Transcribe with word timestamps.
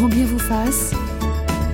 grand 0.00 0.08
bien 0.08 0.24
vous 0.24 0.38
fasse. 0.38 0.94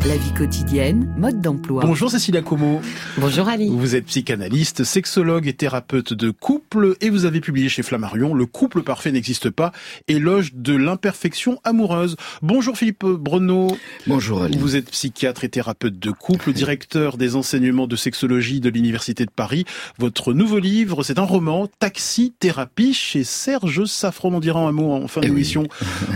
La 0.06 0.16
vie 0.16 0.32
quotidienne, 0.34 1.12
mode 1.16 1.40
d'emploi. 1.40 1.82
Bonjour 1.84 2.12
Cécilia 2.12 2.40
Como. 2.40 2.80
Bonjour 3.18 3.48
Ali. 3.48 3.68
Vous 3.68 3.96
êtes 3.96 4.04
psychanalyste, 4.04 4.84
sexologue 4.84 5.48
et 5.48 5.52
thérapeute 5.52 6.12
de 6.12 6.30
couple 6.30 6.94
et 7.00 7.10
vous 7.10 7.24
avez 7.24 7.40
publié 7.40 7.68
chez 7.68 7.82
Flammarion 7.82 8.32
Le 8.32 8.46
couple 8.46 8.82
parfait 8.82 9.10
n'existe 9.10 9.50
pas, 9.50 9.72
éloge 10.06 10.54
de 10.54 10.76
l'imperfection 10.76 11.58
amoureuse. 11.64 12.14
Bonjour 12.40 12.76
Philippe 12.78 13.04
Bruno. 13.04 13.76
Bonjour 14.06 14.44
Ali. 14.44 14.56
Vous 14.58 14.76
êtes 14.76 14.90
psychiatre 14.90 15.42
et 15.42 15.48
thérapeute 15.48 15.98
de 15.98 16.12
couple, 16.12 16.52
directeur 16.52 17.16
des 17.16 17.34
enseignements 17.34 17.88
de 17.88 17.96
sexologie 17.96 18.60
de 18.60 18.68
l'Université 18.68 19.24
de 19.24 19.32
Paris. 19.32 19.64
Votre 19.98 20.32
nouveau 20.34 20.60
livre, 20.60 21.02
c'est 21.02 21.18
un 21.18 21.24
roman, 21.24 21.68
Taxi 21.80 22.32
Thérapie, 22.38 22.94
chez 22.94 23.24
Serge 23.24 23.86
Safran. 23.86 24.32
On 24.32 24.40
dira 24.40 24.60
un 24.60 24.72
mot 24.72 24.92
en 24.92 25.08
fin 25.08 25.20
Eh 25.24 25.26
d'émission. 25.26 25.66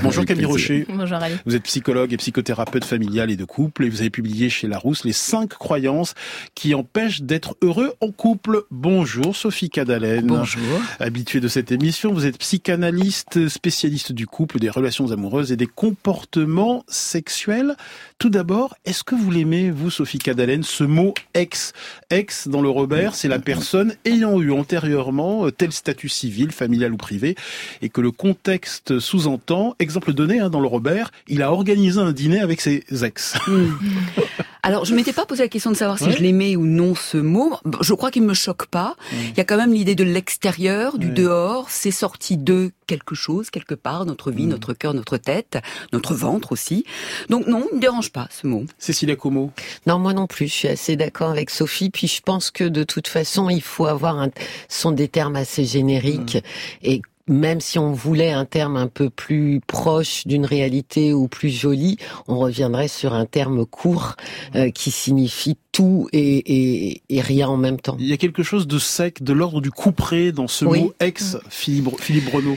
Bonjour 0.04 0.24
Camille. 0.24 0.44
Rocher. 0.44 0.86
Bonjour 0.88 1.16
Ali. 1.16 1.34
Vous 1.44 1.56
êtes 1.56 1.64
psychologue 1.64 2.12
et 2.12 2.18
psychothérapeute 2.18 2.84
familial 2.84 3.32
et 3.32 3.36
de 3.36 3.44
couple 3.44 3.79
et 3.84 3.90
vous 3.90 4.00
avez 4.00 4.10
publié 4.10 4.50
chez 4.50 4.66
Larousse 4.68 5.04
les 5.04 5.12
cinq 5.12 5.50
croyances 5.50 6.14
qui 6.54 6.74
empêchent 6.74 7.22
d'être 7.22 7.56
heureux 7.62 7.94
en 8.00 8.10
couple. 8.10 8.62
Bonjour 8.70 9.36
Sophie 9.36 9.70
Cadalen. 9.70 10.26
Bonjour. 10.26 10.80
Habituée 10.98 11.40
de 11.40 11.48
cette 11.48 11.72
émission, 11.72 12.12
vous 12.12 12.26
êtes 12.26 12.38
psychanalyste, 12.38 13.48
spécialiste 13.48 14.12
du 14.12 14.26
couple, 14.26 14.58
des 14.58 14.70
relations 14.70 15.10
amoureuses 15.12 15.52
et 15.52 15.56
des 15.56 15.66
comportements 15.66 16.84
sexuels. 16.88 17.76
Tout 18.18 18.30
d'abord, 18.30 18.76
est-ce 18.84 19.04
que 19.04 19.14
vous 19.14 19.30
l'aimez, 19.30 19.70
vous, 19.70 19.90
Sophie 19.90 20.18
Cadalen, 20.18 20.62
ce 20.62 20.84
mot 20.84 21.14
ex? 21.34 21.72
Ex, 22.10 22.48
dans 22.48 22.62
le 22.62 22.68
Robert, 22.68 23.14
c'est 23.14 23.28
la 23.28 23.38
personne 23.38 23.94
ayant 24.04 24.40
eu 24.40 24.52
antérieurement 24.52 25.46
euh, 25.46 25.50
tel 25.50 25.72
statut 25.72 26.08
civil, 26.08 26.52
familial 26.52 26.92
ou 26.92 26.96
privé, 26.96 27.36
et 27.82 27.88
que 27.88 28.00
le 28.00 28.10
contexte 28.10 28.98
sous-entend, 28.98 29.74
exemple 29.78 30.12
donné 30.12 30.40
hein, 30.40 30.50
dans 30.50 30.60
le 30.60 30.66
Robert, 30.66 31.10
il 31.28 31.42
a 31.42 31.52
organisé 31.52 31.98
un 31.98 32.12
dîner 32.12 32.40
avec 32.40 32.60
ses 32.60 32.84
ex. 33.02 33.38
Alors, 34.62 34.84
je 34.84 34.94
m'étais 34.94 35.14
pas 35.14 35.24
posé 35.24 35.42
la 35.42 35.48
question 35.48 35.70
de 35.70 35.76
savoir 35.76 35.98
si 35.98 36.12
je 36.12 36.18
l'aimais 36.18 36.54
ou 36.54 36.66
non 36.66 36.94
ce 36.94 37.16
mot. 37.16 37.56
Je 37.80 37.94
crois 37.94 38.10
qu'il 38.10 38.22
me 38.22 38.34
choque 38.34 38.66
pas. 38.66 38.94
Il 39.12 39.36
y 39.38 39.40
a 39.40 39.44
quand 39.44 39.56
même 39.56 39.72
l'idée 39.72 39.94
de 39.94 40.04
l'extérieur, 40.04 40.98
du 40.98 41.08
dehors. 41.08 41.70
C'est 41.70 41.90
sorti 41.90 42.36
de 42.36 42.70
quelque 42.86 43.14
chose, 43.14 43.48
quelque 43.48 43.74
part, 43.74 44.04
notre 44.04 44.30
vie, 44.30 44.44
Mm. 44.46 44.50
notre 44.50 44.74
cœur, 44.74 44.92
notre 44.92 45.16
tête, 45.16 45.58
notre 45.94 46.14
ventre 46.14 46.52
aussi. 46.52 46.84
Donc 47.30 47.46
non, 47.46 47.66
il 47.72 47.76
me 47.76 47.80
dérange 47.80 48.12
pas 48.12 48.28
ce 48.30 48.46
mot. 48.46 48.66
Cécilia 48.78 49.16
Como. 49.16 49.50
Non, 49.86 49.98
moi 49.98 50.12
non 50.12 50.26
plus, 50.26 50.46
je 50.48 50.52
suis 50.52 50.68
assez 50.68 50.94
d'accord 50.94 51.30
avec 51.30 51.48
Sophie. 51.48 51.88
Puis 51.88 52.06
je 52.06 52.20
pense 52.20 52.50
que 52.50 52.64
de 52.64 52.84
toute 52.84 53.08
façon, 53.08 53.48
il 53.48 53.62
faut 53.62 53.86
avoir 53.86 54.18
un, 54.18 54.28
ce 54.68 54.80
sont 54.82 54.92
des 54.92 55.08
termes 55.08 55.36
assez 55.36 55.64
génériques 55.64 56.36
et 56.82 57.00
même 57.28 57.60
si 57.60 57.78
on 57.78 57.92
voulait 57.92 58.32
un 58.32 58.44
terme 58.44 58.76
un 58.76 58.88
peu 58.88 59.10
plus 59.10 59.60
proche 59.66 60.26
d'une 60.26 60.44
réalité 60.44 61.12
ou 61.12 61.28
plus 61.28 61.50
joli, 61.50 61.96
on 62.28 62.38
reviendrait 62.38 62.88
sur 62.88 63.14
un 63.14 63.26
terme 63.26 63.66
court 63.66 64.16
euh, 64.54 64.70
qui 64.70 64.90
signifie 64.90 65.56
tout 65.72 66.08
et, 66.12 66.92
et, 66.92 67.02
et 67.08 67.20
rien 67.20 67.48
en 67.48 67.56
même 67.56 67.80
temps. 67.80 67.96
Il 68.00 68.06
y 68.06 68.12
a 68.12 68.16
quelque 68.16 68.42
chose 68.42 68.66
de 68.66 68.78
sec, 68.78 69.22
de 69.22 69.32
l'ordre 69.32 69.60
du 69.60 69.70
couperet 69.70 70.32
dans 70.32 70.48
ce 70.48 70.64
Oui. 70.64 70.80
mot 70.82 70.92
ex, 71.00 71.36
Philippe, 71.48 72.00
Philippe 72.00 72.28
Renaud. 72.32 72.56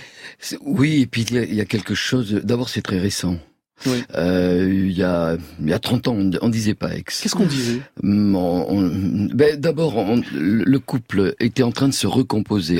Oui, 0.62 1.02
et 1.02 1.06
puis 1.06 1.22
il 1.24 1.36
y 1.36 1.38
a, 1.40 1.44
il 1.44 1.54
y 1.56 1.62
a 1.62 1.66
quelque 1.66 1.94
chose. 1.96 2.42
D'abord, 2.44 2.70
c'est 2.70 2.82
très 2.82 3.00
récent. 3.00 3.38
Oui. 3.86 4.04
Euh, 4.16 4.70
il 4.72 4.92
y 4.98 5.04
a 5.04 5.38
il 5.62 5.70
y 5.70 5.74
a 5.74 5.80
30 5.80 6.08
ans, 6.08 6.16
on, 6.18 6.32
on 6.42 6.50
disait 6.50 6.74
pas 6.74 6.96
ex. 6.96 7.22
Qu'est-ce 7.22 7.36
qu'on 7.36 7.46
disait? 7.46 7.82
Mm, 8.02 9.28
ben, 9.34 9.60
D'abord, 9.60 9.96
le 10.34 10.80
couple 10.80 11.36
était 11.40 11.64
en 11.64 11.72
train 11.72 11.88
de 11.88 11.94
se 11.94 12.08
recomposer. 12.08 12.80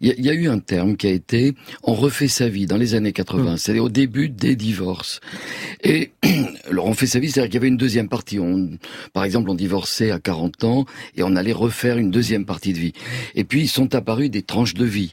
Il 0.00 0.08
y, 0.08 0.10
a- 0.10 0.14
il 0.18 0.24
y 0.24 0.30
a 0.30 0.34
eu 0.34 0.48
un 0.48 0.58
terme 0.58 0.96
qui 0.96 1.06
a 1.06 1.10
été 1.10 1.54
on 1.82 1.94
refait 1.94 2.28
sa 2.28 2.48
vie 2.48 2.66
dans 2.66 2.76
les 2.76 2.94
années 2.94 3.12
80. 3.12 3.56
C'est 3.56 3.78
au 3.78 3.88
début 3.88 4.28
des 4.28 4.56
divorces. 4.56 5.20
Et 5.82 6.10
alors 6.70 6.86
on 6.86 6.94
fait 6.94 7.06
sa 7.06 7.18
vie, 7.18 7.30
c'est-à-dire 7.30 7.48
qu'il 7.50 7.54
y 7.54 7.58
avait 7.58 7.68
une 7.68 7.76
deuxième 7.76 8.08
partie. 8.08 8.38
On, 8.38 8.70
par 9.12 9.24
exemple, 9.24 9.50
on 9.50 9.54
divorçait 9.54 10.10
à 10.10 10.18
40 10.18 10.64
ans 10.64 10.84
et 11.16 11.22
on 11.22 11.36
allait 11.36 11.52
refaire 11.52 11.98
une 11.98 12.10
deuxième 12.10 12.44
partie 12.44 12.72
de 12.72 12.78
vie. 12.78 12.92
Et 13.34 13.44
puis, 13.44 13.62
ils 13.62 13.68
sont 13.68 13.94
apparus 13.94 14.30
des 14.30 14.42
tranches 14.42 14.74
de 14.74 14.84
vie. 14.84 15.12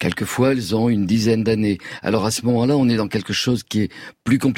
Quelquefois, 0.00 0.52
elles 0.52 0.74
ont 0.74 0.88
une 0.88 1.06
dizaine 1.06 1.44
d'années. 1.44 1.78
Alors 2.02 2.24
à 2.26 2.30
ce 2.30 2.44
moment-là, 2.46 2.76
on 2.76 2.88
est 2.88 2.96
dans 2.96 3.08
quelque 3.08 3.32
chose 3.32 3.62
qui 3.62 3.82
est 3.82 3.90
plus 4.24 4.38
compliqué. 4.38 4.53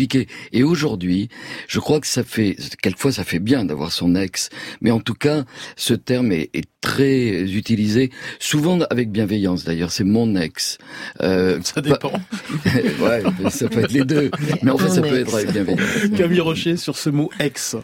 Et 0.53 0.63
aujourd'hui, 0.63 1.29
je 1.69 1.81
crois 1.81 2.01
que 2.01 2.07
ça 2.07 2.23
fait, 2.23 2.57
quelquefois, 2.83 3.13
ça 3.13 3.25
fait 3.25 3.39
bien 3.39 3.65
d'avoir 3.65 3.93
son 3.93 4.15
ex. 4.15 4.51
Mais 4.81 4.91
en 4.91 5.01
tout 5.01 5.15
cas, 5.15 5.45
ce 5.77 5.95
terme 5.95 6.33
est, 6.33 6.51
est 6.55 6.69
très 6.81 7.43
utilisé, 7.43 8.11
souvent 8.39 8.79
avec 8.91 9.11
bienveillance 9.11 9.65
d'ailleurs. 9.65 9.91
C'est 9.91 10.05
mon 10.05 10.37
ex. 10.37 10.79
Euh, 11.23 11.61
Ça 11.63 11.81
dépend. 11.81 12.13
ouais, 12.65 13.23
ça 13.51 13.69
peut 13.69 13.81
être 13.81 13.93
les 13.93 14.05
deux. 14.05 14.31
Mais 14.63 14.71
en 14.71 14.79
fait, 14.79 14.91
ça 14.91 15.03
peut 15.03 15.19
être 15.19 15.35
avec 15.35 15.53
bienveillance. 15.53 15.81
Camille 16.17 16.41
Rocher 16.41 16.77
sur 16.77 16.97
ce 16.97 17.11
mot 17.11 17.31
ex. 17.41 17.77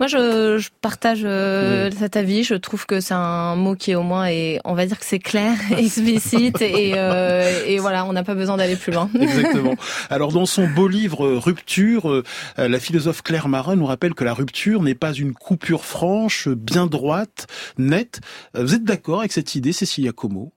Moi, 0.00 0.06
je, 0.06 0.56
je 0.56 0.70
partage 0.80 1.20
euh, 1.24 1.90
cet 1.90 2.16
avis. 2.16 2.42
Je 2.42 2.54
trouve 2.54 2.86
que 2.86 3.00
c'est 3.00 3.12
un 3.12 3.54
mot 3.54 3.74
qui, 3.74 3.94
au 3.94 4.02
moins, 4.02 4.28
est, 4.28 4.58
on 4.64 4.72
va 4.72 4.86
dire 4.86 4.98
que 4.98 5.04
c'est 5.04 5.18
clair, 5.18 5.52
explicite, 5.76 6.62
et, 6.62 6.94
euh, 6.96 7.66
et 7.66 7.78
voilà, 7.78 8.06
on 8.06 8.14
n'a 8.14 8.24
pas 8.24 8.34
besoin 8.34 8.56
d'aller 8.56 8.76
plus 8.76 8.92
loin. 8.92 9.10
Exactement. 9.20 9.74
Alors 10.08 10.32
dans 10.32 10.46
son 10.46 10.66
beau 10.66 10.88
livre 10.88 11.26
euh, 11.26 11.38
Rupture, 11.38 12.10
euh, 12.10 12.24
la 12.56 12.80
philosophe 12.80 13.20
Claire 13.20 13.48
Marin 13.48 13.76
nous 13.76 13.84
rappelle 13.84 14.14
que 14.14 14.24
la 14.24 14.32
rupture 14.32 14.82
n'est 14.82 14.94
pas 14.94 15.12
une 15.12 15.34
coupure 15.34 15.84
franche, 15.84 16.48
bien 16.48 16.86
droite, 16.86 17.46
nette. 17.76 18.20
Euh, 18.56 18.64
Vous 18.64 18.74
êtes 18.74 18.84
d'accord 18.84 19.20
avec 19.20 19.32
cette 19.32 19.54
idée, 19.54 19.72
Cécilia 19.72 20.12
Como? 20.12 20.50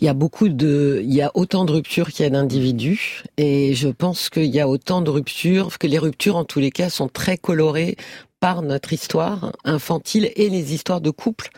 Il 0.00 0.04
y 0.04 0.08
a 0.08 0.14
beaucoup 0.14 0.48
de, 0.48 1.00
il 1.02 1.12
y 1.12 1.22
a 1.22 1.30
autant 1.34 1.64
de 1.64 1.72
ruptures 1.72 2.10
qu'il 2.10 2.22
y 2.24 2.26
a 2.26 2.30
d'individus, 2.30 3.22
et 3.36 3.74
je 3.74 3.88
pense 3.88 4.30
qu'il 4.30 4.44
y 4.44 4.60
a 4.60 4.68
autant 4.68 5.00
de 5.00 5.10
ruptures, 5.10 5.78
que 5.78 5.86
les 5.86 5.98
ruptures 5.98 6.36
en 6.36 6.44
tous 6.44 6.60
les 6.60 6.70
cas 6.70 6.88
sont 6.88 7.08
très 7.08 7.36
colorées 7.36 7.96
par 8.40 8.62
notre 8.62 8.92
histoire 8.92 9.52
infantile 9.64 10.30
et 10.36 10.48
les 10.50 10.74
histoires 10.74 11.00
de 11.00 11.10
couple 11.10 11.48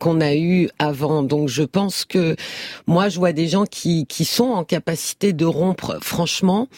qu'on 0.00 0.20
a 0.20 0.34
eues 0.34 0.68
avant. 0.78 1.22
Donc 1.22 1.48
je 1.48 1.62
pense 1.62 2.04
que 2.04 2.36
moi 2.86 3.08
je 3.08 3.18
vois 3.18 3.32
des 3.32 3.46
gens 3.46 3.64
qui 3.66 4.06
qui 4.06 4.24
sont 4.24 4.50
en 4.50 4.64
capacité 4.64 5.32
de 5.32 5.44
rompre 5.44 5.98
franchement, 6.02 6.68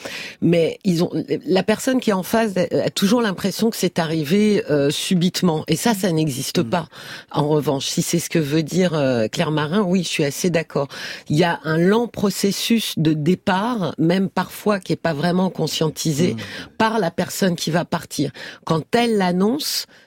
mais 0.40 0.78
ils 0.84 1.02
ont 1.02 1.10
la 1.46 1.62
personne 1.62 2.00
qui 2.00 2.10
est 2.10 2.14
en 2.14 2.22
face 2.22 2.52
a 2.56 2.90
toujours 2.90 3.22
l'impression 3.22 3.70
que 3.70 3.76
c'est 3.76 3.98
arrivé 3.98 4.62
euh, 4.70 4.90
subitement 4.90 5.64
et 5.68 5.76
ça 5.76 5.94
ça 5.94 6.12
n'existe 6.12 6.62
pas. 6.62 6.88
En 7.30 7.48
revanche, 7.48 7.86
si 7.86 8.02
c'est 8.02 8.18
ce 8.18 8.28
que 8.28 8.38
veut 8.38 8.62
dire 8.62 8.94
euh, 8.94 9.28
Claire 9.28 9.50
Marin, 9.50 9.82
oui, 9.82 10.02
je 10.02 10.08
suis 10.08 10.24
assez 10.24 10.50
d'accord. 10.50 10.88
Il 11.28 11.36
y 11.36 11.44
a 11.44 11.60
un 11.64 11.78
lent 11.78 12.08
processus 12.08 12.94
de 12.98 13.12
départ, 13.12 13.94
même 13.98 14.28
parfois 14.28 14.80
qui 14.80 14.92
est 14.92 14.96
pas 14.96 15.14
vraiment 15.14 15.50
conscientisé 15.50 16.36
par 16.78 16.98
la 16.98 17.10
personne 17.10 17.56
qui 17.56 17.70
va 17.70 17.84
partir. 17.84 18.30
Quand 18.64 18.94
elle 18.94 19.16
l'annonce, 19.16 19.45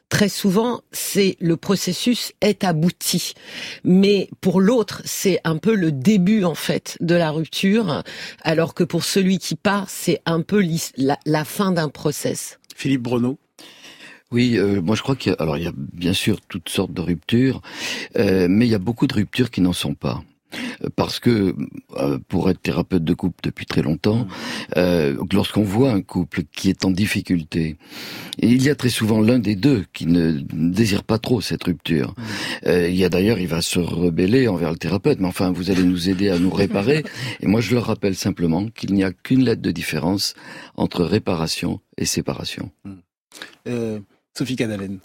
très 0.09 0.29
souvent, 0.29 0.81
c'est 0.91 1.37
le 1.39 1.55
processus 1.55 2.33
est 2.41 2.63
abouti. 2.63 3.33
Mais 3.83 4.29
pour 4.41 4.59
l'autre, 4.59 5.01
c'est 5.05 5.39
un 5.43 5.57
peu 5.57 5.75
le 5.75 5.91
début 5.91 6.43
en 6.43 6.55
fait 6.55 6.97
de 6.99 7.15
la 7.15 7.31
rupture, 7.31 8.03
alors 8.41 8.73
que 8.73 8.83
pour 8.83 9.03
celui 9.03 9.37
qui 9.37 9.55
part, 9.55 9.89
c'est 9.89 10.21
un 10.25 10.41
peu 10.41 10.63
la 10.97 11.45
fin 11.45 11.71
d'un 11.71 11.89
process. 11.89 12.59
Philippe 12.75 13.03
Bruno 13.03 13.37
Oui, 14.31 14.57
euh, 14.57 14.81
moi 14.81 14.95
je 14.95 15.01
crois 15.01 15.15
qu'il 15.15 15.31
y 15.31 15.35
a, 15.35 15.37
alors 15.41 15.57
il 15.57 15.63
y 15.63 15.67
a 15.67 15.73
bien 15.75 16.13
sûr 16.13 16.41
toutes 16.41 16.69
sortes 16.69 16.93
de 16.93 17.01
ruptures, 17.01 17.61
euh, 18.17 18.47
mais 18.49 18.65
il 18.65 18.71
y 18.71 18.75
a 18.75 18.79
beaucoup 18.79 19.07
de 19.07 19.13
ruptures 19.13 19.51
qui 19.51 19.61
n'en 19.61 19.73
sont 19.73 19.93
pas. 19.93 20.23
Parce 20.95 21.19
que 21.19 21.55
euh, 21.97 22.17
pour 22.27 22.49
être 22.49 22.61
thérapeute 22.61 23.03
de 23.03 23.13
couple 23.13 23.37
depuis 23.43 23.65
très 23.65 23.81
longtemps, 23.81 24.27
euh, 24.77 25.15
lorsqu'on 25.31 25.63
voit 25.63 25.91
un 25.91 26.01
couple 26.01 26.43
qui 26.55 26.69
est 26.69 26.85
en 26.85 26.91
difficulté, 26.91 27.77
et 28.39 28.47
il 28.47 28.63
y 28.63 28.69
a 28.69 28.75
très 28.75 28.89
souvent 28.89 29.21
l'un 29.21 29.39
des 29.39 29.55
deux 29.55 29.85
qui 29.93 30.05
ne 30.05 30.39
désire 30.51 31.03
pas 31.03 31.19
trop 31.19 31.41
cette 31.41 31.63
rupture. 31.63 32.15
Euh, 32.65 32.89
il 32.89 32.95
y 32.95 33.05
a 33.05 33.09
d'ailleurs, 33.09 33.39
il 33.39 33.47
va 33.47 33.61
se 33.61 33.79
rebeller 33.79 34.47
envers 34.47 34.71
le 34.71 34.77
thérapeute, 34.77 35.19
mais 35.19 35.27
enfin, 35.27 35.51
vous 35.51 35.71
allez 35.71 35.83
nous 35.83 36.09
aider 36.09 36.29
à 36.29 36.39
nous 36.39 36.51
réparer. 36.51 37.03
Et 37.41 37.47
moi, 37.47 37.61
je 37.61 37.73
leur 37.73 37.85
rappelle 37.85 38.15
simplement 38.15 38.67
qu'il 38.67 38.93
n'y 38.93 39.03
a 39.03 39.11
qu'une 39.11 39.43
lettre 39.43 39.61
de 39.61 39.71
différence 39.71 40.33
entre 40.75 41.03
réparation 41.03 41.79
et 41.97 42.05
séparation. 42.05 42.71
euh, 43.67 43.99
Sophie 44.37 44.55
Cadalen. 44.55 44.99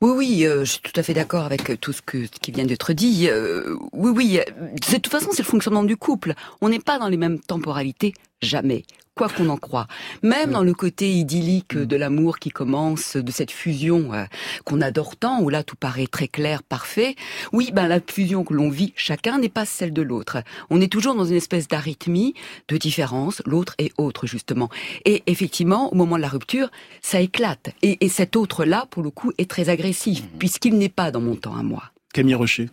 Oui, 0.00 0.10
oui, 0.16 0.46
euh, 0.46 0.60
je 0.64 0.72
suis 0.72 0.80
tout 0.80 0.98
à 0.98 1.02
fait 1.02 1.14
d'accord 1.14 1.44
avec 1.44 1.70
euh, 1.70 1.76
tout 1.76 1.92
ce, 1.92 2.00
qui 2.02 2.50
vient 2.52 2.64
d'être 2.64 2.92
dit. 2.92 3.28
Euh, 3.28 3.76
oui, 3.92 4.10
oui, 4.14 4.38
euh, 4.40 4.44
de 4.74 4.96
toute 4.96 5.08
façon, 5.08 5.28
c'est 5.32 5.42
le 5.42 5.48
fonctionnement 5.48 5.84
du 5.84 5.96
couple. 5.96 6.34
On 6.60 6.68
n'est 6.68 6.78
pas 6.78 6.98
dans 6.98 7.08
les 7.08 7.16
mêmes 7.16 7.40
temporalités, 7.40 8.14
jamais. 8.40 8.84
Quoi 9.18 9.28
qu'on 9.28 9.48
en 9.48 9.56
croit. 9.56 9.88
Même 10.22 10.52
dans 10.52 10.62
le 10.62 10.72
côté 10.72 11.10
idyllique 11.10 11.76
de 11.76 11.96
l'amour 11.96 12.38
qui 12.38 12.50
commence, 12.50 13.16
de 13.16 13.32
cette 13.32 13.50
fusion 13.50 14.14
euh, 14.14 14.26
qu'on 14.64 14.80
adore 14.80 15.16
tant, 15.16 15.40
où 15.40 15.48
là 15.48 15.64
tout 15.64 15.74
paraît 15.74 16.06
très 16.06 16.28
clair, 16.28 16.62
parfait. 16.62 17.16
Oui, 17.52 17.70
ben 17.72 17.88
la 17.88 17.98
fusion 17.98 18.44
que 18.44 18.54
l'on 18.54 18.70
vit 18.70 18.92
chacun 18.94 19.38
n'est 19.38 19.48
pas 19.48 19.64
celle 19.64 19.92
de 19.92 20.02
l'autre. 20.02 20.44
On 20.70 20.80
est 20.80 20.86
toujours 20.86 21.16
dans 21.16 21.24
une 21.24 21.34
espèce 21.34 21.66
d'arythmie, 21.66 22.34
de 22.68 22.76
différence, 22.76 23.42
l'autre 23.44 23.74
est 23.78 23.90
autre 23.98 24.28
justement. 24.28 24.68
Et 25.04 25.24
effectivement, 25.26 25.92
au 25.92 25.96
moment 25.96 26.14
de 26.14 26.22
la 26.22 26.28
rupture, 26.28 26.70
ça 27.02 27.20
éclate. 27.20 27.70
Et, 27.82 28.04
et 28.04 28.08
cet 28.08 28.36
autre-là, 28.36 28.86
pour 28.88 29.02
le 29.02 29.10
coup, 29.10 29.32
est 29.36 29.50
très 29.50 29.68
agressif, 29.68 30.22
puisqu'il 30.38 30.78
n'est 30.78 30.88
pas 30.88 31.10
dans 31.10 31.20
mon 31.20 31.34
temps 31.34 31.56
à 31.56 31.64
moi. 31.64 31.90
Camille 32.12 32.36
Rocher. 32.36 32.70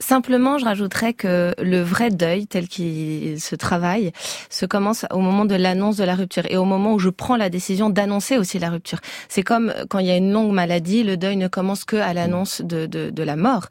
Simplement, 0.00 0.58
je 0.58 0.64
rajouterais 0.64 1.14
que 1.14 1.54
le 1.62 1.80
vrai 1.80 2.10
deuil, 2.10 2.48
tel 2.48 2.66
qu'il 2.66 3.40
se 3.40 3.54
travaille, 3.54 4.10
se 4.50 4.66
commence 4.66 5.06
au 5.12 5.20
moment 5.20 5.44
de 5.44 5.54
l'annonce 5.54 5.96
de 5.96 6.02
la 6.02 6.16
rupture 6.16 6.42
et 6.50 6.56
au 6.56 6.64
moment 6.64 6.94
où 6.94 6.98
je 6.98 7.10
prends 7.10 7.36
la 7.36 7.48
décision 7.48 7.90
d'annoncer 7.90 8.36
aussi 8.36 8.58
la 8.58 8.70
rupture. 8.70 8.98
C'est 9.28 9.44
comme 9.44 9.72
quand 9.88 10.00
il 10.00 10.06
y 10.06 10.10
a 10.10 10.16
une 10.16 10.32
longue 10.32 10.50
maladie, 10.50 11.04
le 11.04 11.16
deuil 11.16 11.36
ne 11.36 11.46
commence 11.46 11.84
que 11.84 11.94
à 11.94 12.12
l'annonce 12.12 12.60
de, 12.60 12.86
de, 12.86 13.10
de, 13.10 13.22
la 13.22 13.36
mort. 13.36 13.66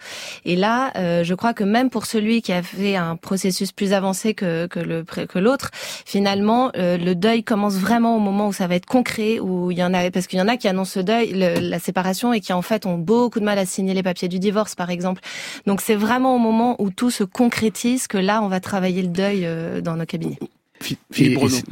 Et 0.45 0.55
là, 0.55 0.93
euh, 0.95 1.25
je 1.25 1.33
crois 1.33 1.53
que 1.53 1.65
même 1.65 1.89
pour 1.89 2.05
celui 2.05 2.41
qui 2.41 2.53
a 2.53 2.63
fait 2.63 2.95
un 2.95 3.17
processus 3.17 3.73
plus 3.73 3.91
avancé 3.91 4.33
que, 4.33 4.67
que 4.67 4.79
le 4.79 5.03
que 5.03 5.39
l'autre, 5.39 5.71
finalement, 5.73 6.71
euh, 6.77 6.97
le 6.97 7.15
deuil 7.15 7.43
commence 7.43 7.75
vraiment 7.75 8.15
au 8.15 8.19
moment 8.19 8.47
où 8.47 8.53
ça 8.53 8.67
va 8.67 8.75
être 8.75 8.85
concret, 8.85 9.41
où 9.41 9.71
il 9.71 9.77
y 9.77 9.83
en 9.83 9.93
a 9.93 10.09
parce 10.09 10.27
qu'il 10.27 10.39
y 10.39 10.41
en 10.41 10.47
a 10.47 10.55
qui 10.55 10.69
annoncent 10.69 10.97
le 10.97 11.03
deuil, 11.03 11.33
la 11.33 11.79
séparation 11.79 12.31
et 12.31 12.39
qui 12.39 12.53
en 12.53 12.61
fait 12.61 12.85
ont 12.85 12.97
beaucoup 12.97 13.41
de 13.41 13.45
mal 13.45 13.59
à 13.59 13.65
signer 13.65 13.93
les 13.93 14.03
papiers 14.03 14.29
du 14.29 14.39
divorce, 14.39 14.73
par 14.73 14.89
exemple. 14.89 15.21
Donc 15.67 15.81
c'est 15.81 15.95
vraiment 15.95 16.12
vraiment 16.13 16.35
au 16.35 16.39
moment 16.39 16.75
où 16.79 16.91
tout 16.91 17.09
se 17.09 17.23
concrétise 17.23 18.07
que 18.07 18.19
là, 18.19 18.43
on 18.43 18.47
va 18.47 18.59
travailler 18.59 19.01
le 19.01 19.07
deuil 19.07 19.45
euh, 19.45 19.81
dans 19.81 19.95
nos 19.95 20.05
cabinets. 20.05 20.37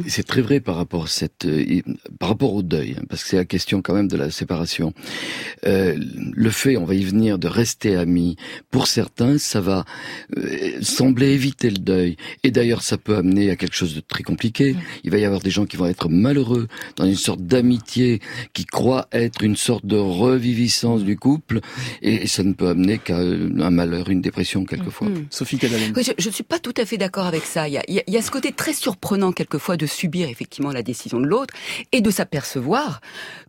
C'est 0.08 0.26
très 0.26 0.42
vrai 0.42 0.60
par 0.60 0.76
rapport 0.76 1.06
à 1.06 1.08
cette, 1.08 1.46
euh, 1.46 1.82
par 2.20 2.30
rapport 2.30 2.54
au 2.54 2.64
deuil, 2.64 2.96
hein, 2.98 3.04
parce 3.10 3.24
que 3.24 3.30
c'est 3.30 3.38
la 3.38 3.46
question 3.46 3.82
quand 3.82 3.94
même 3.94 4.08
de 4.08 4.18
la 4.18 4.32
séparation. 4.32 4.94
Euh, 5.66 5.98
le 6.34 6.50
fait, 6.50 6.78
on 6.78 6.86
va 6.86 6.96
y 6.96 7.04
venir, 7.04 7.38
de 7.38 7.48
rester 7.48 7.96
amis, 7.96 8.36
pour 8.70 8.88
certains, 8.88 9.38
ça 9.38 9.62
va 9.62 9.86
euh, 10.38 10.80
sembler 10.82 11.32
éviter 11.32 11.70
le 11.70 11.78
deuil. 11.78 12.18
Et 12.44 12.52
d'ailleurs, 12.52 12.84
ça 12.84 12.98
peut 12.98 13.16
amener 13.16 13.50
à 13.50 13.56
quelque 13.56 13.76
chose 13.76 13.96
de 13.96 14.02
très 14.02 14.24
compliqué. 14.24 14.76
Il 15.04 15.12
va 15.12 15.18
y 15.18 15.26
avoir 15.26 15.42
des 15.42 15.50
gens 15.50 15.66
qui 15.66 15.78
vont 15.78 15.88
être 15.88 16.10
malheureux 16.10 16.68
dans 16.96 17.06
une 17.06 17.16
sorte 17.16 17.42
d'amitié 17.42 18.22
qui 18.54 18.66
croit 18.66 19.08
être 19.12 19.44
une 19.44 19.56
sorte 19.56 19.86
de 19.86 19.98
reviviscence 19.98 21.04
du 21.04 21.18
couple, 21.18 21.60
et, 22.02 22.28
ça 22.28 22.44
ne 22.44 22.54
peut 22.54 22.70
amener 22.70 22.98
qu'à 22.98 23.18
un 23.18 23.72
malheur, 23.72 24.10
une 24.10 24.22
dépression 24.22 24.64
quelquefois. 24.66 25.10
Mm. 25.10 25.28
Sophie 25.30 25.58
Cadalen. 25.58 25.94
Oui, 25.96 26.04
je 26.18 26.28
ne 26.28 26.34
suis 26.34 26.44
pas 26.44 26.60
tout 26.60 26.74
à 26.78 26.86
fait 26.86 26.98
d'accord 26.98 27.26
avec 27.26 27.44
ça. 27.44 27.68
Il 27.68 27.74
y 27.74 27.78
a, 27.78 27.84
il 27.88 28.04
y 28.08 28.18
a 28.18 28.22
ce 28.22 28.32
côté 28.32 28.52
très 28.52 28.74
surprenant 28.74 29.01
prenant 29.02 29.32
quelquefois 29.32 29.76
de 29.76 29.86
subir 29.86 30.30
effectivement 30.30 30.72
la 30.72 30.84
décision 30.84 31.20
de 31.20 31.26
l'autre 31.26 31.54
et 31.92 32.02
de 32.02 32.10
s'apercevoir 32.10 33.02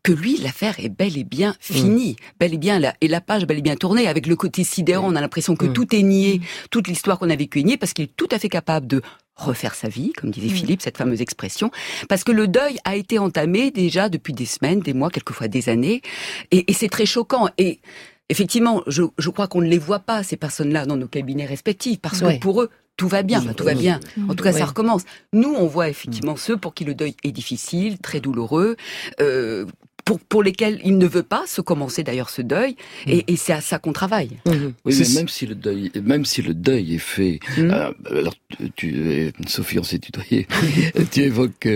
que 0.02 0.12
lui, 0.12 0.38
l'affaire 0.38 0.74
est 0.78 0.88
bel 0.88 1.16
et 1.16 1.24
bien 1.24 1.54
finie, 1.60 2.12
mm. 2.18 2.38
bel 2.40 2.54
et 2.54 2.58
bien 2.58 2.78
la, 2.78 2.94
et 3.00 3.08
la 3.08 3.20
page 3.20 3.46
bel 3.46 3.58
et 3.58 3.62
bien 3.62 3.76
tournée. 3.76 4.08
Avec 4.08 4.26
le 4.26 4.34
côté 4.34 4.64
sidérant, 4.64 5.12
on 5.12 5.16
a 5.16 5.20
l'impression 5.20 5.54
que 5.54 5.66
mm. 5.66 5.72
tout 5.72 5.94
est 5.94 6.02
nié, 6.02 6.38
mm. 6.38 6.42
toute 6.70 6.88
l'histoire 6.88 7.18
qu'on 7.18 7.30
a 7.30 7.36
vécue 7.36 7.60
est 7.60 7.64
niée 7.64 7.76
parce 7.76 7.92
qu'il 7.92 8.06
est 8.06 8.16
tout 8.16 8.28
à 8.32 8.38
fait 8.38 8.48
capable 8.48 8.86
de 8.86 9.02
refaire 9.36 9.74
sa 9.74 9.88
vie, 9.88 10.12
comme 10.12 10.30
disait 10.30 10.48
Philippe, 10.48 10.82
cette 10.82 10.98
fameuse 10.98 11.20
expression, 11.20 11.70
parce 12.08 12.22
que 12.22 12.32
le 12.32 12.48
deuil 12.48 12.78
a 12.84 12.96
été 12.96 13.18
entamé 13.18 13.70
déjà 13.70 14.08
depuis 14.08 14.34
des 14.34 14.44
semaines, 14.44 14.80
des 14.80 14.92
mois, 14.92 15.10
quelquefois 15.10 15.48
des 15.48 15.68
années, 15.68 16.02
et, 16.50 16.70
et 16.70 16.74
c'est 16.74 16.88
très 16.88 17.06
choquant. 17.06 17.48
Et 17.56 17.80
effectivement, 18.28 18.82
je, 18.86 19.02
je 19.18 19.30
crois 19.30 19.48
qu'on 19.48 19.62
ne 19.62 19.68
les 19.68 19.78
voit 19.78 20.00
pas, 20.00 20.22
ces 20.22 20.36
personnes-là, 20.36 20.86
dans 20.86 20.96
nos 20.96 21.08
cabinets 21.08 21.46
respectifs, 21.46 21.98
parce 22.00 22.20
que 22.20 22.38
pour 22.38 22.62
eux, 22.62 22.70
tout 22.96 23.08
va 23.08 23.22
bien, 23.22 23.40
tout 23.54 23.64
va 23.64 23.74
bien. 23.74 24.00
En 24.28 24.34
tout 24.34 24.44
cas, 24.44 24.52
ça 24.52 24.66
recommence. 24.66 25.02
Nous, 25.32 25.52
on 25.52 25.66
voit 25.66 25.88
effectivement 25.88 26.36
ceux 26.36 26.56
pour 26.56 26.74
qui 26.74 26.84
le 26.84 26.94
deuil 26.94 27.14
est 27.24 27.32
difficile, 27.32 27.98
très 27.98 28.20
douloureux, 28.20 28.76
euh, 29.20 29.66
pour, 30.04 30.18
pour 30.18 30.42
lesquels 30.42 30.80
il 30.84 30.98
ne 30.98 31.06
veut 31.06 31.22
pas 31.22 31.44
se 31.46 31.60
commencer 31.60 32.02
d'ailleurs 32.02 32.30
ce 32.30 32.42
deuil, 32.42 32.76
et, 33.06 33.18
mm. 33.18 33.22
et 33.28 33.36
c'est 33.36 33.52
à 33.52 33.60
ça 33.60 33.78
qu'on 33.78 33.92
travaille. 33.92 34.38
Oui, 34.46 34.94
mais 34.98 35.14
même 35.14 35.28
si 35.28 35.46
le 35.46 35.54
deuil, 35.54 35.90
même 36.02 36.24
si 36.24 36.42
le 36.42 36.54
deuil 36.54 36.94
est 36.94 36.98
fait, 36.98 37.38
mm. 37.56 37.70
euh, 37.70 37.92
alors 38.10 38.34
tu, 38.76 39.32
Sophie, 39.46 39.78
on 39.78 39.84
s'est 39.84 39.98
tutoyé, 39.98 40.46
tu 41.10 41.20
évoques 41.20 41.68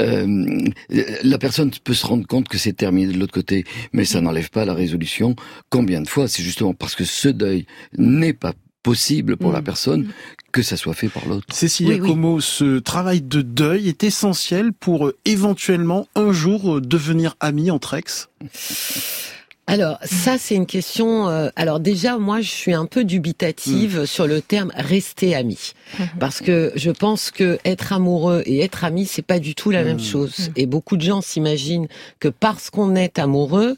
euh, 0.00 0.68
la 1.22 1.38
personne 1.38 1.70
peut 1.84 1.94
se 1.94 2.06
rendre 2.06 2.26
compte 2.26 2.48
que 2.48 2.58
c'est 2.58 2.72
terminé 2.72 3.12
de 3.12 3.18
l'autre 3.18 3.34
côté, 3.34 3.64
mais 3.92 4.04
ça 4.04 4.20
n'enlève 4.20 4.50
pas 4.50 4.64
la 4.64 4.74
résolution. 4.74 5.36
Combien 5.68 6.00
de 6.00 6.08
fois, 6.08 6.28
c'est 6.28 6.42
justement 6.42 6.74
parce 6.74 6.94
que 6.94 7.04
ce 7.04 7.28
deuil 7.28 7.66
n'est 7.96 8.32
pas 8.32 8.52
possible 8.82 9.36
pour 9.36 9.52
la 9.52 9.60
mm. 9.60 9.64
personne 9.64 10.08
que 10.52 10.62
ça 10.62 10.76
soit 10.76 10.94
fait 10.94 11.08
par 11.08 11.26
l'autre. 11.26 11.46
Cécilia 11.54 11.98
Como, 11.98 12.40
ce 12.40 12.78
travail 12.78 13.20
de 13.22 13.42
deuil 13.42 13.88
est 13.88 14.04
essentiel 14.04 14.72
pour 14.72 15.06
euh, 15.06 15.16
éventuellement 15.24 16.08
un 16.14 16.32
jour 16.32 16.76
euh, 16.76 16.80
devenir 16.80 17.36
amis 17.40 17.70
entre 17.70 17.94
ex? 17.94 18.28
Alors 19.70 19.98
ça 20.02 20.36
c'est 20.36 20.56
une 20.56 20.66
question. 20.66 21.28
Euh, 21.28 21.48
alors 21.54 21.78
déjà 21.78 22.18
moi 22.18 22.40
je 22.40 22.50
suis 22.50 22.74
un 22.74 22.86
peu 22.86 23.04
dubitative 23.04 24.00
mm. 24.00 24.06
sur 24.06 24.26
le 24.26 24.42
terme 24.42 24.72
rester 24.74 25.36
ami 25.36 25.74
parce 26.18 26.40
que 26.40 26.72
je 26.74 26.90
pense 26.90 27.30
que 27.30 27.58
être 27.64 27.92
amoureux 27.92 28.42
et 28.46 28.62
être 28.64 28.84
ami 28.84 29.06
c'est 29.06 29.22
pas 29.22 29.38
du 29.38 29.54
tout 29.54 29.70
la 29.70 29.84
même 29.84 29.98
mm. 29.98 30.00
chose 30.00 30.50
et 30.56 30.66
beaucoup 30.66 30.96
de 30.96 31.02
gens 31.02 31.20
s'imaginent 31.20 31.86
que 32.18 32.26
parce 32.26 32.68
qu'on 32.68 32.96
est 32.96 33.20
amoureux 33.20 33.76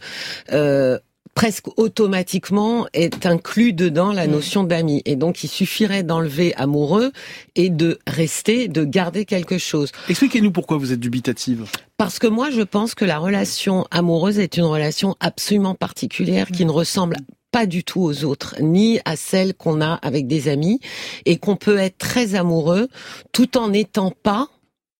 euh, 0.53 0.99
presque 1.35 1.67
automatiquement 1.79 2.87
est 2.93 3.27
inclus 3.27 3.73
dedans 3.73 4.13
la 4.13 4.27
mm. 4.27 4.31
notion 4.31 4.65
d'ami. 4.65 5.03
Et 5.05 5.17
donc, 5.17 5.45
il 5.45 5.49
suffirait 5.49 6.03
d'enlever 6.03 6.55
amoureux 6.57 7.13
et 7.57 7.71
de 7.71 7.99
rester, 8.07 8.69
de 8.69 8.85
garder 8.85 9.25
quelque 9.25 9.59
chose. 9.59 9.93
Expliquez-nous 10.09 10.53
pourquoi 10.53 10.77
vous 10.77 10.93
êtes 10.93 11.01
dubitative. 11.01 11.65
Parce 11.97 12.19
que 12.19 12.27
moi, 12.27 12.51
je 12.51 12.63
pense 12.63 12.95
que 12.95 13.05
la 13.05 13.19
relation 13.19 13.87
amoureuse 13.91 14.39
est 14.39 14.57
une 14.57 14.65
relation 14.65 15.17
absolument 15.21 15.75
particulière 15.75 16.49
qui 16.49 16.65
ne 16.65 16.71
ressemble 16.71 17.17
pas 17.53 17.67
du 17.67 17.85
tout 17.85 18.01
aux 18.01 18.25
autres, 18.25 18.57
ni 18.61 18.99
à 19.05 19.15
celle 19.15 19.55
qu'on 19.55 19.83
a 19.83 19.95
avec 19.95 20.27
des 20.27 20.49
amis, 20.49 20.81
et 21.27 21.37
qu'on 21.39 21.55
peut 21.55 21.79
être 21.79 21.99
très 21.99 22.35
amoureux 22.35 22.89
tout 23.31 23.59
en 23.59 23.69
n'étant 23.69 24.11
pas 24.11 24.49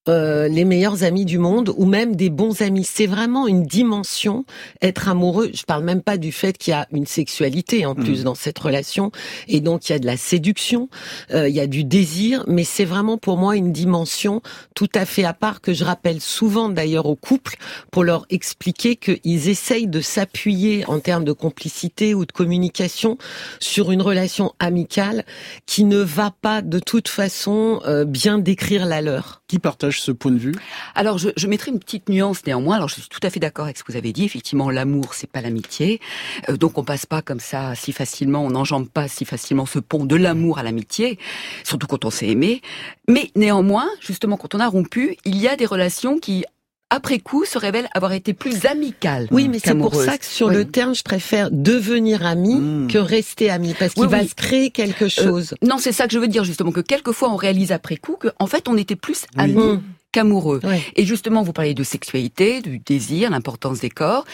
euh, 0.09 0.49
les 0.49 0.65
meilleurs 0.65 1.05
amis 1.05 1.25
du 1.25 1.39
monde 1.39 1.73
ou 1.77 1.87
même 1.87 2.17
des 2.17 2.31
bons 2.31 2.61
amis. 2.61 2.85
C'est 2.85 3.07
vraiment 3.07 3.47
une 3.47 3.63
dimension 3.63 4.45
être 4.81 5.09
amoureux. 5.09 5.51
Je 5.55 5.63
parle 5.63 5.85
même 5.85 6.03
pas 6.03 6.17
du 6.17 6.33
fait 6.33 6.59
qu'il 6.59 6.73
y 6.73 6.75
a 6.75 6.89
une 6.93 7.07
sexualité 7.07 7.87
en 7.87 7.95
plus 7.95 8.23
mm. 8.23 8.25
dans 8.25 8.35
cette 8.35 8.59
relation 8.59 9.13
et 9.47 9.61
donc 9.61 9.89
il 9.89 9.93
y 9.93 9.95
a 9.95 9.99
de 9.99 10.07
la 10.07 10.17
séduction, 10.17 10.89
euh, 11.33 11.49
il 11.49 11.55
y 11.55 11.61
a 11.61 11.67
du 11.67 11.85
désir, 11.85 12.45
mais 12.49 12.65
c'est 12.65 12.85
vraiment 12.85 13.17
pour 13.17 13.37
moi 13.37 13.57
une 13.57 13.73
dimension 13.73 14.43
tout 14.75 14.91
à 14.95 15.05
fait 15.05 15.25
à 15.25 15.35
part 15.35 15.61
que 15.61 15.73
je 15.73 15.85
rappelle 15.85 16.21
souvent 16.21 16.69
d'ailleurs 16.69 17.07
aux 17.07 17.17
couples 17.17 17.57
pour 17.91 18.03
leur 18.05 18.27
expliquer 18.31 18.97
qu'ils 18.97 19.49
essayent 19.49 19.87
de 19.87 20.01
s'appuyer 20.01 20.85
en 20.87 20.99
termes 20.99 21.25
de 21.25 21.33
complicité 21.33 22.15
ou 22.15 22.27
de 22.27 22.33
communication 22.33 23.19
sur 23.61 23.93
une 23.93 24.03
relation 24.03 24.53
amicale 24.59 25.25
qui 25.67 25.85
ne 25.85 25.99
va 25.99 26.33
pas 26.43 26.63
de 26.63 26.79
toute 26.79 27.09
façon 27.09 27.81
euh, 27.87 28.05
bien 28.05 28.39
décrire 28.39 28.87
la 28.87 29.01
leur. 29.01 29.42
Qui 29.53 29.59
partage 29.59 30.01
ce 30.01 30.13
point 30.13 30.31
de 30.33 30.39
vue? 30.39 30.55
Alors, 30.95 31.19
je, 31.19 31.29
je 31.37 31.47
mettrai 31.47 31.73
une 31.73 31.79
petite 31.79 32.09
nuance 32.09 32.47
néanmoins. 32.47 32.77
Alors, 32.77 32.89
je 32.89 32.95
suis 32.95 33.09
tout 33.11 33.21
à 33.23 33.29
fait 33.29 33.39
d'accord 33.39 33.67
avec 33.67 33.77
ce 33.77 33.85
que 33.85 33.93
vous 33.93 33.99
avez 33.99 34.11
dit. 34.15 34.25
Effectivement, 34.25 34.71
l'amour, 34.71 35.13
c'est 35.13 35.31
pas 35.31 35.43
l'amitié. 35.43 36.01
Euh, 36.49 36.57
donc, 36.57 36.79
on 36.79 36.85
passe 36.85 37.05
pas 37.05 37.21
comme 37.21 37.39
ça 37.39 37.75
si 37.75 37.93
facilement, 37.93 38.43
on 38.43 38.49
n'enjambe 38.49 38.89
pas 38.89 39.09
si 39.09 39.27
facilement 39.27 39.67
ce 39.67 39.79
pont 39.79 40.07
de 40.07 40.17
l'amour 40.17 40.59
à 40.59 40.63
l'amitié, 40.63 41.19
surtout 41.65 41.87
quand 41.87 42.07
on 42.07 42.11
s'est 42.11 42.29
aimé. 42.29 42.63
Mais 43.09 43.31
néanmoins, 43.37 43.91
justement, 44.01 44.39
quand 44.39 44.55
on 44.55 44.59
a 44.59 44.69
rompu, 44.69 45.19
il 45.27 45.37
y 45.37 45.49
a 45.49 45.55
des 45.55 45.67
relations 45.67 46.19
qui 46.19 46.47
après 46.93 47.21
coup, 47.21 47.47
se 47.47 47.59
révèlent 47.59 47.89
avoir 47.95 48.13
été 48.13 48.35
plus 48.35 48.67
amicales. 48.67 49.27
Oui, 49.31 49.49
mais 49.49 49.59
c'est 49.59 49.75
pour 49.75 49.95
ça 49.95 50.19
que 50.19 50.27
sur 50.27 50.51
le 50.51 50.67
terme, 50.67 50.95
je 50.95 51.03
préfère 51.03 51.51
devenir 51.51 52.27
ami 52.27 52.57
hmm. 52.57 52.89
que 52.89 52.99
rester 52.99 53.49
ami, 53.51 53.75
parce 53.79 53.95
qu'il 53.95 54.07
va 54.07 54.27
se 54.27 54.35
créer 54.35 54.71
quelque 54.71 55.07
euh, 55.07 55.09
chose. 55.09 55.55
non, 55.63 55.79
c'est 55.79 55.93
ça 55.93 56.07
que 56.07 56.13
je 56.13 56.19
veux 56.19 56.29
dire 56.29 56.45
justement, 56.45 56.71
que 56.71 56.81
quelquefois 56.81 57.33
on 57.33 57.37
réalise 57.37 57.73
après 57.73 57.97
coup 57.97 58.17
que 58.17 58.29
en 58.39 58.47
fait 58.47 58.69
on 58.69 58.77
était 58.77 58.97
plus 58.97 59.25
amis. 59.37 59.55
Hmm 59.55 59.81
qu'amoureux. 60.13 60.61
Et 60.95 61.05
justement, 61.05 61.43
vous 61.43 61.53
parlez 61.53 61.75
de 61.75 61.83
sexualité, 61.83 62.61
du 62.61 62.79
désir, 62.79 63.31
l'importance 63.31 63.81
des 63.81 63.91
corps. 63.91 64.25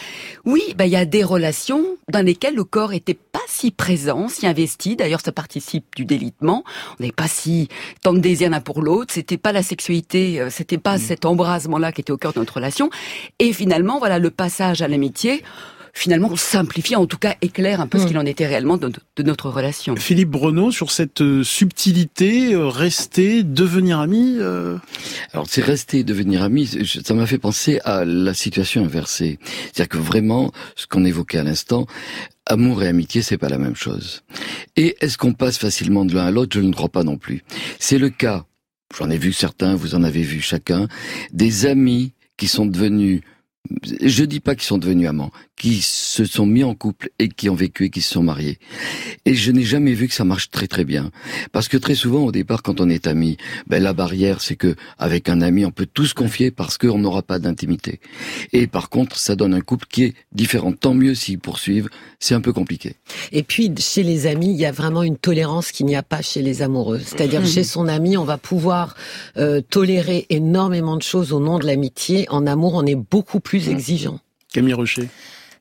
Oui, 0.45 0.61
bah, 0.77 0.85
il 0.85 0.91
y 0.91 0.97
a 0.97 1.05
des 1.05 1.23
relations 1.23 1.83
dans 2.11 2.23
lesquelles 2.23 2.55
le 2.55 2.65
corps 2.65 2.93
était 2.93 3.13
pas 3.13 3.39
si 3.47 3.71
présent, 3.71 4.27
si 4.27 4.45
investi. 4.45 4.95
D'ailleurs, 4.95 5.21
ça 5.21 5.31
participe 5.31 5.85
du 5.95 6.05
délitement. 6.05 6.63
On 6.99 7.03
n'est 7.03 7.11
pas 7.11 7.27
si 7.27 7.69
tant 8.01 8.13
de 8.13 8.19
désir 8.19 8.49
l'un 8.49 8.61
pour 8.61 8.81
l'autre. 8.81 9.13
C'était 9.13 9.37
pas 9.37 9.53
la 9.53 9.63
sexualité, 9.63 10.39
euh, 10.39 10.49
c'était 10.49 10.77
pas 10.77 10.97
mm. 10.97 11.01
cet 11.01 11.25
embrasement-là 11.25 11.91
qui 11.91 12.01
était 12.01 12.11
au 12.11 12.17
cœur 12.17 12.33
de 12.33 12.39
notre 12.39 12.55
relation. 12.55 12.89
Et 13.39 13.53
finalement, 13.53 13.99
voilà, 13.99 14.19
le 14.19 14.29
passage 14.29 14.81
à 14.81 14.87
l'amitié 14.87 15.43
finalement 15.99 16.33
simplifie, 16.37 16.95
en 16.95 17.05
tout 17.05 17.17
cas 17.17 17.35
éclaire 17.41 17.81
un 17.81 17.87
peu 17.87 17.99
ce 17.99 18.05
mm. 18.05 18.07
qu'il 18.07 18.17
en 18.17 18.25
était 18.25 18.47
réellement 18.47 18.77
de, 18.77 18.89
notre 19.21 19.49
relation. 19.49 19.97
Philippe 19.97 20.29
Breneau, 20.29 20.71
sur 20.71 20.91
cette 20.91 21.21
euh, 21.21 21.43
subtilité, 21.43 22.53
euh, 22.53 22.67
rester, 22.67 23.43
devenir 23.43 23.99
ami 23.99 24.37
euh... 24.39 24.77
Alors 25.33 25.47
c'est 25.49 25.61
rester, 25.61 26.05
devenir 26.05 26.41
ami, 26.41 26.69
ça 27.03 27.13
m'a 27.13 27.25
fait 27.25 27.37
penser 27.37 27.81
à 27.83 28.05
la 28.05 28.33
situation 28.33 28.85
inversée. 28.85 29.39
C'est-à-dire 29.43 29.89
que 29.89 29.97
vraiment, 29.97 30.53
ce 30.77 30.87
qu'on 30.87 31.03
évoquait 31.03 31.39
à 31.39 31.43
l'instant, 31.43 31.85
amour 32.45 32.81
et 32.81 32.87
amitié, 32.87 33.21
c'est 33.21 33.37
pas 33.37 33.49
la 33.49 33.57
même 33.57 33.75
chose. 33.75 34.23
Et 34.77 34.95
est-ce 35.01 35.17
qu'on 35.17 35.33
passe 35.33 35.57
facilement 35.57 36.05
de 36.05 36.15
l'un 36.15 36.27
à 36.27 36.31
l'autre? 36.31 36.55
Je 36.55 36.61
ne 36.61 36.71
crois 36.71 36.89
pas 36.89 37.03
non 37.03 37.17
plus. 37.17 37.43
C'est 37.77 37.97
le 37.97 38.09
cas, 38.09 38.45
j'en 38.97 39.09
ai 39.09 39.17
vu 39.17 39.33
certains, 39.33 39.75
vous 39.75 39.95
en 39.95 40.03
avez 40.03 40.21
vu 40.21 40.39
chacun, 40.39 40.87
des 41.33 41.65
amis 41.65 42.13
qui 42.37 42.47
sont 42.47 42.65
devenus 42.65 43.21
je 44.01 44.23
dis 44.23 44.39
pas 44.39 44.55
qu'ils 44.55 44.63
sont 44.63 44.77
devenus 44.77 45.07
amants, 45.07 45.31
qui 45.59 45.81
se 45.81 46.23
sont 46.23 46.45
mis 46.45 46.63
en 46.63 46.73
couple 46.73 47.11
et 47.19 47.27
qui 47.27 47.49
ont 47.49 47.53
vécu 47.53 47.85
et 47.85 47.89
qui 47.89 48.01
se 48.01 48.13
sont 48.13 48.23
mariés. 48.23 48.57
Et 49.25 49.35
je 49.35 49.51
n'ai 49.51 49.63
jamais 49.63 49.93
vu 49.93 50.07
que 50.07 50.13
ça 50.13 50.23
marche 50.23 50.49
très 50.49 50.67
très 50.67 50.85
bien. 50.85 51.11
Parce 51.51 51.67
que 51.67 51.75
très 51.75 51.95
souvent, 51.95 52.23
au 52.23 52.31
départ, 52.31 52.63
quand 52.63 52.79
on 52.79 52.89
est 52.89 53.07
amis, 53.07 53.37
ben, 53.67 53.83
la 53.83 53.91
barrière, 53.91 54.39
c'est 54.41 54.55
que 54.55 54.75
avec 54.97 55.27
un 55.27 55.41
ami, 55.41 55.65
on 55.65 55.71
peut 55.71 55.85
tout 55.85 56.05
se 56.05 56.13
confier 56.13 56.49
parce 56.49 56.77
qu'on 56.77 56.97
n'aura 56.97 57.23
pas 57.23 57.39
d'intimité. 57.39 57.99
Et 58.53 58.67
par 58.67 58.89
contre, 58.89 59.17
ça 59.17 59.35
donne 59.35 59.53
un 59.53 59.59
couple 59.59 59.85
qui 59.89 60.05
est 60.05 60.13
différent. 60.31 60.71
Tant 60.71 60.93
mieux 60.93 61.13
s'ils 61.13 61.39
poursuivent. 61.39 61.89
C'est 62.19 62.35
un 62.35 62.41
peu 62.41 62.53
compliqué. 62.53 62.95
Et 63.33 63.43
puis, 63.43 63.73
chez 63.77 64.03
les 64.03 64.27
amis, 64.27 64.51
il 64.51 64.57
y 64.57 64.65
a 64.65 64.71
vraiment 64.71 65.03
une 65.03 65.17
tolérance 65.17 65.71
qu'il 65.71 65.85
n'y 65.87 65.95
a 65.95 66.03
pas 66.03 66.21
chez 66.21 66.41
les 66.41 66.61
amoureux. 66.61 67.01
C'est-à-dire, 67.03 67.45
chez 67.45 67.65
son 67.65 67.87
ami, 67.89 68.15
on 68.15 68.23
va 68.23 68.37
pouvoir 68.37 68.95
euh, 69.35 69.59
tolérer 69.61 70.25
énormément 70.29 70.95
de 70.95 71.03
choses 71.03 71.33
au 71.33 71.41
nom 71.41 71.59
de 71.59 71.65
l'amitié. 71.65 72.27
En 72.29 72.47
amour, 72.47 72.75
on 72.75 72.85
est 72.85 72.95
beaucoup 72.95 73.41
plus 73.41 73.67
exigeant. 73.67 74.19
Camille 74.53 74.73
Rocher. 74.73 75.09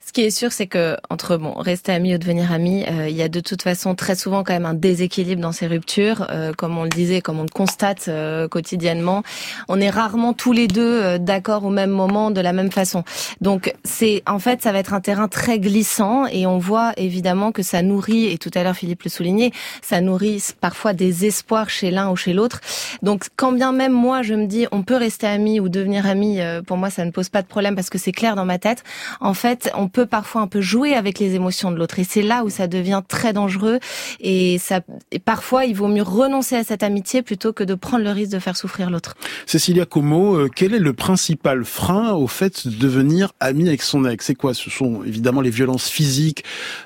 Ce 0.09 0.13
qui 0.15 0.23
est 0.23 0.31
sûr, 0.31 0.53
c'est 0.53 0.67
que 0.67 0.97
entre 1.11 1.37
bon 1.37 1.53
rester 1.53 1.93
ami 1.93 2.15
ou 2.15 2.19
devenir 2.19 2.51
ami, 2.51 2.83
euh, 2.89 3.11
il 3.11 3.15
y 3.15 3.21
a 3.21 3.29
de 3.29 3.41
toute 3.41 3.61
façon 3.61 3.95
très 3.95 4.15
souvent 4.15 4.43
quand 4.43 4.55
même 4.55 4.65
un 4.65 4.73
déséquilibre 4.73 5.43
dans 5.43 5.53
ces 5.53 5.67
ruptures, 5.67 6.27
euh, 6.31 6.55
comme 6.57 6.79
on 6.79 6.85
le 6.85 6.89
disait, 6.89 7.21
comme 7.21 7.39
on 7.39 7.43
le 7.43 7.51
constate 7.51 8.07
euh, 8.09 8.49
quotidiennement. 8.49 9.23
On 9.69 9.79
est 9.79 9.91
rarement 9.91 10.33
tous 10.33 10.53
les 10.55 10.67
deux 10.67 11.19
d'accord 11.19 11.67
au 11.67 11.69
même 11.69 11.91
moment, 11.91 12.31
de 12.31 12.41
la 12.41 12.55
même 12.55 12.73
façon. 12.73 13.05
Donc 13.43 13.75
c'est 13.85 14.23
en 14.27 14.39
fait 14.39 14.63
ça 14.63 14.73
va 14.73 14.79
être 14.79 14.95
un 14.95 15.03
terrain 15.03 15.29
très 15.29 15.59
glissant 15.59 16.25
et 16.25 16.47
on 16.47 16.57
voit 16.57 16.95
évidemment 16.97 17.53
que 17.53 17.63
ça 17.63 17.83
nourrit 17.83 18.33
et 18.33 18.39
tout 18.39 18.51
à 18.55 18.63
l'heure 18.63 18.77
Philippe 18.77 19.03
le 19.03 19.11
soulignait, 19.11 19.51
ça 19.83 20.01
nourrit 20.01 20.43
parfois 20.59 20.95
des 20.95 21.27
espoirs 21.27 21.69
chez 21.69 21.91
l'un 21.91 22.09
ou 22.09 22.17
chez 22.17 22.33
l'autre. 22.33 22.63
Donc 23.03 23.27
quand 23.37 23.53
bien 23.53 23.73
même 23.73 23.93
moi 23.93 24.23
je 24.23 24.33
me 24.33 24.47
dis 24.47 24.67
on 24.73 24.83
peut 24.83 24.97
rester 24.97 25.27
ami 25.27 25.61
ou 25.61 25.69
devenir 25.69 26.07
ami, 26.07 26.41
pour 26.67 26.79
moi 26.79 26.89
ça 26.89 27.05
ne 27.05 27.11
pose 27.11 27.29
pas 27.29 27.43
de 27.43 27.47
problème 27.47 27.75
parce 27.75 27.91
que 27.91 27.99
c'est 27.99 28.13
clair 28.13 28.37
dans 28.37 28.47
ma 28.47 28.59
tête. 28.59 28.85
En 29.21 29.35
fait 29.35 29.71
on 29.77 29.89
peut 29.99 30.07
parfois 30.07 30.43
un 30.43 30.47
peu 30.47 30.61
jouer 30.61 30.95
avec 30.95 31.19
les 31.19 31.35
émotions 31.35 31.73
de 31.73 31.77
l'autre. 31.77 31.99
Et 31.99 32.05
c'est 32.05 32.23
là 32.23 32.45
où 32.45 32.51
ça 32.51 32.69
devient 32.69 33.03
très 33.09 33.33
dangereux. 33.33 33.81
Et 34.21 34.59
ça, 34.59 34.81
et 35.11 35.19
parfois, 35.19 35.65
il 35.65 35.75
vaut 35.75 35.89
mieux 35.89 36.05
renoncer 36.05 36.55
à 36.55 36.63
cette 36.63 36.85
amitié 36.85 37.23
plutôt 37.23 37.53
que 37.53 37.65
de 37.65 37.75
prendre 37.75 38.05
le 38.05 38.13
risque 38.13 38.31
de 38.31 38.39
faire 38.39 38.57
souffrir 38.57 38.91
l'autre. 38.91 39.17
Cécilia 39.45 39.87
Como, 39.87 40.37
euh, 40.37 40.49
quel 40.55 40.73
est 40.73 40.79
le 40.79 40.93
principal 40.93 41.65
frein 41.65 42.13
au 42.13 42.29
fait 42.29 42.69
de 42.69 42.77
devenir 42.77 43.33
ami 43.41 43.67
avec 43.67 43.83
son 43.83 44.05
ex? 44.05 44.25
C'est 44.25 44.37
quoi? 44.37 44.55
Ce 44.55 44.71
sont 44.71 45.03
évidemment 45.05 45.41
les 45.41 45.51
violences 45.51 45.89
physiques 45.89 46.45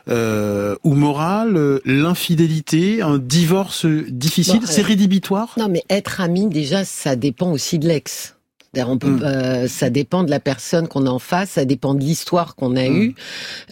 euh, 0.09 0.75
ou 0.83 0.95
morales, 0.95 1.59
euh, 1.59 1.81
l'infidélité, 1.85 3.03
un 3.03 3.19
divorce 3.19 3.85
difficile, 3.85 4.63
c'est 4.65 4.81
rédhibitoire? 4.81 5.55
Non, 5.59 5.69
mais 5.69 5.85
être 5.91 6.23
ami, 6.23 6.47
déjà, 6.47 6.87
ça 6.87 7.15
dépend 7.15 7.53
aussi 7.53 7.79
de 7.79 7.89
l'ex. 7.89 8.37
On 8.75 8.97
peut, 8.97 9.09
mm. 9.09 9.23
euh, 9.23 9.69
ça 9.69 9.91
dépend 9.91 10.23
de 10.23 10.31
la 10.31 10.41
personne 10.41 10.89
qu'on 10.89 11.07
a 11.07 11.11
en 11.11 11.19
face, 11.19 11.51
ça 11.51 11.67
dépend 11.67 11.93
de 11.95 12.01
l'histoire 12.01 12.57
qu'on 12.57 12.75
a 12.77 12.89
mm. 12.89 12.97
eue. 12.97 13.15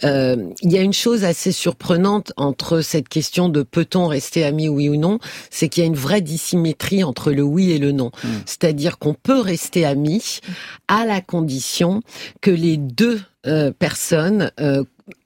Euh, 0.03 0.35
il 0.61 0.71
y 0.71 0.77
a 0.77 0.81
une 0.81 0.93
chose 0.93 1.23
assez 1.23 1.51
surprenante 1.51 2.33
entre 2.37 2.81
cette 2.81 3.09
question 3.09 3.49
de 3.49 3.63
peut-on 3.63 4.05
rester 4.05 4.43
amis 4.43 4.69
oui 4.69 4.89
ou 4.89 4.97
non, 4.97 5.17
c'est 5.49 5.69
qu'il 5.69 5.81
y 5.81 5.85
a 5.85 5.87
une 5.87 5.95
vraie 5.95 6.21
dissymétrie 6.21 7.03
entre 7.03 7.31
le 7.31 7.41
oui 7.41 7.71
et 7.71 7.79
le 7.79 7.91
non. 7.91 8.11
Mm. 8.23 8.27
C'est-à-dire 8.45 8.99
qu'on 8.99 9.15
peut 9.15 9.39
rester 9.39 9.85
amis 9.85 10.39
à 10.87 11.03
la 11.05 11.19
condition 11.19 12.01
que 12.41 12.51
les 12.51 12.77
deux 12.77 13.21
euh, 13.47 13.71
personnes 13.71 14.51
euh, 14.59 14.83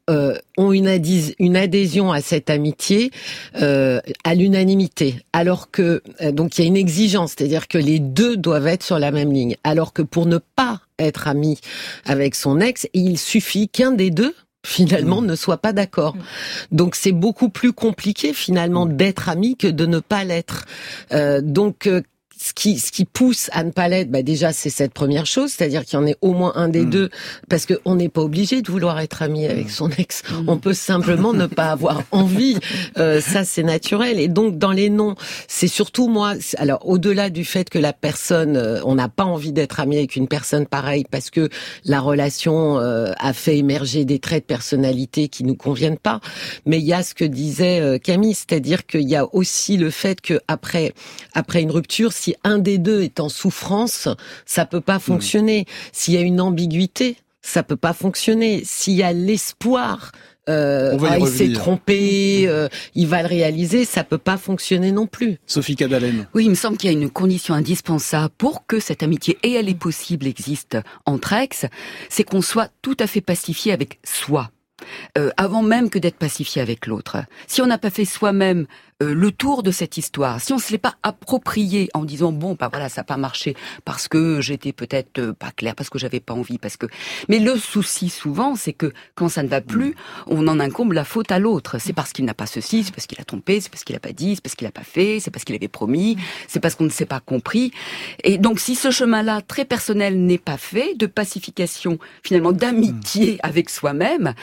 euh, 0.07 0.37
ont 0.55 0.71
une, 0.71 0.87
adhésion 0.87 2.11
à 2.11 2.21
cette 2.21 2.51
amitié 2.51 3.09
euh, 3.59 3.99
à 4.23 4.35
l'unanimité, 4.35 5.25
alors 5.33 5.71
que 5.71 6.03
euh, 6.21 6.31
donc 6.31 6.57
il 6.57 6.61
y 6.61 6.63
a 6.63 6.67
une 6.67 6.77
exigence, 6.77 7.33
c'est-à-dire 7.35 7.67
que 7.67 7.79
les 7.79 7.97
deux 7.97 8.37
doivent 8.37 8.67
être 8.67 8.83
sur 8.83 8.99
la 8.99 9.09
même 9.09 9.33
ligne, 9.33 9.57
alors 9.63 9.93
que 9.93 10.03
pour 10.03 10.27
ne 10.27 10.37
pas 10.37 10.81
être 10.99 11.27
ami 11.27 11.59
avec 12.05 12.35
son 12.35 12.59
ex, 12.59 12.87
il 12.93 13.17
suffit 13.17 13.67
qu'un 13.67 13.93
des 13.93 14.11
deux 14.11 14.35
finalement 14.63 15.21
mmh. 15.21 15.25
ne 15.25 15.35
soit 15.35 15.57
pas 15.57 15.73
d'accord. 15.73 16.15
Mmh. 16.15 16.21
Donc 16.71 16.95
c'est 16.95 17.11
beaucoup 17.11 17.49
plus 17.49 17.73
compliqué 17.73 18.31
finalement 18.33 18.85
mmh. 18.85 18.97
d'être 18.97 19.27
ami 19.27 19.57
que 19.57 19.67
de 19.67 19.87
ne 19.87 19.97
pas 19.97 20.23
l'être. 20.23 20.65
donc 21.41 21.89
ce 22.45 22.53
qui, 22.53 22.77
ce 22.77 22.91
qui 22.91 23.05
pousse 23.05 23.49
à 23.53 23.63
ne 23.63 23.71
pas 23.71 23.87
l'être, 23.87 24.11
bah 24.11 24.21
déjà, 24.21 24.53
c'est 24.53 24.69
cette 24.69 24.93
première 24.93 25.25
chose, 25.25 25.51
c'est-à-dire 25.51 25.83
qu'il 25.83 25.97
y 25.97 26.01
en 26.01 26.05
ait 26.05 26.15
au 26.21 26.33
moins 26.33 26.53
un 26.55 26.67
des 26.67 26.85
mm. 26.85 26.89
deux, 26.91 27.09
parce 27.49 27.65
qu'on 27.65 27.95
n'est 27.95 28.09
pas 28.09 28.21
obligé 28.21 28.61
de 28.61 28.69
vouloir 28.71 28.99
être 28.99 29.23
ami 29.23 29.47
avec 29.47 29.65
mm. 29.65 29.69
son 29.69 29.89
ex. 29.97 30.21
Mm. 30.29 30.49
On 30.49 30.57
peut 30.59 30.75
simplement 30.75 31.33
ne 31.33 31.47
pas 31.47 31.71
avoir 31.71 32.03
envie. 32.11 32.59
Euh, 32.99 33.19
ça, 33.19 33.45
c'est 33.45 33.63
naturel. 33.63 34.19
Et 34.19 34.27
donc, 34.27 34.59
dans 34.59 34.71
les 34.71 34.91
noms, 34.91 35.15
c'est 35.47 35.67
surtout 35.67 36.07
moi. 36.07 36.35
Alors, 36.57 36.87
au-delà 36.87 37.31
du 37.31 37.45
fait 37.45 37.67
que 37.67 37.79
la 37.79 37.93
personne, 37.93 38.57
euh, 38.57 38.79
on 38.85 38.93
n'a 38.93 39.09
pas 39.09 39.25
envie 39.25 39.51
d'être 39.51 39.79
ami 39.79 39.97
avec 39.97 40.15
une 40.15 40.27
personne 40.27 40.67
pareille 40.67 41.05
parce 41.09 41.31
que 41.31 41.49
la 41.83 41.99
relation 41.99 42.77
euh, 42.77 43.11
a 43.17 43.33
fait 43.33 43.57
émerger 43.57 44.05
des 44.05 44.19
traits 44.19 44.43
de 44.43 44.47
personnalité 44.47 45.29
qui 45.29 45.43
nous 45.43 45.55
conviennent 45.55 45.97
pas. 45.97 46.19
Mais 46.67 46.77
il 46.77 46.85
y 46.85 46.93
a 46.93 47.01
ce 47.01 47.15
que 47.15 47.25
disait 47.25 47.79
euh, 47.79 47.97
Camille, 47.97 48.35
c'est-à-dire 48.35 48.85
qu'il 48.85 49.09
y 49.09 49.15
a 49.15 49.25
aussi 49.33 49.77
le 49.77 49.89
fait 49.89 50.21
que 50.21 50.39
après, 50.47 50.93
après 51.33 51.63
une 51.63 51.71
rupture, 51.71 52.13
si 52.13 52.34
un 52.43 52.59
des 52.59 52.77
deux 52.77 53.01
est 53.01 53.19
en 53.19 53.29
souffrance, 53.29 54.07
ça 54.45 54.65
peut 54.65 54.81
pas 54.81 54.99
fonctionner. 54.99 55.65
S'il 55.91 56.13
y 56.13 56.17
a 56.17 56.21
une 56.21 56.41
ambiguïté, 56.41 57.17
ça 57.41 57.63
peut 57.63 57.75
pas 57.75 57.93
fonctionner. 57.93 58.63
S'il 58.65 58.93
y 58.93 59.03
a 59.03 59.13
l'espoir 59.13 60.11
euh, 60.47 60.97
ah, 61.09 61.17
il 61.17 61.27
s'est 61.27 61.51
trompé, 61.53 62.45
euh, 62.47 62.67
il 62.93 63.07
va 63.07 63.23
le 63.23 63.27
réaliser, 63.27 63.83
ça 63.83 64.03
peut 64.03 64.19
pas 64.19 64.37
fonctionner 64.37 64.91
non 64.91 65.07
plus. 65.07 65.37
Sophie 65.47 65.75
Cadalen. 65.75 66.27
Oui, 66.35 66.45
il 66.45 66.49
me 66.49 66.55
semble 66.55 66.77
qu'il 66.77 66.91
y 66.91 66.95
a 66.95 66.97
une 66.99 67.09
condition 67.09 67.55
indispensable 67.55 68.33
pour 68.37 68.67
que 68.67 68.79
cette 68.79 69.01
amitié, 69.01 69.37
et 69.41 69.53
elle 69.53 69.69
est 69.69 69.79
possible, 69.79 70.27
existe 70.27 70.77
entre 71.05 71.33
ex, 71.33 71.65
c'est 72.09 72.23
qu'on 72.23 72.41
soit 72.41 72.69
tout 72.81 72.97
à 72.99 73.07
fait 73.07 73.21
pacifié 73.21 73.71
avec 73.71 73.99
soi. 74.03 74.51
Euh, 75.17 75.29
avant 75.37 75.61
même 75.61 75.89
que 75.89 75.99
d'être 75.99 76.17
pacifié 76.17 76.61
avec 76.61 76.85
l'autre. 76.85 77.17
Si 77.47 77.61
on 77.61 77.65
n'a 77.65 77.77
pas 77.77 77.89
fait 77.89 78.03
soi-même 78.03 78.67
euh, 79.01 79.13
le 79.13 79.31
tour 79.31 79.63
de 79.63 79.71
cette 79.71 79.97
histoire, 79.97 80.41
si 80.41 80.51
on 80.51 80.57
se 80.57 80.71
l'est 80.71 80.77
pas 80.77 80.95
approprié 81.03 81.89
en 81.93 82.03
disant 82.03 82.31
bon 82.31 82.55
bah 82.57 82.69
voilà 82.71 82.87
ça 82.89 83.01
n'a 83.01 83.05
pas 83.05 83.17
marché 83.17 83.55
parce 83.83 84.07
que 84.07 84.39
j'étais 84.41 84.71
peut-être 84.73 85.19
euh, 85.19 85.33
pas 85.33 85.51
clair, 85.51 85.75
parce 85.75 85.89
que 85.89 85.97
j'avais 85.99 86.19
pas 86.19 86.33
envie, 86.33 86.57
parce 86.57 86.75
que 86.75 86.85
mais 87.29 87.39
le 87.39 87.57
souci 87.57 88.09
souvent 88.09 88.55
c'est 88.55 88.73
que 88.73 88.91
quand 89.15 89.29
ça 89.29 89.43
ne 89.43 89.47
va 89.47 89.61
plus, 89.61 89.91
mm. 89.91 89.95
on 90.27 90.47
en 90.47 90.59
incombe 90.59 90.91
la 90.91 91.05
faute 91.05 91.31
à 91.31 91.39
l'autre. 91.39 91.77
C'est 91.79 91.93
parce 91.93 92.11
qu'il 92.11 92.25
n'a 92.25 92.33
pas 92.33 92.45
ceci, 92.45 92.83
c'est 92.83 92.93
parce 92.93 93.07
qu'il 93.07 93.19
a 93.19 93.25
trompé, 93.25 93.61
c'est 93.61 93.69
parce 93.69 93.85
qu'il 93.85 93.95
a 93.95 93.99
pas 93.99 94.13
dit, 94.13 94.35
c'est 94.35 94.41
parce 94.41 94.55
qu'il 94.55 94.67
a 94.67 94.71
pas 94.71 94.83
fait, 94.83 95.19
c'est 95.21 95.31
parce 95.31 95.45
qu'il 95.45 95.55
avait 95.55 95.67
promis, 95.69 96.17
c'est 96.47 96.59
parce 96.59 96.75
qu'on 96.75 96.85
ne 96.85 96.89
s'est 96.89 97.05
pas 97.05 97.21
compris. 97.21 97.71
Et 98.23 98.37
donc 98.37 98.59
si 98.59 98.75
ce 98.75 98.91
chemin-là 98.91 99.41
très 99.41 99.63
personnel 99.63 100.19
n'est 100.25 100.37
pas 100.37 100.57
fait 100.57 100.95
de 100.95 101.05
pacification 101.05 101.97
finalement 102.23 102.51
d'amitié 102.51 103.35
mm. 103.35 103.39
avec 103.43 103.69
soi-même, 103.69 104.33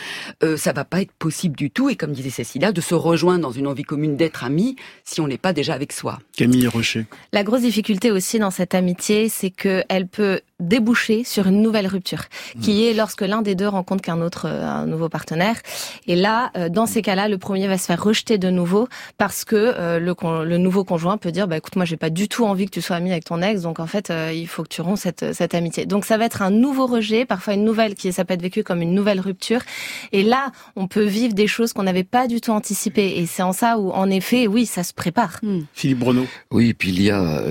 euh, 0.43 0.57
ça 0.57 0.73
va 0.73 0.85
pas 0.85 1.01
être 1.01 1.13
possible 1.13 1.57
du 1.57 1.71
tout. 1.71 1.89
Et 1.89 1.97
comme 1.97 2.13
disait 2.13 2.31
Cécilia, 2.31 2.73
de 2.73 2.81
se 2.81 2.95
rejoindre 2.95 3.43
dans 3.43 3.53
une 3.53 3.67
envie 3.67 3.83
commune 3.83 4.17
d'être 4.17 4.45
ami 4.45 4.77
si 5.05 5.21
on 5.21 5.29
n'est 5.29 5.39
pas 5.39 5.53
déjà 5.53 5.75
avec 5.75 5.93
soi. 5.93 6.19
Camille 6.37 6.67
Rocher. 6.67 7.07
La 7.33 7.45
grosse 7.45 7.63
difficulté 7.63 8.11
aussi 8.11 8.39
dans 8.39 8.51
cette 8.51 8.75
amitié, 8.75 9.29
c'est 9.29 9.51
qu'elle 9.51 10.07
peut 10.07 10.41
déboucher 10.63 11.25
sur 11.25 11.47
une 11.47 11.63
nouvelle 11.63 11.87
rupture, 11.87 12.25
qui 12.61 12.73
hmm. 12.73 12.85
est 12.85 12.95
lorsque 12.95 13.23
l'un 13.23 13.43
des 13.43 13.55
deux 13.55 13.69
rencontre 13.69 14.03
qu'un 14.03 14.21
autre, 14.21 14.47
euh, 14.47 14.65
un 14.67 14.87
nouveau 14.87 15.09
partenaire. 15.09 15.57
Et 16.07 16.17
là, 16.17 16.51
euh, 16.57 16.69
dans 16.69 16.87
ces 16.87 17.03
cas-là, 17.03 17.29
le 17.29 17.39
premier 17.39 17.69
va 17.69 17.79
se 17.79 17.87
faire 17.87 18.03
rejeter 18.03 18.39
de 18.39 18.51
nouveau 18.51 18.89
parce 19.19 19.45
que 19.45 19.57
euh, 19.57 19.99
le, 19.99 20.15
le 20.45 20.59
nouveau 20.59 20.85
conjoint 20.85 21.17
peut 21.17 21.33
dire, 21.33 21.49
bah 21.49 21.57
écoute, 21.57 21.77
moi 21.77 21.85
j'ai 21.85 21.97
pas 21.97 22.11
du 22.11 22.29
tout 22.29 22.45
envie 22.45 22.67
que 22.67 22.71
tu 22.71 22.83
sois 22.83 22.97
ami 22.97 23.13
avec 23.13 23.25
ton 23.25 23.43
ex, 23.43 23.63
donc 23.63 23.81
en 23.81 23.87
fait, 23.87 24.13
il 24.33 24.47
faut 24.47 24.63
que 24.63 24.69
tu 24.69 24.81
romps 24.81 24.97
cette, 24.97 25.35
cette 25.35 25.55
amitié. 25.55 25.87
Donc 25.87 26.05
ça 26.05 26.17
va 26.17 26.25
être 26.25 26.43
un 26.43 26.51
nouveau 26.51 26.87
rejet, 26.87 27.25
parfois 27.25 27.55
une 27.55 27.65
nouvelle 27.65 27.95
qui 27.95 28.13
ça 28.13 28.25
peut 28.25 28.35
être 28.35 28.43
vécu 28.43 28.63
comme 28.63 28.83
une 28.83 28.95
nouvelle 28.95 29.21
rupture. 29.21 29.61
Et 30.13 30.23
là, 30.23 30.53
on 30.77 30.87
peut 30.87 31.05
vivre 31.05 31.35
des 31.35 31.47
choses 31.47 31.73
qu'on 31.73 31.83
n'avait 31.83 32.05
pas 32.05 32.29
du 32.29 32.41
tout 32.41 32.53
anticipées. 32.53 33.19
Et 33.19 33.27
c'est 33.27 33.43
en 33.43 33.53
ça 33.53 33.79
où, 33.79 33.91
en 33.91 34.11
effet, 34.11 34.47
oui, 34.47 34.67
ça 34.67 34.83
se 34.83 34.93
prépare. 34.93 35.39
Hmm. 35.43 35.61
Philippe 35.75 35.99
Bruno. 35.99 36.27
Oui, 36.51 36.71
et 36.71 36.75
puis 36.75 36.91
il 36.91 37.03
y 37.03 37.11
a 37.11 37.43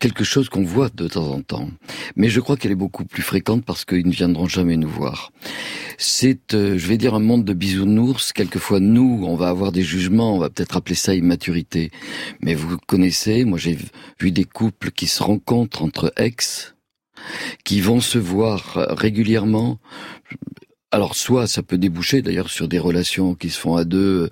quelque 0.00 0.24
chose 0.24 0.48
qu'on 0.48 0.64
voit 0.64 0.88
de 0.94 1.08
temps 1.08 1.28
en 1.30 1.40
temps, 1.40 1.68
mais 2.16 2.28
je 2.28 2.40
crois 2.48 2.56
qu'elle 2.56 2.72
est 2.72 2.76
beaucoup 2.76 3.04
plus 3.04 3.20
fréquente 3.20 3.62
parce 3.62 3.84
qu'ils 3.84 4.06
ne 4.06 4.10
viendront 4.10 4.48
jamais 4.48 4.78
nous 4.78 4.88
voir. 4.88 5.32
C'est, 5.98 6.54
euh, 6.54 6.78
je 6.78 6.86
vais 6.86 6.96
dire, 6.96 7.14
un 7.14 7.20
monde 7.20 7.44
de 7.44 7.52
bisounours. 7.52 8.32
Quelquefois, 8.32 8.80
nous, 8.80 9.22
on 9.26 9.36
va 9.36 9.50
avoir 9.50 9.70
des 9.70 9.82
jugements, 9.82 10.34
on 10.34 10.38
va 10.38 10.48
peut-être 10.48 10.78
appeler 10.78 10.94
ça 10.94 11.14
immaturité. 11.14 11.90
Mais 12.40 12.54
vous 12.54 12.78
connaissez, 12.78 13.44
moi 13.44 13.58
j'ai 13.58 13.76
vu 14.18 14.30
des 14.30 14.44
couples 14.44 14.92
qui 14.92 15.08
se 15.08 15.22
rencontrent 15.22 15.82
entre 15.82 16.10
ex, 16.16 16.74
qui 17.64 17.82
vont 17.82 18.00
se 18.00 18.16
voir 18.16 18.78
régulièrement 18.96 19.78
alors 20.90 21.14
soit 21.14 21.46
ça 21.46 21.62
peut 21.62 21.78
déboucher 21.78 22.22
d'ailleurs 22.22 22.50
sur 22.50 22.68
des 22.68 22.78
relations 22.78 23.34
qui 23.34 23.50
se 23.50 23.58
font 23.58 23.76
à 23.76 23.84
deux, 23.84 24.30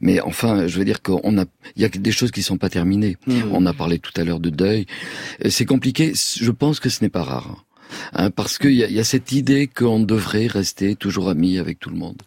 mais 0.00 0.20
enfin 0.20 0.66
je 0.66 0.78
veux 0.78 0.84
dire 0.84 1.02
qu'on 1.02 1.38
a, 1.38 1.44
il 1.74 1.82
y 1.82 1.84
a 1.84 1.88
des 1.88 2.12
choses 2.12 2.30
qui 2.30 2.42
sont 2.42 2.58
pas 2.58 2.68
terminées. 2.68 3.16
Mmh. 3.26 3.42
On 3.52 3.66
a 3.66 3.72
parlé 3.72 3.98
tout 3.98 4.12
à 4.16 4.24
l'heure 4.24 4.40
de 4.40 4.50
deuil. 4.50 4.86
C'est 5.48 5.66
compliqué. 5.66 6.12
Je 6.14 6.50
pense 6.50 6.80
que 6.80 6.88
ce 6.88 7.02
n'est 7.02 7.10
pas 7.10 7.22
rare. 7.22 7.64
Hein, 8.12 8.30
parce 8.30 8.58
qu'il 8.58 8.72
y, 8.72 8.78
y, 8.78 8.98
a 8.98 9.04
cette 9.04 9.30
idée 9.30 9.68
qu'on 9.68 10.00
devrait 10.00 10.48
rester 10.48 10.96
toujours 10.96 11.28
amis 11.28 11.58
avec 11.58 11.78
tout 11.78 11.88
le 11.88 11.96
monde. 11.96 12.20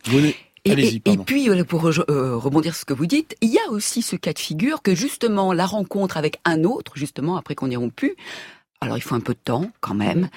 Et, 0.65 0.71
et, 0.71 1.01
et, 1.05 1.17
puis, 1.17 1.49
pour 1.67 1.85
euh, 1.87 2.37
rebondir 2.37 2.73
sur 2.73 2.81
ce 2.81 2.85
que 2.85 2.93
vous 2.93 3.05
dites, 3.05 3.35
il 3.41 3.49
y 3.49 3.57
a 3.57 3.71
aussi 3.71 4.01
ce 4.01 4.15
cas 4.15 4.33
de 4.33 4.39
figure 4.39 4.81
que 4.81 4.93
justement 4.93 5.53
la 5.53 5.65
rencontre 5.65 6.17
avec 6.17 6.39
un 6.45 6.63
autre, 6.63 6.93
justement 6.95 7.37
après 7.37 7.55
qu'on 7.55 7.71
ait 7.71 7.75
rompu, 7.75 8.15
alors 8.81 8.97
il 8.97 9.01
faut 9.01 9.15
un 9.15 9.19
peu 9.19 9.33
de 9.33 9.39
temps 9.43 9.69
quand 9.81 9.93
même, 9.93 10.29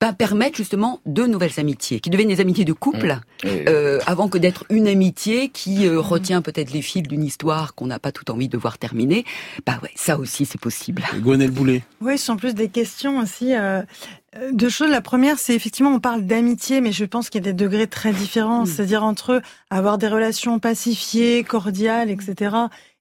bah, 0.00 0.12
permettre 0.12 0.56
justement 0.56 1.00
de 1.06 1.26
nouvelles 1.26 1.58
amitiés, 1.58 2.00
qui 2.00 2.10
deviennent 2.10 2.28
des 2.28 2.40
amitiés 2.40 2.64
de 2.64 2.72
couple, 2.72 3.20
Mmh. 3.42 3.48
euh, 3.68 3.98
avant 4.06 4.28
que 4.28 4.36
d'être 4.36 4.64
une 4.68 4.86
amitié 4.86 5.48
qui 5.48 5.86
euh, 5.86 5.98
retient 5.98 6.42
peut-être 6.42 6.72
les 6.72 6.82
fils 6.82 7.02
d'une 7.02 7.24
histoire 7.24 7.74
qu'on 7.74 7.86
n'a 7.86 7.98
pas 7.98 8.12
tout 8.12 8.30
envie 8.30 8.48
de 8.48 8.58
voir 8.58 8.76
terminer. 8.76 9.24
Bah 9.64 9.78
ouais, 9.82 9.90
ça 9.94 10.18
aussi 10.18 10.44
c'est 10.44 10.60
possible. 10.60 11.02
Gwenel 11.20 11.50
Boulet. 11.50 11.82
Oui, 12.02 12.18
ce 12.18 12.26
sont 12.26 12.36
plus 12.36 12.54
des 12.54 12.68
questions 12.68 13.18
aussi. 13.18 13.54
Euh, 13.54 13.80
euh, 14.36 14.50
deux 14.52 14.68
choses. 14.68 14.90
La 14.90 15.00
première, 15.00 15.38
c'est 15.38 15.54
effectivement, 15.54 15.90
on 15.90 16.00
parle 16.00 16.26
d'amitié, 16.26 16.80
mais 16.80 16.92
je 16.92 17.04
pense 17.04 17.30
qu'il 17.30 17.44
y 17.44 17.48
a 17.48 17.52
des 17.52 17.64
degrés 17.64 17.86
très 17.86 18.12
différents. 18.12 18.66
C'est-à-dire 18.66 19.02
entre 19.02 19.42
avoir 19.70 19.98
des 19.98 20.08
relations 20.08 20.58
pacifiées, 20.58 21.42
cordiales, 21.42 22.10
etc., 22.10 22.56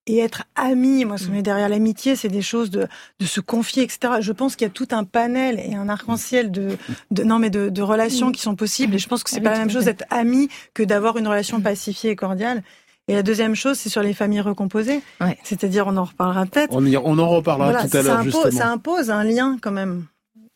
et 0.07 0.19
être 0.19 0.43
amis. 0.55 1.05
Moi, 1.05 1.17
ce 1.17 1.23
que 1.23 1.29
je 1.29 1.33
mets 1.35 1.41
derrière 1.43 1.69
l'amitié, 1.69 2.15
c'est 2.15 2.29
des 2.29 2.41
choses 2.41 2.69
de, 2.71 2.87
de 3.19 3.25
se 3.25 3.39
confier, 3.41 3.83
etc. 3.83 4.13
Je 4.21 4.31
pense 4.31 4.55
qu'il 4.55 4.65
y 4.65 4.69
a 4.69 4.73
tout 4.73 4.87
un 4.91 5.03
panel 5.03 5.59
et 5.59 5.75
un 5.75 5.87
arc-en-ciel 5.89 6.51
de, 6.51 6.77
de, 7.11 7.23
non, 7.23 7.37
mais 7.39 7.49
de, 7.49 7.69
de 7.69 7.81
relations 7.81 8.31
qui 8.31 8.41
sont 8.41 8.55
possibles. 8.55 8.95
Et 8.95 8.99
je 8.99 9.07
pense 9.07 9.23
que 9.23 9.29
c'est 9.29 9.37
Ah 9.37 9.41
pas 9.43 9.49
oui, 9.49 9.55
la 9.55 9.59
même 9.59 9.69
chose 9.71 9.85
d'être 9.85 10.05
ami 10.09 10.49
que 10.73 10.83
d'avoir 10.83 11.17
une 11.17 11.27
relation 11.27 11.61
pacifiée 11.61 12.11
et 12.11 12.15
cordiale. 12.15 12.63
Et 13.07 13.13
la 13.13 13.23
deuxième 13.23 13.55
chose, 13.55 13.77
c'est 13.77 13.89
sur 13.89 14.03
les 14.03 14.13
familles 14.13 14.41
recomposées. 14.41 15.01
Ouais. 15.19 15.37
C'est-à-dire, 15.43 15.85
on 15.87 15.97
en 15.97 16.03
reparlera 16.05 16.45
peut-être. 16.45 16.69
On, 16.75 16.85
y- 16.85 16.95
on 16.97 17.17
en 17.17 17.27
reparlera 17.27 17.71
Voilà, 17.71 17.87
tout 17.89 17.97
à 17.97 18.01
ça, 18.01 18.07
l'heure, 18.07 18.23
justement. 18.23 18.51
ça 18.51 18.69
impose 18.69 19.09
un 19.09 19.23
lien 19.23 19.57
quand 19.61 19.71
même. 19.71 20.05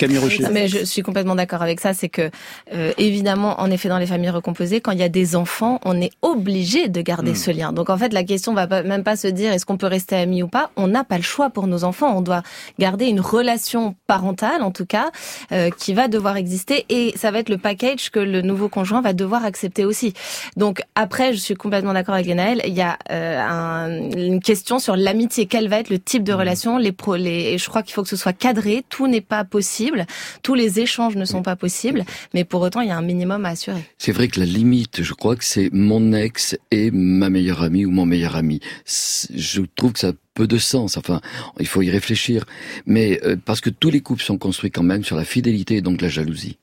Camille 0.05 0.17
Rocher. 0.17 0.45
Mais 0.51 0.67
je 0.67 0.83
suis 0.86 1.01
complètement 1.01 1.36
d'accord 1.36 1.62
avec 1.62 1.79
ça. 1.79 1.93
C'est 1.93 2.10
que 2.10 2.29
euh, 2.74 2.91
évidemment, 2.98 3.60
en 3.62 3.69
effet, 3.72 3.89
dans 3.89 3.98
les 3.98 4.05
familles 4.05 4.29
recomposées, 4.29 4.81
quand 4.81 4.91
il 4.91 5.00
y 5.00 5.03
a 5.03 5.10
des 5.10 5.36
enfants, 5.36 5.79
on 5.86 6.00
est 6.01 6.12
obligé 6.22 6.88
de 6.88 7.01
garder 7.01 7.31
Mm. 7.31 7.36
ce 7.36 7.51
lien. 7.51 7.74
Donc 7.74 7.89
en 7.89 7.98
fait, 7.98 8.13
la 8.13 8.24
question 8.24 8.53
va 8.53 8.67
pas, 8.67 8.83
même 8.83 9.03
pas 9.03 9.15
se 9.15 9.27
dire 9.27 9.51
est-ce 9.53 9.65
qu'on 9.65 9.77
peut 9.77 9.88
rester 9.88 10.15
amis 10.15 10.43
ou 10.43 10.48
pas. 10.48 10.72
On 10.75 10.88
n'a 10.88 11.03
pas 11.03 11.17
le 11.17 11.24
choix 11.24 11.50
pour 11.50 11.67
nos 11.67 11.83
enfants. 11.83 12.15
On 12.17 12.22
doit 12.22 12.43
garder 12.79 13.05
une 13.05 13.19
relation 13.22 13.95
parentale, 14.07 14.62
en 14.62 14.72
tout 14.72 14.86
cas, 14.86 15.12
euh, 15.51 15.69
qui 15.77 15.93
va 15.93 16.07
devoir 16.07 16.38
exister. 16.38 16.86
Et 16.89 17.13
ça 17.15 17.31
va 17.31 17.39
être 17.39 17.50
le 17.50 17.57
package 17.57 18.10
que 18.12 18.19
le 18.19 18.41
nouveau 18.41 18.69
conjoint 18.69 19.01
va 19.01 19.13
devoir 19.13 19.45
accepter 19.45 19.86
aussi. 19.86 20.13
Donc 20.57 20.81
après, 20.95 21.33
je 21.33 21.38
suis 21.39 21.55
complètement 21.55 21.93
d'accord 21.93 22.15
avec 22.15 22.27
Lénaël. 22.27 22.62
Il 22.65 22.74
y 22.74 22.81
a 22.81 22.98
euh, 23.12 23.39
un- 23.39 24.12
une 24.12 24.39
question 24.41 24.79
sur 24.79 24.95
l'amitié. 24.95 25.45
Quel 25.45 25.67
va 25.69 25.79
être 25.79 25.89
le 25.89 26.00
type 26.00 26.24
de 26.24 26.33
relation? 26.33 26.77
Les 26.77 26.91
pro, 26.91 27.15
les. 27.15 27.53
et 27.53 27.57
Je 27.57 27.69
crois 27.69 27.83
qu'il 27.83 27.93
faut 27.93 28.03
que 28.03 28.10
ce 28.10 28.15
soit 28.15 28.33
cadré. 28.33 28.83
Tout 28.89 29.07
n'est 29.07 29.22
pas 29.22 29.43
possible. 29.43 29.93
Tous 30.42 30.56
les 30.56 30.80
échanges 30.80 31.16
ne 31.16 31.26
sont 31.26 31.42
pas 31.44 31.56
possibles. 31.56 32.06
Mais 32.34 32.44
pour 32.44 32.62
autant, 32.62 32.82
il 32.82 32.90
y 32.90 32.92
a 32.92 32.98
un 32.98 33.02
minimum 33.02 33.46
à 33.46 33.50
assurer. 33.50 33.84
C'est 33.98 34.12
vrai 34.12 34.28
que 34.28 34.40
la 34.40 34.46
limite, 34.46 35.04
je 35.04 35.14
crois 35.14 35.36
que 35.36 35.46
c'est 35.46 35.70
mon 35.72 36.14
ex 36.14 36.58
et 36.72 36.92
ma 36.92 37.30
meilleure 37.30 37.64
amie 37.64 37.86
ou 37.86 37.92
mon 37.92 38.06
meilleur 38.06 38.36
ami. 38.36 38.60
Je 38.86 39.62
trouve 39.76 39.94
que 39.94 40.00
ça 40.00 40.14
peu 40.34 40.48
de 40.48 40.58
sens. 40.58 40.98
Enfin, 40.98 41.22
il 41.60 41.68
faut 41.68 41.82
y 41.82 41.90
réfléchir. 41.90 42.46
Mais 42.86 43.20
euh, 43.24 43.36
parce 43.44 43.62
que 43.62 43.70
tous 43.70 43.90
les 43.90 44.02
couples 44.02 44.24
sont 44.24 44.38
construits 44.38 44.72
quand 44.72 44.84
même 44.84 45.04
sur 45.04 45.16
la 45.16 45.25
fidélité 45.25 45.78
et 45.78 45.82
donc 45.82 46.02
la 46.02 46.10
jalousie. 46.10 46.58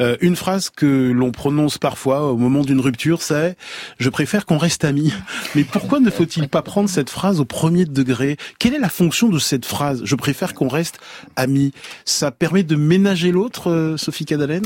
Euh, 0.00 0.16
une 0.20 0.34
phrase 0.34 0.70
que 0.70 1.12
l'on 1.12 1.30
prononce 1.30 1.78
parfois 1.78 2.32
au 2.32 2.36
moment 2.36 2.62
d'une 2.62 2.80
rupture, 2.80 3.22
c'est 3.22 3.56
«Je 3.98 4.08
préfère 4.08 4.44
qu'on 4.44 4.58
reste 4.58 4.84
amis». 4.84 5.12
Mais 5.54 5.64
pourquoi 5.64 6.00
ne 6.00 6.10
faut-il 6.10 6.48
pas 6.48 6.62
prendre 6.62 6.88
cette 6.88 7.10
phrase 7.10 7.38
au 7.38 7.44
premier 7.44 7.84
degré? 7.84 8.36
Quelle 8.58 8.74
est 8.74 8.80
la 8.80 8.88
fonction 8.88 9.28
de 9.28 9.38
cette 9.38 9.64
phrase 9.64 10.02
«Je 10.04 10.16
préfère 10.16 10.54
qu'on 10.54 10.68
reste 10.68 10.98
amis» 11.36 11.72
Ça 12.04 12.32
permet 12.32 12.64
de 12.64 12.74
ménager 12.74 13.30
l'autre, 13.30 13.70
euh, 13.70 13.96
Sophie 13.96 14.24
Cadalen 14.24 14.64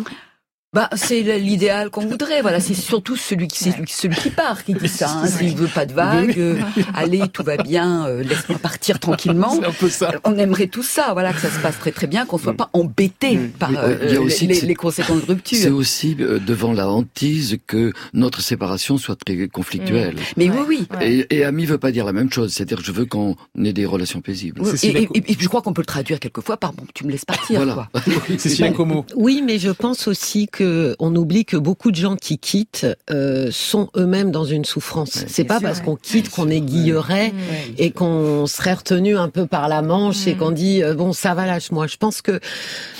Bah, 0.76 0.90
c'est 0.94 1.22
l'idéal 1.38 1.88
qu'on 1.88 2.06
voudrait. 2.06 2.42
Voilà, 2.42 2.60
c'est 2.60 2.74
surtout 2.74 3.16
celui 3.16 3.48
qui, 3.48 3.58
c'est 3.64 3.72
celui, 3.88 4.14
qui 4.14 4.28
part 4.28 4.62
qui 4.62 4.74
dit 4.74 4.88
ça. 4.88 5.08
Hein. 5.10 5.26
S'il 5.26 5.56
veut 5.56 5.68
pas 5.68 5.86
de 5.86 5.94
vagues, 5.94 6.34
euh, 6.38 6.56
allez, 6.92 7.22
tout 7.32 7.42
va 7.42 7.56
bien, 7.56 8.06
euh, 8.06 8.22
laisse-moi 8.22 8.58
partir 8.58 9.00
tranquillement. 9.00 9.56
C'est 9.58 9.64
un 9.66 9.72
peu 9.72 9.88
ça. 9.88 10.12
On 10.24 10.36
aimerait 10.36 10.66
tout 10.66 10.82
ça, 10.82 11.14
voilà, 11.14 11.32
que 11.32 11.40
ça 11.40 11.48
se 11.50 11.58
passe 11.60 11.78
très 11.78 11.92
très 11.92 12.06
bien, 12.06 12.26
qu'on 12.26 12.36
soit 12.36 12.52
pas 12.52 12.68
embêté 12.74 13.38
par 13.58 13.70
Oui, 13.70 13.76
euh, 13.78 13.98
il 14.02 14.12
y 14.12 14.16
a 14.16 14.20
aussi 14.20 14.46
les, 14.46 14.54
que 14.54 14.60
c'est- 14.60 14.66
les 14.66 14.74
conséquences 14.74 15.22
de 15.22 15.24
C'est 15.26 15.32
rupture. 15.32 15.76
aussi 15.76 16.16
euh, 16.20 16.38
devant 16.38 16.74
la 16.74 16.90
hantise 16.90 17.56
que 17.66 17.94
notre 18.12 18.42
séparation 18.42 18.98
soit 18.98 19.16
très 19.16 19.48
conflictuelle. 19.48 20.16
Mais 20.36 20.50
Ouais. 20.50 20.56
oui, 20.68 20.76
oui. 20.90 20.98
Ouais. 20.98 21.10
Et, 21.30 21.36
et 21.38 21.44
ami 21.44 21.64
veut 21.64 21.78
pas 21.78 21.90
dire 21.90 22.04
la 22.04 22.12
même 22.12 22.30
chose. 22.30 22.52
C'est-à-dire, 22.52 22.80
je 22.84 22.92
veux 22.92 23.06
qu'on 23.06 23.34
ait 23.64 23.72
des 23.72 23.86
relations 23.86 24.20
paisibles. 24.20 24.60
Oui, 24.62 24.70
Et, 24.82 24.88
et- 24.88 25.06
Co- 25.06 25.14
et- 25.14 25.32
et 25.32 25.36
je 25.40 25.48
crois 25.48 25.62
qu'on 25.62 25.72
peut 25.72 25.80
le 25.82 25.86
traduire 25.86 26.20
quelquefois 26.20 26.58
par 26.58 26.74
bon, 26.74 26.84
tu 26.94 27.06
me 27.06 27.10
laisses 27.12 27.24
partir, 27.24 27.56
Voilà. 27.64 27.72
quoi. 27.74 27.88
Como. 28.76 29.06
Oui, 29.16 29.42
mais 29.46 29.58
je 29.58 29.70
pense 29.70 30.06
aussi 30.06 30.48
que 30.50 30.65
on 30.98 31.14
oublie 31.16 31.44
que 31.44 31.56
beaucoup 31.56 31.90
de 31.90 31.96
gens 31.96 32.16
qui 32.16 32.38
quittent 32.38 32.86
euh, 33.10 33.48
sont 33.50 33.88
eux-mêmes 33.96 34.30
dans 34.30 34.44
une 34.44 34.64
souffrance. 34.64 35.24
C'est 35.26 35.44
pas 35.44 35.58
sûr, 35.58 35.68
parce 35.68 35.78
ouais. 35.80 35.84
qu'on 35.84 35.96
quitte 35.96 36.30
qu'on 36.30 36.48
est 36.48 36.60
guilleret 36.60 37.32
et 37.78 37.90
qu'on 37.90 38.46
serait 38.46 38.74
retenu 38.74 39.16
un 39.16 39.28
peu 39.28 39.46
par 39.46 39.68
la 39.68 39.82
manche 39.82 40.26
et 40.26 40.34
Mm. 40.34 40.38
qu'on 40.38 40.50
dit 40.50 40.82
euh, 40.82 40.94
bon 40.94 41.12
ça 41.12 41.34
va 41.34 41.46
lâche-moi. 41.46 41.86
Je 41.86 41.96
pense 41.96 42.22
que 42.22 42.40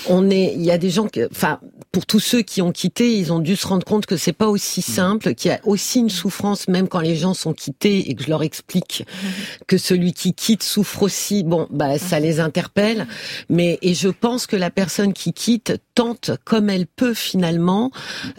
on 0.09 0.29
est, 0.29 0.53
il 0.55 0.63
y 0.63 0.71
a 0.71 0.77
des 0.77 0.89
gens 0.89 1.07
que, 1.07 1.27
enfin 1.31 1.59
pour 1.91 2.05
tous 2.05 2.19
ceux 2.19 2.41
qui 2.41 2.61
ont 2.61 2.71
quitté, 2.71 3.17
ils 3.17 3.33
ont 3.33 3.39
dû 3.39 3.55
se 3.55 3.65
rendre 3.65 3.85
compte 3.85 4.05
que 4.05 4.17
c'est 4.17 4.33
pas 4.33 4.47
aussi 4.47 4.81
simple, 4.81 5.33
qu'il 5.33 5.49
y 5.51 5.53
a 5.53 5.59
aussi 5.63 5.99
une 5.99 6.09
souffrance 6.09 6.67
même 6.67 6.87
quand 6.87 6.99
les 6.99 7.15
gens 7.15 7.33
sont 7.33 7.53
quittés 7.53 8.09
et 8.09 8.13
que 8.13 8.23
je 8.23 8.29
leur 8.29 8.43
explique 8.43 9.05
que 9.67 9.77
celui 9.77 10.13
qui 10.13 10.33
quitte 10.33 10.63
souffre 10.63 11.03
aussi. 11.03 11.43
Bon, 11.43 11.67
bah 11.71 11.97
ça 11.97 12.19
les 12.19 12.39
interpelle, 12.39 13.07
mais 13.49 13.79
et 13.81 13.93
je 13.93 14.09
pense 14.09 14.47
que 14.47 14.55
la 14.55 14.69
personne 14.69 15.13
qui 15.13 15.33
quitte 15.33 15.77
tente 15.97 16.29
comme 16.45 16.69
elle 16.69 16.85
peut 16.85 17.15
finalement 17.15 17.89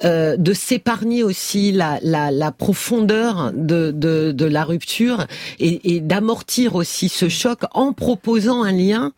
euh, 0.05 0.37
de 0.37 0.53
s'épargner 0.53 1.25
aussi 1.25 1.73
la, 1.73 1.99
la, 2.03 2.31
la 2.31 2.53
profondeur 2.53 3.51
de, 3.53 3.90
de, 3.90 4.31
de 4.31 4.44
la 4.44 4.62
rupture 4.62 5.27
et, 5.59 5.97
et 5.97 6.01
d'amortir 6.01 6.77
aussi 6.77 7.09
ce 7.09 7.29
choc 7.29 7.62
en 7.73 7.92
proposant 7.92 8.62
un 8.62 8.71
lien 8.71 9.12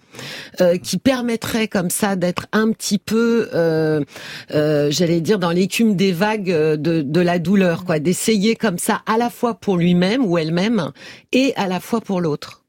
euh, 0.62 0.78
qui 0.78 0.96
permettrait 0.96 1.68
comme 1.68 1.90
ça 1.90 2.16
d'être 2.16 2.46
un 2.52 2.72
petit 2.72 2.96
peu, 2.96 3.50
euh, 3.52 4.00
euh, 4.54 4.90
j'allais 4.90 5.20
dire, 5.20 5.38
dans 5.38 5.50
l'écume 5.50 5.94
des 5.94 6.12
vagues 6.12 6.50
euh, 6.50 6.78
de, 6.78 7.02
de 7.02 7.20
la 7.20 7.38
douleur, 7.38 7.84
quoi, 7.84 7.98
d'essayer 7.98 8.56
comme 8.56 8.78
ça 8.78 9.02
à 9.04 9.18
la 9.18 9.28
fois 9.28 9.52
pour 9.52 9.76
lui-même 9.76 10.24
ou 10.24 10.38
elle-même 10.38 10.92
et 11.32 11.52
à 11.56 11.68
la 11.68 11.78
fois 11.78 12.00
pour 12.00 12.22
l'autre. 12.22 12.64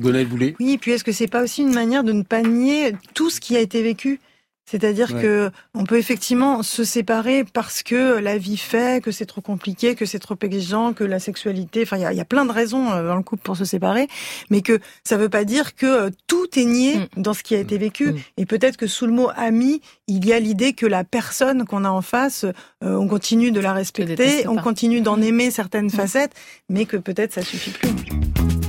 Gonel 0.00 0.26
Boulet. 0.26 0.56
Oui, 0.58 0.78
puis 0.78 0.90
est-ce 0.90 1.04
que 1.04 1.12
c'est 1.12 1.28
pas 1.28 1.44
aussi 1.44 1.62
une 1.62 1.72
manière 1.72 2.02
de 2.02 2.12
ne 2.12 2.24
pas 2.24 2.42
nier 2.42 2.96
tout 3.14 3.30
ce 3.30 3.38
qui 3.38 3.56
a 3.56 3.60
été 3.60 3.84
vécu? 3.84 4.18
C'est-à-dire 4.64 5.12
Ouais. 5.14 5.22
que 5.22 5.50
on 5.74 5.84
peut 5.84 5.98
effectivement 5.98 6.62
se 6.62 6.84
séparer 6.84 7.44
parce 7.44 7.82
que 7.82 8.18
la 8.18 8.38
vie 8.38 8.56
fait, 8.56 9.02
que 9.02 9.10
c'est 9.10 9.26
trop 9.26 9.40
compliqué, 9.40 9.94
que 9.94 10.06
c'est 10.06 10.18
trop 10.18 10.36
exigeant, 10.40 10.92
que 10.92 11.04
la 11.04 11.18
sexualité, 11.18 11.82
enfin 11.82 11.96
il 11.96 12.02
y 12.02 12.06
a, 12.06 12.12
il 12.12 12.16
y 12.16 12.20
a 12.20 12.24
plein 12.24 12.44
de 12.44 12.52
raisons 12.52 12.90
euh, 12.92 13.06
dans 13.06 13.16
le 13.16 13.22
couple 13.22 13.42
pour 13.42 13.56
se 13.56 13.64
séparer, 13.64 14.08
mais 14.50 14.62
que 14.62 14.78
ça 15.04 15.16
veut 15.16 15.28
pas 15.28 15.44
dire 15.44 15.74
que 15.74 15.86
euh, 15.86 16.10
tout 16.26 16.46
est 16.58 16.64
nié 16.64 16.96
Mm. 17.16 17.22
dans 17.22 17.34
ce 17.34 17.42
qui 17.42 17.54
a 17.54 17.58
été 17.58 17.78
vécu. 17.78 18.12
Mm. 18.12 18.18
Et 18.38 18.46
peut-être 18.46 18.76
que 18.76 18.86
sous 18.86 19.06
le 19.06 19.12
mot 19.12 19.30
ami, 19.36 19.80
il 20.08 20.24
y 20.26 20.32
a 20.32 20.38
l'idée 20.40 20.72
que 20.72 20.86
la 20.86 21.04
personne 21.04 21.64
qu'on 21.64 21.84
a 21.84 21.90
en 21.90 22.02
face, 22.02 22.44
euh, 22.44 22.52
on 22.96 23.08
continue 23.08 23.50
de 23.52 23.60
la 23.60 23.72
respecter, 23.72 24.46
on 24.48 24.56
continue 24.56 25.00
d'en 25.00 25.20
aimer 25.20 25.50
certaines 25.50 25.90
facettes, 25.90 26.32
mais 26.68 26.84
que 26.86 26.96
peut-être 26.96 27.32
ça 27.32 27.42
suffit 27.42 27.70
plus. 27.70 28.61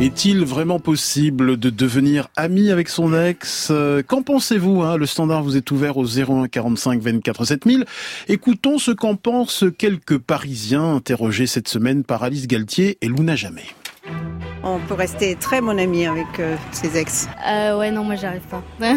Est-il 0.00 0.46
vraiment 0.46 0.80
possible 0.80 1.58
de 1.58 1.68
devenir 1.68 2.28
ami 2.34 2.70
avec 2.70 2.88
son 2.88 3.12
ex? 3.12 3.68
Euh, 3.70 4.02
Qu'en 4.02 4.22
pensez-vous 4.22 4.80
hein? 4.80 4.96
Le 4.96 5.04
standard 5.04 5.42
vous 5.42 5.58
est 5.58 5.70
ouvert 5.70 5.98
au 5.98 6.06
01 6.06 6.48
45 6.48 7.02
24 7.02 7.44
7000. 7.44 7.84
Écoutons 8.28 8.78
ce 8.78 8.92
qu'en 8.92 9.16
pensent 9.16 9.66
quelques 9.76 10.16
Parisiens 10.16 10.94
interrogés 10.94 11.46
cette 11.46 11.68
semaine 11.68 12.02
par 12.02 12.22
Alice 12.22 12.46
Galtier 12.46 12.96
et 13.02 13.08
Luna 13.08 13.36
Jamais. 13.36 13.66
On 14.62 14.78
peut 14.78 14.94
rester 14.94 15.36
très 15.36 15.60
bon 15.60 15.78
ami 15.78 16.06
avec 16.06 16.26
euh, 16.38 16.56
ses 16.72 16.96
ex. 16.96 17.28
Euh, 17.46 17.78
ouais, 17.78 17.90
non, 17.90 18.02
moi 18.02 18.14
j'arrive 18.14 18.40
pas. 18.50 18.62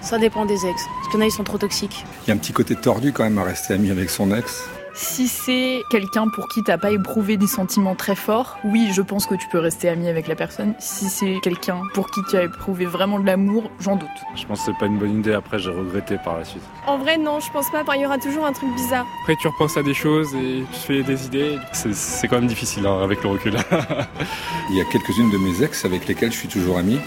Ça 0.00 0.18
dépend 0.18 0.46
des 0.46 0.54
ex. 0.66 0.82
Parce 0.82 1.08
qu'il 1.08 1.20
y 1.20 1.22
en 1.22 1.26
a, 1.26 1.28
ils 1.28 1.30
sont 1.30 1.44
trop 1.44 1.58
toxiques. 1.58 2.06
Il 2.26 2.28
y 2.28 2.30
a 2.30 2.34
un 2.34 2.38
petit 2.38 2.54
côté 2.54 2.74
tordu 2.74 3.12
quand 3.12 3.24
même 3.24 3.36
à 3.36 3.44
rester 3.44 3.74
ami 3.74 3.90
avec 3.90 4.08
son 4.08 4.34
ex. 4.34 4.66
Si 4.98 5.28
c'est 5.28 5.82
quelqu'un 5.90 6.26
pour 6.28 6.48
qui 6.48 6.62
t'as 6.62 6.78
pas 6.78 6.90
éprouvé 6.90 7.36
des 7.36 7.46
sentiments 7.46 7.94
très 7.94 8.16
forts, 8.16 8.56
oui, 8.64 8.88
je 8.94 9.02
pense 9.02 9.26
que 9.26 9.34
tu 9.34 9.46
peux 9.48 9.58
rester 9.58 9.90
ami 9.90 10.08
avec 10.08 10.26
la 10.26 10.34
personne. 10.34 10.72
Si 10.78 11.10
c'est 11.10 11.38
quelqu'un 11.42 11.82
pour 11.92 12.10
qui 12.10 12.20
tu 12.30 12.36
as 12.38 12.44
éprouvé 12.44 12.86
vraiment 12.86 13.18
de 13.18 13.26
l'amour, 13.26 13.70
j'en 13.78 13.96
doute. 13.96 14.08
Je 14.34 14.46
pense 14.46 14.60
que 14.60 14.66
c'est 14.72 14.78
pas 14.78 14.86
une 14.86 14.96
bonne 14.98 15.18
idée. 15.18 15.34
Après, 15.34 15.58
j'ai 15.58 15.68
regretté 15.70 16.16
par 16.24 16.38
la 16.38 16.44
suite. 16.44 16.62
En 16.86 16.96
vrai, 16.96 17.18
non, 17.18 17.40
je 17.40 17.50
pense 17.52 17.70
pas. 17.70 17.82
Il 17.94 18.00
y 18.00 18.06
aura 18.06 18.16
toujours 18.16 18.46
un 18.46 18.52
truc 18.54 18.74
bizarre. 18.74 19.04
Après, 19.22 19.36
tu 19.38 19.48
repenses 19.48 19.76
à 19.76 19.82
des 19.82 19.92
choses 19.94 20.34
et 20.34 20.64
tu 20.72 20.78
fais 20.80 21.02
des 21.02 21.26
idées. 21.26 21.58
C'est- 21.72 21.92
C'est 21.94 22.26
quand 22.28 22.36
même 22.36 22.46
difficile 22.48 22.86
hein, 22.86 23.00
avec 23.02 23.22
le 23.22 23.28
recul. 23.28 23.52
Il 24.70 24.76
y 24.76 24.80
a 24.80 24.84
quelques-unes 24.84 25.30
de 25.30 25.36
mes 25.38 25.62
ex 25.62 25.84
avec 25.84 26.08
lesquelles 26.08 26.32
je 26.32 26.38
suis 26.38 26.48
toujours 26.48 26.78
ami. 26.78 26.98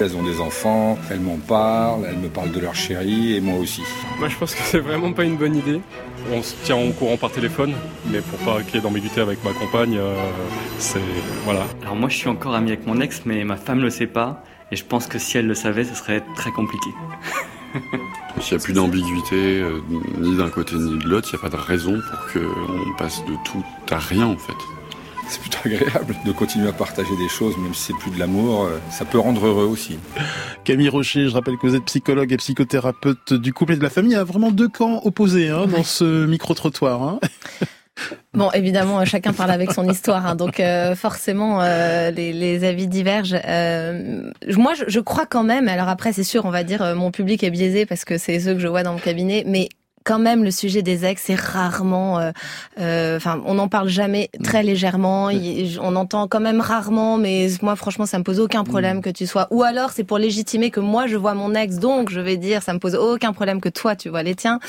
Elles 0.00 0.16
ont 0.16 0.22
des 0.22 0.40
enfants, 0.40 0.98
elles 1.10 1.20
m'en 1.20 1.36
parlent, 1.36 2.04
elles 2.08 2.18
me 2.18 2.28
parlent 2.28 2.50
de 2.50 2.60
leur 2.60 2.74
chérie 2.74 3.36
et 3.36 3.40
moi 3.40 3.58
aussi. 3.58 3.82
Moi, 4.18 4.28
je 4.28 4.36
pense 4.36 4.54
que 4.54 4.62
c'est 4.62 4.80
vraiment 4.80 5.12
pas 5.12 5.24
une 5.24 5.36
bonne 5.36 5.56
idée. 5.56 5.80
On 6.32 6.42
se 6.42 6.54
tient 6.64 6.76
au 6.76 6.90
courant 6.92 7.16
par 7.16 7.30
téléphone, 7.30 7.74
mais 8.10 8.20
pour 8.20 8.38
pas 8.40 8.62
qu'il 8.62 8.76
y 8.76 8.78
ait 8.78 8.80
d'ambiguïté 8.80 9.20
avec 9.20 9.44
ma 9.44 9.52
compagne, 9.52 9.96
euh, 9.98 10.14
c'est 10.78 10.98
voilà. 11.44 11.66
Alors 11.82 11.96
moi 11.96 12.08
je 12.08 12.16
suis 12.16 12.28
encore 12.28 12.54
ami 12.54 12.68
avec 12.70 12.86
mon 12.86 12.98
ex 13.00 13.22
mais 13.26 13.44
ma 13.44 13.56
femme 13.56 13.80
le 13.80 13.90
sait 13.90 14.06
pas 14.06 14.42
et 14.72 14.76
je 14.76 14.84
pense 14.84 15.06
que 15.06 15.18
si 15.18 15.36
elle 15.36 15.46
le 15.46 15.54
savait 15.54 15.84
ce 15.84 15.94
serait 15.94 16.22
très 16.34 16.50
compliqué. 16.50 16.88
S'il 18.40 18.56
n'y 18.56 18.62
a 18.62 18.64
plus 18.64 18.72
d'ambiguïté, 18.72 19.60
euh, 19.60 19.80
ni 20.18 20.36
d'un 20.36 20.48
côté 20.48 20.76
ni 20.76 20.98
de 20.98 21.08
l'autre, 21.08 21.28
il 21.32 21.36
n'y 21.36 21.40
a 21.40 21.50
pas 21.50 21.56
de 21.56 21.60
raison 21.60 22.00
pour 22.00 22.32
qu'on 22.32 22.96
passe 22.96 23.22
de 23.26 23.34
tout 23.44 23.64
à 23.90 23.98
rien 23.98 24.26
en 24.26 24.36
fait. 24.36 24.54
C'est 25.28 25.40
plutôt 25.40 25.58
agréable 25.64 26.14
de 26.24 26.32
continuer 26.32 26.68
à 26.68 26.72
partager 26.72 27.16
des 27.16 27.28
choses, 27.28 27.56
même 27.58 27.74
si 27.74 27.82
c'est 27.92 27.98
plus 27.98 28.10
de 28.10 28.18
l'amour. 28.18 28.64
euh, 28.64 28.78
Ça 28.90 29.04
peut 29.04 29.18
rendre 29.18 29.46
heureux 29.46 29.64
aussi. 29.66 29.98
Camille 30.64 30.88
Rocher, 30.88 31.28
je 31.28 31.34
rappelle 31.34 31.56
que 31.58 31.66
vous 31.66 31.74
êtes 31.76 31.84
psychologue 31.84 32.32
et 32.32 32.36
psychothérapeute 32.36 33.32
du 33.34 33.52
couple 33.52 33.74
et 33.74 33.76
de 33.76 33.82
la 33.82 33.90
famille. 33.90 34.12
Il 34.12 34.16
y 34.16 34.18
a 34.18 34.24
vraiment 34.24 34.50
deux 34.50 34.68
camps 34.68 35.00
opposés 35.04 35.48
hein, 35.48 35.66
dans 35.66 35.82
ce 35.84 36.26
micro-trottoir. 36.26 37.02
Hein. 37.02 37.20
Bon, 38.32 38.50
évidemment, 38.50 38.98
euh, 38.98 39.04
chacun 39.04 39.32
parle 39.32 39.52
avec 39.52 39.70
son 39.70 39.88
histoire, 39.88 40.26
hein, 40.26 40.34
donc 40.34 40.58
euh, 40.58 40.96
forcément 40.96 41.60
euh, 41.62 42.10
les, 42.10 42.32
les 42.32 42.64
avis 42.64 42.88
divergent. 42.88 43.36
Euh, 43.46 44.32
moi, 44.56 44.72
je, 44.74 44.82
je 44.88 44.98
crois 44.98 45.26
quand 45.26 45.44
même. 45.44 45.68
Alors 45.68 45.88
après, 45.88 46.12
c'est 46.12 46.24
sûr, 46.24 46.44
on 46.44 46.50
va 46.50 46.64
dire 46.64 46.82
euh, 46.82 46.96
mon 46.96 47.12
public 47.12 47.44
est 47.44 47.50
biaisé 47.52 47.86
parce 47.86 48.04
que 48.04 48.18
c'est 48.18 48.40
ceux 48.40 48.54
que 48.54 48.58
je 48.58 48.66
vois 48.66 48.82
dans 48.82 48.94
mon 48.94 48.98
cabinet, 48.98 49.44
mais 49.46 49.68
quand 50.04 50.18
même 50.18 50.44
le 50.44 50.50
sujet 50.50 50.82
des 50.82 51.04
ex 51.04 51.22
c'est 51.26 51.34
rarement 51.34 52.18
euh, 52.20 52.30
euh, 52.78 53.16
enfin 53.16 53.40
on 53.46 53.54
n'en 53.54 53.68
parle 53.68 53.88
jamais 53.88 54.30
très 54.42 54.62
légèrement. 54.62 55.30
Il- 55.30 55.78
on 55.82 55.96
entend 55.96 56.28
quand 56.28 56.40
même 56.40 56.60
rarement 56.60 57.16
mais 57.16 57.48
moi 57.62 57.74
franchement 57.74 58.06
ça 58.06 58.18
me 58.18 58.24
pose 58.24 58.38
aucun 58.38 58.64
problème 58.64 59.00
que 59.00 59.10
tu 59.10 59.26
sois. 59.26 59.48
Ou 59.50 59.62
alors 59.62 59.90
c'est 59.92 60.04
pour 60.04 60.18
légitimer 60.18 60.70
que 60.70 60.80
moi 60.80 61.06
je 61.06 61.16
vois 61.16 61.34
mon 61.34 61.54
ex 61.54 61.78
donc 61.78 62.10
je 62.10 62.20
vais 62.20 62.36
dire 62.36 62.62
ça 62.62 62.74
me 62.74 62.78
pose 62.78 62.94
aucun 62.94 63.32
problème 63.32 63.60
que 63.60 63.68
toi 63.70 63.96
tu 63.96 64.08
vois 64.10 64.22
les 64.22 64.34
tiens. 64.34 64.60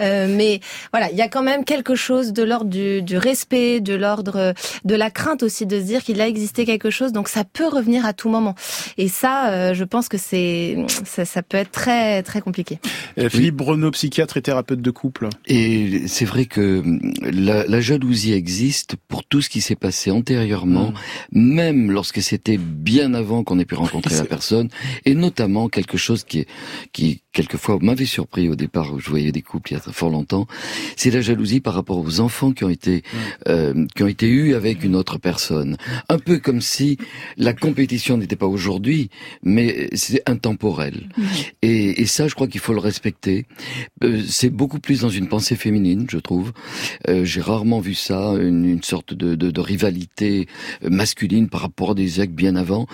Euh, 0.00 0.26
mais 0.28 0.60
voilà 0.92 1.10
il 1.10 1.16
y 1.16 1.22
a 1.22 1.28
quand 1.28 1.42
même 1.42 1.64
quelque 1.64 1.94
chose 1.94 2.32
de 2.32 2.42
l'ordre 2.42 2.70
du, 2.70 3.02
du 3.02 3.18
respect 3.18 3.80
de 3.80 3.94
l'ordre 3.94 4.54
de 4.84 4.94
la 4.94 5.10
crainte 5.10 5.42
aussi 5.42 5.66
de 5.66 5.78
se 5.78 5.84
dire 5.84 6.02
qu'il 6.02 6.20
a 6.20 6.26
existé 6.26 6.64
quelque 6.64 6.90
chose 6.90 7.12
donc 7.12 7.28
ça 7.28 7.44
peut 7.44 7.68
revenir 7.68 8.06
à 8.06 8.12
tout 8.14 8.28
moment. 8.30 8.54
Et 8.96 9.08
ça 9.08 9.50
euh, 9.50 9.74
je 9.74 9.84
pense 9.84 10.08
que 10.08 10.16
c'est 10.16 10.76
ça, 11.04 11.24
ça 11.24 11.42
peut 11.42 11.58
être 11.58 11.70
très 11.72 12.22
très 12.22 12.40
compliqué. 12.40 12.78
Euh, 13.18 13.28
Philippe 13.28 13.56
Breneau, 13.56 13.90
psychiatre 13.90 14.36
et 14.36 14.42
thérapeute 14.42 14.77
de 14.82 14.90
couple. 14.90 15.28
Et 15.46 16.06
c'est 16.06 16.24
vrai 16.24 16.44
que 16.46 16.80
hum, 16.80 17.00
la, 17.22 17.66
la 17.66 17.80
jalousie 17.80 18.32
existe 18.32 18.96
pour 19.08 19.24
tout 19.24 19.40
ce 19.40 19.48
qui 19.48 19.60
s'est 19.60 19.76
passé 19.76 20.10
antérieurement, 20.10 20.92
même 21.32 21.90
lorsque 21.90 22.22
c'était 22.22 22.58
bien 22.58 23.14
avant 23.14 23.44
qu'on 23.44 23.58
ait 23.58 23.64
pu 23.64 23.74
rencontrer 23.74 24.16
la 24.16 24.24
personne, 24.24 24.68
et 25.04 25.14
notamment 25.14 25.68
quelque 25.68 25.96
chose 25.96 26.24
qui, 26.24 26.46
qui 26.92 27.22
quelquefois 27.32 27.78
m'avait 27.80 28.04
surpris 28.06 28.48
au 28.48 28.56
départ 28.56 28.92
où 28.92 28.98
je 28.98 29.08
voyais 29.08 29.32
des 29.32 29.42
couples 29.42 29.70
il 29.70 29.74
y 29.74 29.76
a 29.76 29.80
fort 29.80 30.10
longtemps, 30.10 30.46
c'est 30.96 31.10
la 31.10 31.20
jalousie 31.20 31.60
par 31.60 31.74
rapport 31.74 31.98
aux 31.98 32.20
enfants 32.20 32.52
qui 32.52 32.64
ont 32.64 32.68
été 32.68 33.02
euh, 33.48 33.86
qui 33.94 34.02
ont 34.02 34.08
été 34.08 34.28
eus 34.28 34.54
avec 34.54 34.84
une 34.84 34.96
autre 34.96 35.18
personne. 35.18 35.76
Un 36.08 36.18
peu 36.18 36.38
comme 36.38 36.60
si 36.60 36.98
la 37.36 37.54
compétition 37.54 38.16
n'était 38.16 38.36
pas 38.36 38.46
aujourd'hui, 38.46 39.08
mais 39.42 39.88
c'est 39.94 40.22
intemporel. 40.28 41.08
Et, 41.62 42.02
et 42.02 42.06
ça, 42.06 42.28
je 42.28 42.34
crois 42.34 42.48
qu'il 42.48 42.60
faut 42.60 42.74
le 42.74 42.80
respecter. 42.80 43.46
Euh, 44.04 44.22
c'est 44.28 44.50
beaucoup 44.50 44.67
plus 44.78 45.00
dans 45.00 45.08
une 45.08 45.26
pensée 45.28 45.56
féminine, 45.56 46.06
je 46.10 46.18
trouve. 46.18 46.52
Euh, 47.08 47.24
J'ai 47.24 47.40
rarement 47.40 47.80
vu 47.80 47.94
ça, 47.94 48.34
une, 48.38 48.66
une 48.66 48.82
sorte 48.82 49.14
de, 49.14 49.34
de, 49.34 49.50
de 49.50 49.60
rivalité 49.60 50.46
euh, 50.84 50.90
masculine 50.90 51.48
par 51.48 51.62
rapport 51.62 51.92
à 51.92 51.94
des 51.94 52.20
actes 52.20 52.34
bien 52.34 52.54
avant, 52.56 52.86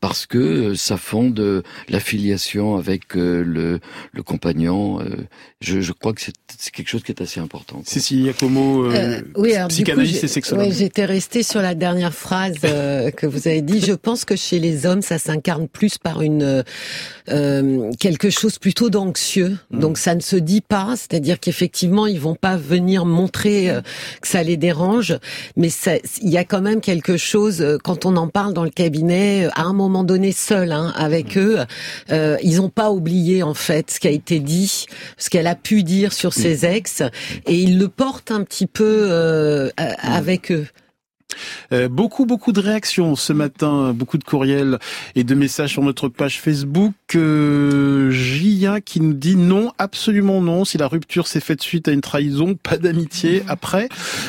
parce 0.00 0.26
que 0.26 0.36
euh, 0.38 0.74
ça 0.74 0.98
fonde 0.98 1.40
euh, 1.40 1.62
la 1.88 2.00
filiation 2.00 2.76
avec 2.76 3.16
euh, 3.16 3.42
le, 3.42 3.80
le 4.12 4.22
compagnon. 4.22 5.00
euh, 5.00 5.16
je, 5.62 5.80
je 5.80 5.92
crois 5.92 6.12
que 6.12 6.20
c'est 6.20 6.34
quelque 6.72 6.88
chose 6.88 7.02
qui 7.02 7.12
est 7.12 7.22
assez 7.22 7.40
important. 7.40 7.76
quoi. 7.76 7.84
Euh, 8.84 8.90
Euh, 8.92 9.20
oui, 9.36 9.54
alors, 9.54 9.68
coup, 9.68 9.74
psychanalyste 9.74 10.20
j'ai- 10.20 10.24
et 10.26 10.28
sexologue. 10.28 10.66
ouais, 10.66 10.72
J'étais 10.72 11.04
restée 11.04 11.42
sur 11.42 11.62
la 11.62 11.74
dernière 11.74 12.12
phrase 12.12 12.56
euh, 12.64 13.10
que 13.10 13.26
vous 13.26 13.46
avez 13.48 13.62
dit. 13.62 13.80
Je 13.80 13.92
pense 13.92 14.24
que 14.24 14.34
chez 14.36 14.58
les 14.58 14.84
hommes, 14.86 15.02
ça 15.02 15.18
s'incarne 15.18 15.68
plus 15.68 15.96
par 15.98 16.20
une 16.20 16.64
quelque 17.98 18.30
chose 18.30 18.58
plutôt 18.58 18.90
d'anxieux. 18.90 19.56
Mmh. 19.70 19.78
Donc 19.78 19.98
ça 19.98 20.14
ne 20.14 20.20
se 20.20 20.36
dit 20.36 20.60
pas, 20.60 20.94
c'est-à-dire 20.96 21.21
qu'effectivement, 21.40 22.06
ils 22.06 22.20
vont 22.20 22.34
pas 22.34 22.56
venir 22.56 23.04
montrer 23.06 23.70
euh, 23.70 23.80
que 24.20 24.28
ça 24.28 24.42
les 24.42 24.56
dérange, 24.56 25.16
mais 25.56 25.68
il 26.22 26.30
y 26.30 26.38
a 26.38 26.44
quand 26.44 26.60
même 26.60 26.80
quelque 26.80 27.16
chose 27.16 27.60
euh, 27.62 27.78
quand 27.82 28.04
on 28.06 28.16
en 28.16 28.28
parle 28.28 28.52
dans 28.54 28.64
le 28.64 28.70
cabinet, 28.70 29.46
euh, 29.46 29.50
à 29.54 29.62
un 29.62 29.72
moment 29.72 30.04
donné 30.04 30.32
seul 30.32 30.72
hein, 30.72 30.92
avec 30.96 31.36
eux, 31.38 31.58
euh, 32.10 32.36
ils 32.42 32.56
n'ont 32.56 32.68
pas 32.68 32.90
oublié 32.90 33.42
en 33.42 33.54
fait 33.54 33.90
ce 33.90 34.00
qui 34.00 34.08
a 34.08 34.10
été 34.10 34.40
dit, 34.40 34.86
ce 35.16 35.30
qu'elle 35.30 35.46
a 35.46 35.54
pu 35.54 35.82
dire 35.82 36.12
sur 36.12 36.32
ses 36.32 36.64
ex, 36.66 37.02
et 37.46 37.54
ils 37.54 37.78
le 37.78 37.88
portent 37.88 38.30
un 38.30 38.42
petit 38.44 38.66
peu 38.66 39.06
euh, 39.10 39.70
a- 39.76 40.16
avec 40.16 40.50
eux. 40.52 40.66
Euh, 41.72 41.88
beaucoup, 41.88 42.26
beaucoup 42.26 42.52
de 42.52 42.60
réactions 42.60 43.16
ce 43.16 43.32
matin, 43.32 43.92
beaucoup 43.94 44.18
de 44.18 44.24
courriels 44.24 44.78
et 45.14 45.24
de 45.24 45.34
messages 45.34 45.70
sur 45.70 45.82
notre 45.82 46.08
page 46.08 46.40
Facebook. 46.40 46.92
Euh, 47.14 48.10
Gia 48.10 48.80
qui 48.80 49.00
nous 49.00 49.12
dit 49.14 49.36
non, 49.36 49.72
absolument 49.78 50.40
non. 50.40 50.64
Si 50.64 50.78
la 50.78 50.88
rupture 50.88 51.26
s'est 51.26 51.40
faite 51.40 51.62
suite 51.62 51.88
à 51.88 51.92
une 51.92 52.00
trahison, 52.00 52.54
pas 52.54 52.76
d'amitié 52.78 53.42
après. 53.48 53.88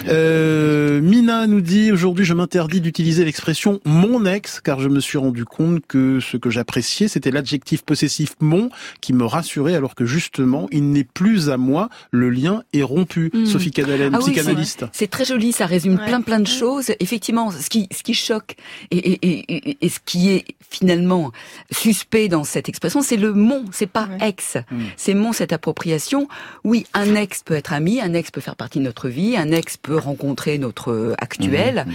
Euh, 0.10 1.02
Mina 1.02 1.48
nous 1.48 1.62
dit 1.62 1.92
aujourd'hui 1.92 2.26
je 2.26 2.34
m'interdis 2.34 2.82
d'utiliser 2.82 3.26
l'expression 3.26 3.80
mon 3.86 4.26
ex 4.26 4.60
car 4.62 4.80
je 4.80 4.90
me 4.90 5.00
suis 5.00 5.18
rendu 5.18 5.46
compte 5.46 5.82
que 5.88 6.20
ce 6.20 6.38
que 6.38 6.50
j'appréciais 6.50 7.08
c'était 7.08 7.32
l'adjectif 7.32 7.84
possessif 7.84 8.36
mon 8.40 8.70
qui 9.02 9.14
me 9.14 9.26
rassurait 9.26 9.76
alors 9.76 9.96
que 9.96 10.06
justement 10.06 10.68
il 10.72 10.92
n'est 10.92 11.04
plus 11.04 11.50
à 11.50 11.58
moi, 11.58 11.90
le 12.12 12.30
lien 12.30 12.64
est 12.74 12.84
rompu. 12.84 13.32
Mm. 13.34 13.46
Sophie 13.46 13.72
Cadalen, 13.72 14.14
Ah 14.16 14.20
oui, 14.24 14.32
psychanalyste. 14.34 14.80
c'est- 14.92 15.04
C'est 15.04 15.08
très 15.10 15.26
joli, 15.26 15.52
ça 15.52 15.66
résume 15.66 15.98
plein 15.98 16.22
plein 16.22 16.40
de 16.40 16.48
choses. 16.48 16.92
Effectivement, 17.00 17.52
ce 17.52 17.70
qui 17.70 17.88
ce 17.96 18.04
qui 18.04 18.14
choque 18.14 18.56
et, 18.92 18.98
et, 18.98 19.20
et, 19.22 19.78
et- 19.86 19.90
ce 19.90 20.00
qui 20.06 20.30
est 20.30 20.46
finalement 20.70 21.32
suspect 21.72 22.28
dans 22.28 22.44
cette 22.44 22.70
expression, 22.70 23.02
c'est 23.02 23.18
le 23.18 23.34
mon, 23.34 23.66
c'est 23.72 23.88
pas 23.88 24.08
ex. 24.22 24.58
C'est 24.98 25.14
mon 25.14 25.34
cette 25.34 25.54
appropriation. 25.54 26.28
Oui, 26.64 26.86
un 26.94 27.16
ex 27.16 27.44
peut 27.44 27.54
être 27.56 27.74
ami, 27.74 28.02
un 28.02 28.14
ex 28.14 28.32
peut 28.32 28.42
faire 28.42 28.56
partie 28.56 28.80
de 28.80 28.84
notre 28.84 29.10
vie, 29.10 29.38
un 29.38 29.52
ex 29.52 29.78
peut 29.78 29.98
rencontrer 29.98 30.58
notre 30.58 30.92
euh, 30.92 31.16
actuel, 31.20 31.86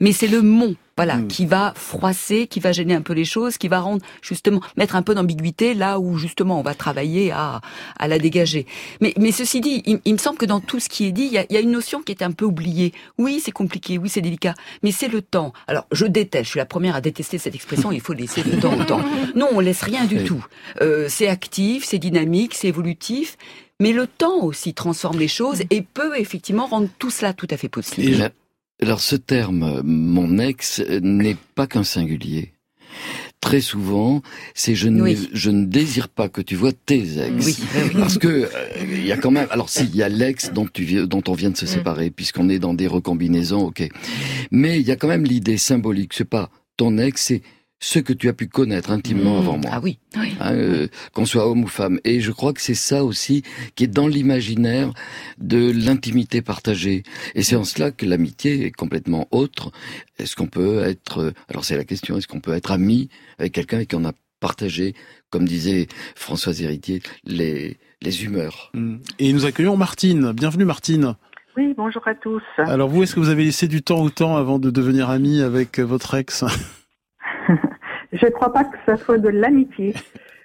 mais 0.00 0.12
c'est 0.12 0.28
le 0.28 0.42
mon. 0.42 0.74
Voilà, 0.96 1.20
qui 1.28 1.44
va 1.44 1.74
froisser, 1.76 2.46
qui 2.46 2.58
va 2.58 2.72
gêner 2.72 2.94
un 2.94 3.02
peu 3.02 3.12
les 3.12 3.26
choses, 3.26 3.58
qui 3.58 3.68
va 3.68 3.80
rendre 3.80 4.02
justement 4.22 4.60
mettre 4.78 4.96
un 4.96 5.02
peu 5.02 5.14
d'ambiguïté 5.14 5.74
là 5.74 5.98
où 5.98 6.16
justement 6.16 6.58
on 6.58 6.62
va 6.62 6.74
travailler 6.74 7.32
à, 7.32 7.60
à 7.98 8.08
la 8.08 8.18
dégager. 8.18 8.66
Mais, 9.02 9.12
mais 9.18 9.30
ceci 9.30 9.60
dit, 9.60 9.82
il, 9.84 10.00
il 10.06 10.12
me 10.14 10.18
semble 10.18 10.38
que 10.38 10.46
dans 10.46 10.60
tout 10.60 10.80
ce 10.80 10.88
qui 10.88 11.04
est 11.04 11.12
dit, 11.12 11.24
il 11.24 11.32
y 11.32 11.38
a, 11.38 11.44
il 11.50 11.54
y 11.54 11.56
a 11.58 11.60
une 11.60 11.70
notion 11.70 12.00
qui 12.00 12.12
est 12.12 12.22
un 12.22 12.32
peu 12.32 12.46
oubliée. 12.46 12.94
Oui, 13.18 13.40
c'est 13.44 13.52
compliqué, 13.52 13.98
oui, 13.98 14.08
c'est 14.08 14.22
délicat, 14.22 14.54
mais 14.82 14.90
c'est 14.90 15.08
le 15.08 15.20
temps. 15.20 15.52
Alors, 15.66 15.86
je 15.92 16.06
déteste, 16.06 16.44
je 16.44 16.50
suis 16.50 16.58
la 16.58 16.66
première 16.66 16.96
à 16.96 17.02
détester 17.02 17.36
cette 17.36 17.54
expression. 17.54 17.92
Il 17.92 18.00
faut 18.00 18.14
laisser 18.14 18.42
le 18.42 18.58
temps 18.58 18.74
au 18.78 18.84
temps. 18.84 19.02
Non, 19.34 19.48
on 19.52 19.60
laisse 19.60 19.82
rien 19.82 20.04
du 20.04 20.24
tout. 20.24 20.44
Euh, 20.80 21.06
c'est 21.10 21.28
actif, 21.28 21.84
c'est 21.84 21.98
dynamique, 21.98 22.54
c'est 22.54 22.68
évolutif. 22.68 23.36
Mais 23.80 23.92
le 23.92 24.06
temps 24.06 24.42
aussi 24.42 24.72
transforme 24.72 25.18
les 25.18 25.28
choses 25.28 25.62
et 25.68 25.82
peut 25.82 26.18
effectivement 26.18 26.66
rendre 26.66 26.88
tout 26.98 27.10
cela 27.10 27.34
tout 27.34 27.46
à 27.50 27.58
fait 27.58 27.68
possible. 27.68 28.30
Alors 28.82 29.00
ce 29.00 29.16
terme, 29.16 29.62
euh, 29.62 29.82
mon 29.84 30.38
ex, 30.38 30.80
euh, 30.80 31.00
n'est 31.02 31.36
pas 31.54 31.66
qu'un 31.66 31.84
singulier. 31.84 32.52
Très 33.40 33.60
souvent, 33.60 34.22
c'est 34.54 34.74
je, 34.74 34.88
ne- 34.88 35.02
Oui. 35.02 35.28
je 35.32 35.50
ne 35.50 35.64
désire 35.66 36.08
pas 36.08 36.28
que 36.28 36.40
tu 36.40 36.56
vois 36.56 36.72
tes 36.72 37.18
ex. 37.20 37.46
Oui. 37.46 37.56
Parce 37.94 38.18
que 38.18 38.26
euh, 38.28 38.48
il 38.82 39.06
y 39.06 39.12
a 39.12 39.16
quand 39.16 39.30
même. 39.30 39.46
Alors 39.50 39.68
si, 39.68 39.84
il 39.84 39.94
y 39.96 40.02
a 40.02 40.08
l'ex 40.08 40.52
dont 40.52 40.66
tu 40.66 41.06
dont 41.06 41.22
on 41.28 41.32
vient 41.34 41.50
Mm. 41.50 41.52
de 41.52 41.58
se 41.58 41.66
séparer, 41.66 42.10
puisqu'on 42.10 42.48
est 42.48 42.58
dans 42.58 42.74
des 42.74 42.86
recombinaisons, 42.86 43.66
ok. 43.66 43.88
Mais 44.50 44.80
il 44.80 44.86
y 44.86 44.90
a 44.90 44.96
quand 44.96 45.08
même 45.08 45.24
l'idée 45.24 45.58
symbolique. 45.58 46.12
C'est 46.14 46.24
pas 46.28 46.50
ton 46.76 46.98
ex, 46.98 47.22
c'est 47.22 47.42
ce 47.86 48.00
que 48.00 48.12
tu 48.12 48.28
as 48.28 48.32
pu 48.32 48.48
connaître 48.48 48.90
intimement 48.90 49.36
Mmh. 49.36 49.42
avant 49.42 49.58
moi. 49.58 49.70
Ah 49.72 49.80
oui, 49.80 49.98
oui. 50.16 50.34
Hein, 50.40 50.54
euh, 50.54 50.88
qu'on 51.12 51.24
soit 51.24 51.48
homme 51.48 51.62
ou 51.62 51.68
femme. 51.68 52.00
Et 52.04 52.20
je 52.20 52.32
crois 52.32 52.52
que 52.52 52.60
c'est 52.60 52.74
ça 52.74 53.04
aussi 53.04 53.44
qui 53.76 53.84
est 53.84 53.86
dans 53.86 54.08
l'imaginaire 54.08 54.92
de 55.38 55.70
l'intimité 55.70 56.42
partagée. 56.42 57.04
Et 57.36 57.42
c'est 57.42 57.54
en 57.54 57.62
cela 57.62 57.92
que 57.92 58.04
l'amitié 58.04 58.66
est 58.66 58.72
complètement 58.72 59.28
autre. 59.30 59.70
Est-ce 60.18 60.34
qu'on 60.34 60.48
peut 60.48 60.82
être, 60.82 61.20
euh, 61.20 61.32
alors 61.48 61.64
c'est 61.64 61.76
la 61.76 61.84
question, 61.84 62.16
est-ce 62.16 62.26
qu'on 62.26 62.40
peut 62.40 62.54
être 62.54 62.72
ami 62.72 63.08
avec 63.38 63.52
quelqu'un 63.52 63.76
avec 63.76 63.90
qui 63.90 63.96
on 63.96 64.04
a 64.04 64.12
partagé, 64.40 64.94
comme 65.30 65.46
disait 65.46 65.86
Françoise 66.16 66.60
Héritier, 66.62 67.02
les, 67.24 67.76
les 68.02 68.24
humeurs? 68.24 68.72
Mm. 68.74 68.96
Et 69.20 69.32
nous 69.32 69.46
accueillons 69.46 69.76
Martine. 69.76 70.32
Bienvenue 70.32 70.64
Martine. 70.64 71.14
Oui, 71.56 71.72
bonjour 71.76 72.06
à 72.08 72.16
tous. 72.16 72.42
Alors 72.58 72.88
vous, 72.88 73.04
est-ce 73.04 73.14
que 73.14 73.20
vous 73.20 73.30
avez 73.30 73.44
laissé 73.44 73.68
du 73.68 73.80
temps 73.80 74.02
au 74.02 74.10
temps 74.10 74.36
avant 74.36 74.58
de 74.58 74.70
devenir 74.70 75.08
amie 75.08 75.40
avec 75.40 75.78
votre 75.78 76.14
ex? 76.14 76.44
Je 78.16 78.26
ne 78.26 78.30
crois 78.30 78.52
pas 78.52 78.64
que 78.64 78.76
ça 78.86 78.96
soit 78.96 79.18
de 79.18 79.28
l'amitié. 79.28 79.94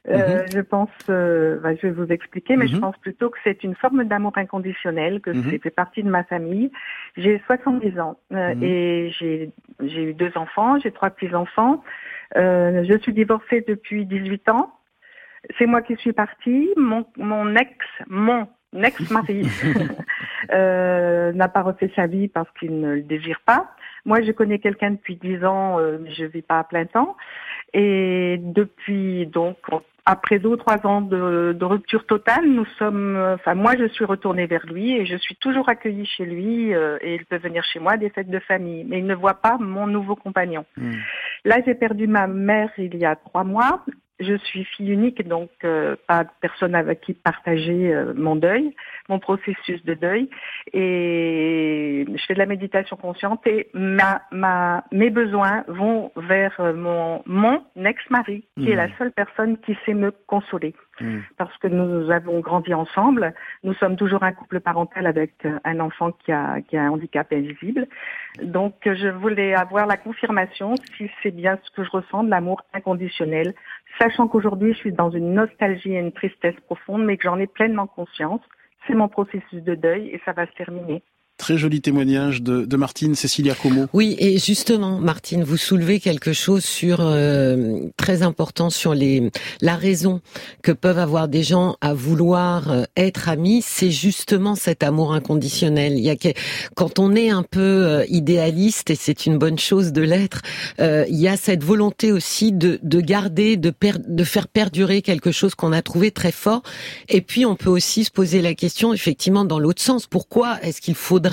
Euh, 0.10 0.48
Je 0.52 0.62
pense, 0.62 0.90
euh, 1.12 1.60
bah, 1.60 1.76
je 1.76 1.82
vais 1.86 1.92
vous 1.92 2.08
expliquer, 2.12 2.56
mais 2.58 2.66
je 2.66 2.76
pense 2.76 2.98
plutôt 2.98 3.30
que 3.30 3.38
c'est 3.44 3.64
une 3.64 3.76
forme 3.76 4.04
d'amour 4.06 4.36
inconditionnel, 4.36 5.22
que 5.22 5.30
Mhm. 5.30 5.44
c'est 5.52 5.60
fait 5.62 5.70
partie 5.70 6.02
de 6.02 6.10
ma 6.10 6.24
famille. 6.24 6.72
J'ai 7.18 7.40
70 7.46 8.00
ans 8.00 8.18
euh, 8.34 8.56
Mhm. 8.56 8.64
et 8.64 9.12
j'ai 9.12 9.52
eu 10.04 10.14
deux 10.16 10.32
enfants, 10.36 10.80
j'ai 10.80 10.90
trois 10.92 11.12
petits-enfants. 11.12 11.84
Je 12.36 12.98
suis 13.04 13.14
divorcée 13.14 13.64
depuis 13.68 14.08
18 14.08 14.50
ans. 14.50 14.74
C'est 15.60 15.68
moi 15.68 15.84
qui 15.84 15.96
suis 15.98 16.14
partie. 16.14 16.72
Mon, 16.78 17.06
mon 17.18 17.56
ex, 17.56 17.70
mon 18.08 18.48
ex-mari 18.74 19.44
n'a 20.50 21.48
pas 21.48 21.62
refait 21.62 21.92
sa 21.96 22.08
vie 22.08 22.28
parce 22.28 22.50
qu'il 22.60 22.80
ne 22.80 22.96
le 22.96 23.02
désire 23.04 23.40
pas. 23.46 23.72
Moi, 24.06 24.22
je 24.24 24.32
connais 24.32 24.58
quelqu'un 24.58 24.92
depuis 24.92 25.16
10 25.16 25.46
ans, 25.46 25.78
mais 26.00 26.12
je 26.12 26.26
vis 26.26 26.42
pas 26.42 26.58
à 26.58 26.64
plein 26.64 26.86
temps. 26.86 27.16
Et 27.74 28.38
depuis, 28.40 29.26
donc, 29.28 29.58
on, 29.72 29.82
après 30.06 30.40
deux 30.40 30.50
ou 30.50 30.56
trois 30.58 30.86
ans 30.86 31.02
de, 31.02 31.56
de, 31.58 31.66
rupture 31.66 32.06
totale, 32.06 32.46
nous 32.46 32.66
sommes, 32.78 33.18
enfin 33.36 33.54
moi 33.54 33.76
je 33.78 33.88
suis 33.88 34.06
retournée 34.06 34.48
vers 34.48 34.66
lui 34.66 34.98
et 34.98 35.06
je 35.06 35.16
suis 35.16 35.36
toujours 35.36 35.70
accueillie 35.70 36.06
chez 36.06 36.26
lui 36.26 36.74
euh, 36.74 36.98
et 37.02 37.16
il 37.16 37.26
peut 37.26 37.38
venir 37.38 37.64
chez 37.64 37.80
moi 37.80 37.94
à 37.94 37.98
des 37.98 38.10
fêtes 38.10 38.30
de 38.30 38.40
famille, 38.40 38.84
mais 38.84 39.00
il 39.00 39.06
ne 39.06 39.16
voit 39.16 39.36
pas 39.36 39.58
mon 39.60 39.88
nouveau 39.88 40.16
compagnon. 40.16 40.66
Hmm. 40.76 40.94
Là 41.46 41.58
j'ai 41.66 41.76
perdu 41.76 42.08
ma 42.08 42.28
mère 42.28 42.72
il 42.78 42.96
y 42.98 43.06
a 43.06 43.16
trois 43.16 43.44
mois. 43.44 43.86
Je 44.22 44.36
suis 44.38 44.66
fille 44.66 44.92
unique, 44.92 45.28
donc 45.28 45.50
euh, 45.64 45.96
pas 46.08 46.24
de 46.24 46.30
personne 46.42 46.76
avec 46.76 47.02
qui 47.02 47.14
partager 47.14 47.92
euh, 47.92 48.14
mon 48.16 48.36
deuil, 48.36 48.76
mon 49.10 49.18
processus 49.18 49.84
de 49.84 49.96
deuil. 49.96 50.30
Et 50.74 52.06
je 52.08 52.26
fais 52.26 52.36
de 52.36 52.40
la 52.40 52.46
méditation 52.46 52.96
consciente 52.98 53.46
et 53.48 53.70
ma, 53.74 54.22
ma, 54.32 54.84
mes 54.92 55.10
besoins 55.10 55.64
vont 55.68 56.12
vers 56.16 56.56
euh, 56.60 56.74
mon, 56.74 57.24
mon 57.26 57.64
ex-mari, 57.84 58.46
qui 58.58 58.70
est 58.70 58.76
la 58.76 58.88
mmh. 58.88 58.94
seule 59.00 59.12
personne 59.12 59.58
qui 59.58 59.76
sait 59.86 59.96
me 59.96 60.12
consoler. 60.12 60.76
Mmh. 61.00 61.20
Parce 61.38 61.58
que 61.58 61.68
nous 61.68 62.12
avons 62.12 62.42
grandi 62.42 62.76
ensemble. 62.76 63.34
Nous 63.64 63.74
sommes 63.76 63.96
toujours 63.96 64.22
un 64.22 64.34
couple 64.34 64.60
parental 64.60 65.08
avec 65.08 65.34
un 65.64 65.80
enfant 65.80 66.12
qui 66.12 66.32
a, 66.32 66.62
qui 66.62 66.78
a 66.78 66.84
un 66.84 66.90
handicap 66.92 67.34
invisible. 67.34 67.88
Donc 68.44 68.76
je 68.86 69.08
voulais 69.08 69.56
avoir 69.56 69.88
la 69.88 69.98
confirmation 69.98 70.76
si 70.96 71.10
c'est 71.24 71.32
bien 71.32 71.58
ce 71.64 71.72
que 71.72 71.84
je 71.84 71.90
ressens 71.90 72.24
de 72.24 72.30
l'amour 72.30 72.62
inconditionnel 72.74 73.54
sachant 74.00 74.28
qu'aujourd'hui 74.28 74.74
je 74.74 74.78
suis 74.78 74.92
dans 74.92 75.10
une 75.10 75.34
nostalgie 75.34 75.94
et 75.94 76.00
une 76.00 76.12
tristesse 76.12 76.60
profonde, 76.66 77.06
mais 77.06 77.18
que 77.18 77.24
j'en 77.24 77.40
ai 77.40 77.48
pleinement 77.48 77.88
conscience. 77.88 78.42
C'est 78.88 78.96
mon 78.96 79.08
processus 79.08 79.64
de 79.64 79.76
deuil 79.76 80.08
et 80.10 80.22
ça 80.26 80.34
va 80.34 80.48
se 80.48 80.54
terminer. 80.54 81.04
Très 81.42 81.58
joli 81.58 81.82
témoignage 81.82 82.44
de, 82.44 82.66
de 82.66 82.78
Martine 82.78 83.16
Cécilia 83.16 83.56
Como. 83.56 83.88
Oui, 83.94 84.16
et 84.20 84.38
justement, 84.38 85.00
Martine, 85.00 85.44
vous 85.44 85.58
soulevez 85.58 86.00
quelque 86.00 86.34
chose 86.34 86.64
sur 86.64 87.00
euh, 87.02 87.80
très 87.98 88.22
important 88.22 88.70
sur 88.70 88.94
les 88.94 89.32
la 89.60 89.76
raison 89.76 90.22
que 90.62 90.72
peuvent 90.72 91.00
avoir 91.00 91.28
des 91.28 91.42
gens 91.42 91.78
à 91.82 91.96
vouloir 91.96 92.72
euh, 92.72 92.84
être 92.96 93.28
amis, 93.28 93.64
c'est 93.66 93.90
justement 93.90 94.54
cet 94.54 94.84
amour 94.84 95.14
inconditionnel. 95.14 95.94
Il 95.98 96.04
y 96.04 96.12
a 96.12 96.16
quand 96.76 97.00
on 97.00 97.16
est 97.16 97.32
un 97.32 97.42
peu 97.42 97.60
euh, 97.60 98.06
idéaliste 98.08 98.92
et 98.92 98.96
c'est 98.96 99.26
une 99.26 99.40
bonne 99.40 99.58
chose 99.58 99.94
de 99.94 100.04
l'être, 100.04 100.44
il 100.78 101.20
y 101.20 101.28
a 101.28 101.38
cette 101.38 101.64
volonté 101.64 102.12
aussi 102.12 102.52
de, 102.52 102.80
de 102.84 103.02
garder, 103.02 103.58
de, 103.58 103.74
de 104.08 104.24
faire 104.24 104.48
perdurer 104.48 105.02
quelque 105.02 105.32
chose 105.32 105.56
qu'on 105.56 105.72
a 105.72 105.82
trouvé 105.82 106.12
très 106.12 106.32
fort. 106.32 106.62
Et 107.10 107.22
puis 107.22 107.48
on 107.48 107.56
peut 107.56 107.70
aussi 107.70 108.04
se 108.04 108.12
poser 108.12 108.44
la 108.44 108.54
question, 108.54 108.94
effectivement, 108.94 109.44
dans 109.44 109.58
l'autre 109.58 109.82
sens, 109.82 110.06
pourquoi 110.06 110.60
est-ce 110.62 110.82
qu'il 110.82 110.94
faudrait 110.94 111.31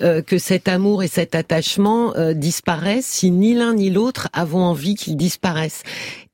euh, 0.00 0.22
que 0.22 0.38
cet 0.38 0.68
amour 0.68 1.02
et 1.02 1.08
cet 1.08 1.34
attachement 1.34 2.14
euh, 2.16 2.32
disparaissent 2.34 3.06
si 3.06 3.30
ni 3.30 3.54
l'un 3.54 3.74
ni 3.74 3.90
l'autre 3.90 4.28
avons 4.32 4.62
envie 4.62 4.94
qu'ils 4.94 5.16
disparaissent. 5.16 5.82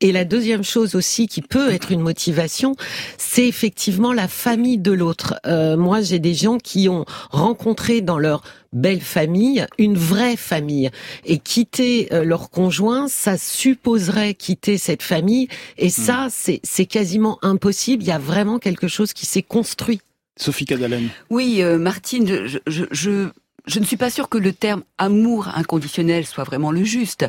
Et 0.00 0.12
la 0.12 0.24
deuxième 0.24 0.64
chose 0.64 0.94
aussi 0.94 1.28
qui 1.28 1.40
peut 1.40 1.70
être 1.70 1.90
une 1.90 2.00
motivation, 2.00 2.76
c'est 3.16 3.46
effectivement 3.46 4.12
la 4.12 4.28
famille 4.28 4.78
de 4.78 4.92
l'autre. 4.92 5.35
Euh, 5.46 5.76
moi, 5.76 6.02
j'ai 6.02 6.18
des 6.18 6.35
gens 6.35 6.59
qui 6.59 6.88
ont 6.88 7.04
rencontré 7.30 8.00
dans 8.00 8.18
leur 8.18 8.42
belle 8.72 9.00
famille 9.00 9.66
une 9.78 9.96
vraie 9.96 10.37
famille 10.37 10.90
et 11.24 11.38
quitter 11.38 12.09
leur 12.11 12.50
conjoint, 12.50 13.07
ça 13.07 13.38
supposerait 13.38 14.35
quitter 14.35 14.78
cette 14.78 15.02
famille 15.02 15.46
et 15.78 15.90
ça, 15.90 16.26
hmm. 16.26 16.59
c'est 16.64 16.87
quasiment 16.87 17.38
impossible. 17.42 18.02
Il 18.02 18.09
y 18.09 18.12
a 18.12 18.18
vraiment 18.18 18.59
quelque 18.59 18.88
chose 18.88 19.12
qui 19.12 19.26
s'est 19.26 19.42
construit 19.42 20.00
Sophie 20.37 20.64
Cadalen. 20.64 21.09
Oui, 21.31 21.62
euh, 21.62 21.79
Martine, 21.79 22.27
je, 22.27 22.59
je, 22.66 22.85
je, 22.90 23.29
je, 23.66 23.81
ne 23.81 23.85
suis 23.85 23.97
pas 23.97 24.11
sûre 24.11 24.29
que 24.29 24.38
le 24.38 24.53
terme 24.53 24.83
amour 24.99 25.49
inconditionnel 25.55 26.27
soit 26.27 26.44
vraiment 26.44 26.73
le 26.73 26.83
juste. 26.83 27.27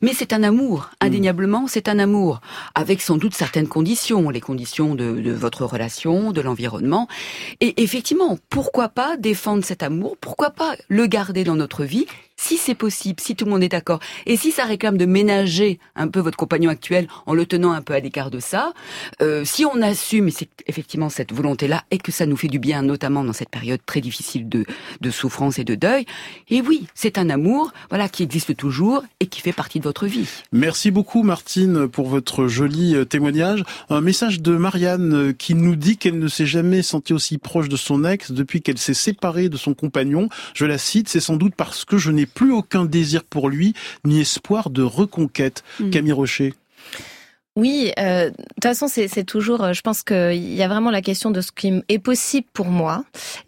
Mais 0.00 0.12
c'est 0.14 0.32
un 0.32 0.42
amour, 0.42 0.90
mm. 1.02 1.06
indéniablement, 1.06 1.66
c'est 1.66 1.88
un 1.88 1.98
amour, 1.98 2.40
avec 2.74 3.02
sans 3.02 3.16
doute 3.16 3.34
certaines 3.34 3.68
conditions, 3.68 4.30
les 4.30 4.40
conditions 4.40 4.94
de, 4.94 5.20
de 5.20 5.32
votre 5.32 5.64
relation, 5.64 6.32
de 6.32 6.40
l'environnement. 6.40 7.08
Et 7.60 7.82
effectivement, 7.82 8.38
pourquoi 8.48 8.88
pas 8.88 9.16
défendre 9.16 9.64
cet 9.64 9.82
amour, 9.82 10.16
pourquoi 10.20 10.50
pas 10.50 10.76
le 10.88 11.06
garder 11.06 11.42
dans 11.42 11.56
notre 11.56 11.84
vie? 11.84 12.06
Si 12.36 12.56
c'est 12.56 12.74
possible, 12.74 13.20
si 13.20 13.34
tout 13.34 13.44
le 13.44 13.50
monde 13.50 13.62
est 13.62 13.68
d'accord, 13.68 14.00
et 14.26 14.36
si 14.36 14.52
ça 14.52 14.64
réclame 14.64 14.96
de 14.96 15.06
ménager 15.06 15.78
un 15.94 16.08
peu 16.08 16.20
votre 16.20 16.36
compagnon 16.36 16.70
actuel 16.70 17.08
en 17.26 17.34
le 17.34 17.46
tenant 17.46 17.72
un 17.72 17.82
peu 17.82 17.94
à 17.94 18.00
l'écart 18.00 18.30
de 18.30 18.40
ça, 18.40 18.72
euh, 19.22 19.44
si 19.44 19.64
on 19.64 19.80
assume 19.82 20.28
effectivement 20.66 21.08
cette 21.08 21.32
volonté-là 21.32 21.84
et 21.90 21.98
que 21.98 22.12
ça 22.12 22.26
nous 22.26 22.36
fait 22.36 22.48
du 22.48 22.58
bien, 22.58 22.82
notamment 22.82 23.24
dans 23.24 23.32
cette 23.32 23.48
période 23.48 23.80
très 23.86 24.00
difficile 24.00 24.48
de, 24.48 24.64
de 25.00 25.10
souffrance 25.10 25.58
et 25.58 25.64
de 25.64 25.74
deuil, 25.74 26.06
et 26.48 26.60
oui, 26.60 26.86
c'est 26.94 27.18
un 27.18 27.30
amour, 27.30 27.72
voilà, 27.88 28.08
qui 28.08 28.22
existe 28.22 28.56
toujours 28.56 29.02
et 29.20 29.26
qui 29.26 29.40
fait 29.40 29.52
partie 29.52 29.78
de 29.78 29.84
votre 29.84 30.06
vie. 30.06 30.28
Merci 30.52 30.90
beaucoup 30.90 31.22
Martine 31.22 31.88
pour 31.88 32.08
votre 32.08 32.46
joli 32.46 32.94
euh, 32.94 33.04
témoignage. 33.04 33.64
Un 33.88 34.00
message 34.00 34.40
de 34.40 34.56
Marianne 34.56 35.14
euh, 35.14 35.32
qui 35.32 35.54
nous 35.54 35.76
dit 35.76 35.96
qu'elle 35.96 36.18
ne 36.18 36.28
s'est 36.28 36.46
jamais 36.46 36.82
sentie 36.82 37.12
aussi 37.12 37.38
proche 37.38 37.68
de 37.68 37.76
son 37.76 38.04
ex 38.04 38.32
depuis 38.32 38.62
qu'elle 38.62 38.78
s'est 38.78 38.94
séparée 38.94 39.48
de 39.48 39.56
son 39.56 39.74
compagnon. 39.74 40.28
Je 40.54 40.66
la 40.66 40.78
cite, 40.78 41.08
c'est 41.08 41.20
sans 41.20 41.36
doute 41.36 41.54
parce 41.56 41.84
que 41.84 41.98
je 41.98 42.10
n'ai 42.10 42.25
plus 42.26 42.52
aucun 42.52 42.84
désir 42.84 43.24
pour 43.24 43.48
lui, 43.48 43.74
ni 44.04 44.20
espoir 44.20 44.70
de 44.70 44.82
reconquête. 44.82 45.64
Hmm. 45.80 45.90
Camille 45.90 46.12
Rocher. 46.12 46.54
Oui, 47.56 47.90
euh, 47.98 48.28
de 48.28 48.36
toute 48.36 48.62
façon, 48.62 48.86
c'est 48.86 49.24
toujours, 49.24 49.64
euh, 49.64 49.72
je 49.72 49.80
pense 49.80 50.02
qu'il 50.02 50.54
y 50.54 50.62
a 50.62 50.68
vraiment 50.68 50.90
la 50.90 51.00
question 51.00 51.30
de 51.30 51.40
ce 51.40 51.50
qui 51.52 51.82
est 51.88 51.98
possible 51.98 52.46
pour 52.52 52.66
moi 52.66 53.04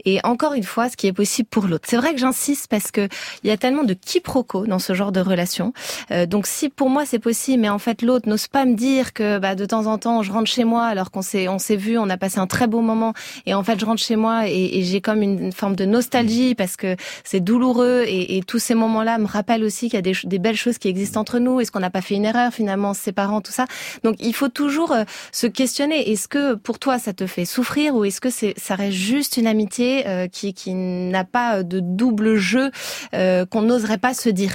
et 0.06 0.18
encore 0.24 0.54
une 0.54 0.62
fois, 0.62 0.88
ce 0.88 0.96
qui 0.96 1.06
est 1.06 1.12
possible 1.12 1.46
pour 1.50 1.66
l'autre. 1.66 1.86
C'est 1.90 1.98
vrai 1.98 2.14
que 2.14 2.18
j'insiste 2.18 2.68
parce 2.68 2.90
que 2.90 3.06
il 3.44 3.50
y 3.50 3.50
a 3.50 3.58
tellement 3.58 3.84
de 3.84 3.92
quiproquos 3.92 4.66
dans 4.66 4.78
ce 4.78 4.94
genre 4.94 5.12
de 5.12 5.20
relation. 5.20 5.74
Euh, 6.10 6.24
donc 6.24 6.46
si 6.46 6.70
pour 6.70 6.88
moi 6.88 7.04
c'est 7.04 7.18
possible, 7.18 7.60
mais 7.60 7.68
en 7.68 7.78
fait 7.78 8.00
l'autre 8.00 8.30
n'ose 8.30 8.48
pas 8.48 8.64
me 8.64 8.74
dire 8.74 9.12
que 9.12 9.38
bah, 9.38 9.54
de 9.54 9.66
temps 9.66 9.84
en 9.84 9.98
temps 9.98 10.22
je 10.22 10.32
rentre 10.32 10.50
chez 10.50 10.64
moi 10.64 10.86
alors 10.86 11.10
qu'on 11.10 11.20
s'est 11.20 11.46
on 11.48 11.58
s'est 11.58 11.76
vu, 11.76 11.98
on 11.98 12.08
a 12.08 12.16
passé 12.16 12.38
un 12.38 12.46
très 12.46 12.66
beau 12.66 12.80
moment 12.80 13.12
et 13.44 13.52
en 13.52 13.62
fait 13.62 13.78
je 13.78 13.84
rentre 13.84 14.00
chez 14.02 14.16
moi 14.16 14.48
et, 14.48 14.78
et 14.78 14.84
j'ai 14.84 15.02
comme 15.02 15.20
une 15.20 15.52
forme 15.52 15.76
de 15.76 15.84
nostalgie 15.84 16.54
parce 16.54 16.76
que 16.76 16.96
c'est 17.24 17.40
douloureux 17.40 18.04
et, 18.06 18.38
et, 18.38 18.42
tous 18.42 18.58
ces 18.58 18.74
moments-là 18.74 19.18
me 19.18 19.26
rappellent 19.26 19.64
aussi 19.64 19.90
qu'il 19.90 19.96
y 19.96 19.98
a 19.98 20.02
des, 20.02 20.14
des 20.24 20.38
belles 20.38 20.56
choses 20.56 20.78
qui 20.78 20.88
existent 20.88 21.20
entre 21.20 21.38
nous. 21.38 21.60
Est-ce 21.60 21.70
qu'on 21.70 21.80
n'a 21.80 21.90
pas 21.90 22.00
fait 22.00 22.14
une 22.14 22.24
erreur 22.24 22.54
finalement 22.54 22.90
en 22.90 22.94
se 22.94 23.02
séparant, 23.02 23.42
tout 23.42 23.52
ça? 23.52 23.66
Donc 24.04 24.16
il 24.20 24.34
faut 24.34 24.48
toujours 24.48 24.92
euh, 24.92 25.04
se 25.32 25.46
questionner. 25.46 26.11
Est-ce 26.11 26.28
que 26.28 26.54
pour 26.54 26.78
toi 26.78 26.98
ça 26.98 27.12
te 27.12 27.26
fait 27.26 27.44
souffrir 27.44 27.94
ou 27.94 28.04
est-ce 28.04 28.20
que 28.20 28.30
c'est 28.30 28.54
ça 28.56 28.74
reste 28.74 28.96
juste 28.96 29.37
une 29.37 29.46
amitié 29.46 30.06
euh, 30.06 30.28
qui, 30.28 30.54
qui 30.54 30.74
n'a 30.74 31.24
pas 31.24 31.62
de 31.62 31.80
double 31.80 32.37
jeu 32.37 32.70
euh, 33.14 33.46
qu'on 33.46 33.62
n'oserait 33.62 33.98
pas 33.98 34.14
se 34.14 34.28
dire? 34.28 34.52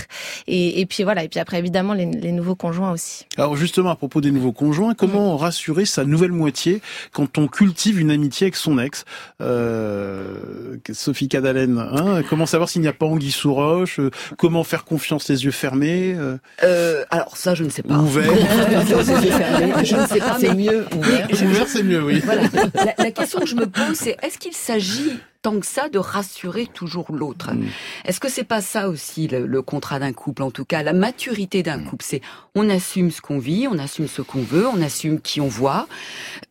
Et, 0.47 0.81
et, 0.81 0.85
puis 0.85 1.03
voilà. 1.03 1.23
Et 1.23 1.29
puis 1.29 1.39
après 1.39 1.59
évidemment 1.59 1.93
les, 1.93 2.05
les, 2.05 2.31
nouveaux 2.31 2.55
conjoints 2.55 2.91
aussi. 2.91 3.25
Alors 3.37 3.55
justement 3.55 3.89
à 3.91 3.95
propos 3.95 4.21
des 4.21 4.31
nouveaux 4.31 4.51
conjoints, 4.51 4.93
comment 4.93 5.37
rassurer 5.37 5.85
sa 5.85 6.05
nouvelle 6.05 6.31
moitié 6.31 6.81
quand 7.11 7.37
on 7.37 7.47
cultive 7.47 7.99
une 7.99 8.11
amitié 8.11 8.45
avec 8.45 8.55
son 8.55 8.79
ex? 8.79 9.05
Euh, 9.41 10.77
Sophie 10.91 11.27
Cadalen, 11.27 11.77
hein 11.77 12.21
comment 12.29 12.45
savoir 12.45 12.69
s'il 12.69 12.81
n'y 12.81 12.87
a 12.87 12.93
pas 12.93 13.05
anguille 13.05 13.31
sous 13.31 13.53
roche 13.53 13.99
Comment 14.37 14.63
faire 14.63 14.85
confiance 14.85 15.29
les 15.29 15.45
yeux 15.45 15.51
fermés 15.51 16.15
euh, 16.63 17.03
Alors 17.09 17.37
ça 17.37 17.55
je 17.55 17.63
ne 17.63 17.69
sais 17.69 17.83
pas. 17.83 17.95
Ouvert. 17.95 18.31
je 19.83 19.95
ne 19.95 20.07
sais 20.07 20.19
pas. 20.19 20.37
C'est 20.39 20.53
mieux. 20.53 20.85
Ouvert, 20.95 21.67
c'est 21.67 21.83
mieux, 21.83 22.03
oui. 22.03 22.21
Voilà. 22.23 22.43
La, 22.73 22.93
la 22.97 23.11
question 23.11 23.39
que 23.39 23.45
je 23.47 23.55
me 23.55 23.65
pose, 23.65 23.95
c'est 23.95 24.17
est-ce 24.21 24.37
qu'il 24.37 24.53
s'agit 24.53 25.19
tant 25.43 25.59
que 25.59 25.67
ça 25.67 25.89
de 25.89 25.99
rassurer 25.99 26.67
toujours 26.67 27.11
l'autre. 27.11 27.53
Mm. 27.53 27.67
Est-ce 28.05 28.19
que 28.19 28.29
c'est 28.29 28.45
pas 28.45 28.61
ça 28.61 28.89
aussi 28.89 29.27
le, 29.27 29.61
contrat 29.61 29.99
d'un 29.99 30.13
couple 30.13 30.41
En 30.41 30.51
tout 30.51 30.65
cas, 30.65 30.81
la 30.81 30.93
maturité 30.93 31.61
d'un 31.61 31.77
mm. 31.77 31.85
couple, 31.85 32.05
c'est 32.07 32.21
on 32.55 32.69
assume 32.69 33.11
ce 33.11 33.21
qu'on 33.21 33.39
vit, 33.39 33.67
on 33.69 33.77
assume 33.77 34.07
ce 34.07 34.21
qu'on 34.21 34.41
veut, 34.41 34.65
on 34.67 34.81
assume 34.81 35.19
qui 35.19 35.41
on 35.41 35.47
voit, 35.47 35.87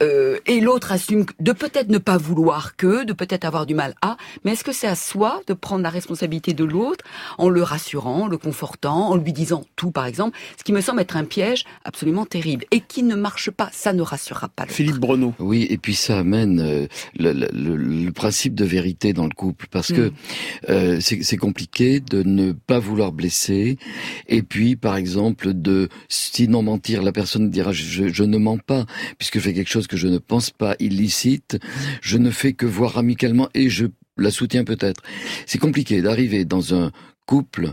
euh, 0.02 0.38
et 0.46 0.60
l'autre 0.60 0.92
assume 0.92 1.24
de 1.40 1.52
peut-être 1.52 1.88
ne 1.88 1.98
pas 1.98 2.18
vouloir 2.18 2.76
que, 2.76 3.04
de 3.04 3.12
peut-être 3.12 3.44
avoir 3.44 3.66
du 3.66 3.74
mal 3.74 3.94
à. 4.02 4.16
Mais 4.44 4.52
est-ce 4.52 4.64
que 4.64 4.72
c'est 4.72 4.86
à 4.86 4.94
soi 4.94 5.40
de 5.46 5.54
prendre 5.54 5.82
la 5.82 5.90
responsabilité 5.90 6.52
de 6.52 6.64
l'autre 6.64 7.04
en 7.38 7.48
le 7.48 7.62
rassurant, 7.62 8.22
en 8.22 8.26
le 8.26 8.36
confortant, 8.36 9.08
en 9.08 9.16
lui 9.16 9.32
disant 9.32 9.64
tout, 9.76 9.90
par 9.90 10.04
exemple, 10.04 10.38
ce 10.58 10.64
qui 10.64 10.72
me 10.72 10.82
semble 10.82 11.00
être 11.00 11.16
un 11.16 11.24
piège 11.24 11.64
absolument 11.84 12.26
terrible 12.26 12.66
et 12.70 12.80
qui 12.80 13.02
ne 13.02 13.14
marche 13.14 13.50
pas. 13.50 13.70
Ça 13.72 13.94
ne 13.94 14.02
rassurera 14.02 14.48
pas 14.48 14.64
l'autre. 14.64 14.74
Philippe 14.74 14.98
Breneau. 14.98 15.32
Oui, 15.38 15.66
et 15.70 15.78
puis 15.78 15.94
ça 15.94 16.18
amène 16.18 16.60
euh, 16.60 16.86
le, 17.18 17.32
le, 17.32 17.76
le, 17.76 18.12
principe 18.12 18.54
de 18.54 18.64
vérité 18.64 18.81
dans 19.12 19.24
le 19.24 19.34
couple 19.34 19.66
parce 19.70 19.92
que 19.92 20.08
mm. 20.08 20.12
euh, 20.70 21.00
c'est 21.00 21.36
compliqué 21.36 22.00
de 22.00 22.22
ne 22.22 22.52
pas 22.52 22.78
vouloir 22.78 23.12
blesser 23.12 23.78
et 24.28 24.42
puis 24.42 24.76
par 24.76 24.96
exemple 24.96 25.54
de 25.54 25.88
sinon 26.08 26.62
mentir 26.62 27.02
la 27.02 27.12
personne 27.12 27.50
dira 27.50 27.72
je, 27.72 28.08
je 28.08 28.24
ne 28.24 28.38
mens 28.38 28.58
pas 28.58 28.86
puisque 29.18 29.38
je 29.38 29.40
fais 29.40 29.54
quelque 29.54 29.70
chose 29.70 29.86
que 29.86 29.96
je 29.96 30.08
ne 30.08 30.18
pense 30.18 30.50
pas 30.50 30.76
illicite 30.78 31.58
je 32.00 32.18
ne 32.18 32.30
fais 32.30 32.52
que 32.52 32.66
voir 32.66 32.98
amicalement 32.98 33.48
et 33.54 33.68
je 33.70 33.86
la 34.16 34.30
soutiens 34.30 34.64
peut-être 34.64 35.02
c'est 35.46 35.58
compliqué 35.58 36.02
d'arriver 36.02 36.44
dans 36.44 36.74
un 36.74 36.92
couple, 37.24 37.72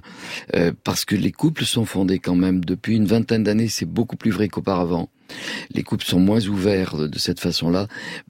euh, 0.55 0.71
parce 0.83 1.05
que 1.05 1.15
les 1.15 1.31
couples 1.31 1.65
sont 1.65 1.85
fondés 1.85 2.19
quand 2.19 2.35
même 2.35 2.63
depuis 2.63 2.95
une 2.95 3.05
vingtaine 3.05 3.43
d'années, 3.43 3.67
c'est 3.67 3.85
beaucoup 3.85 4.15
plus 4.15 4.31
vrai 4.31 4.47
qu'auparavant. 4.47 5.09
Les 5.73 5.83
couples 5.83 6.05
sont 6.05 6.19
moins 6.19 6.45
ouverts 6.47 7.09
de 7.09 7.19
cette 7.19 7.39
façon-là 7.39 7.87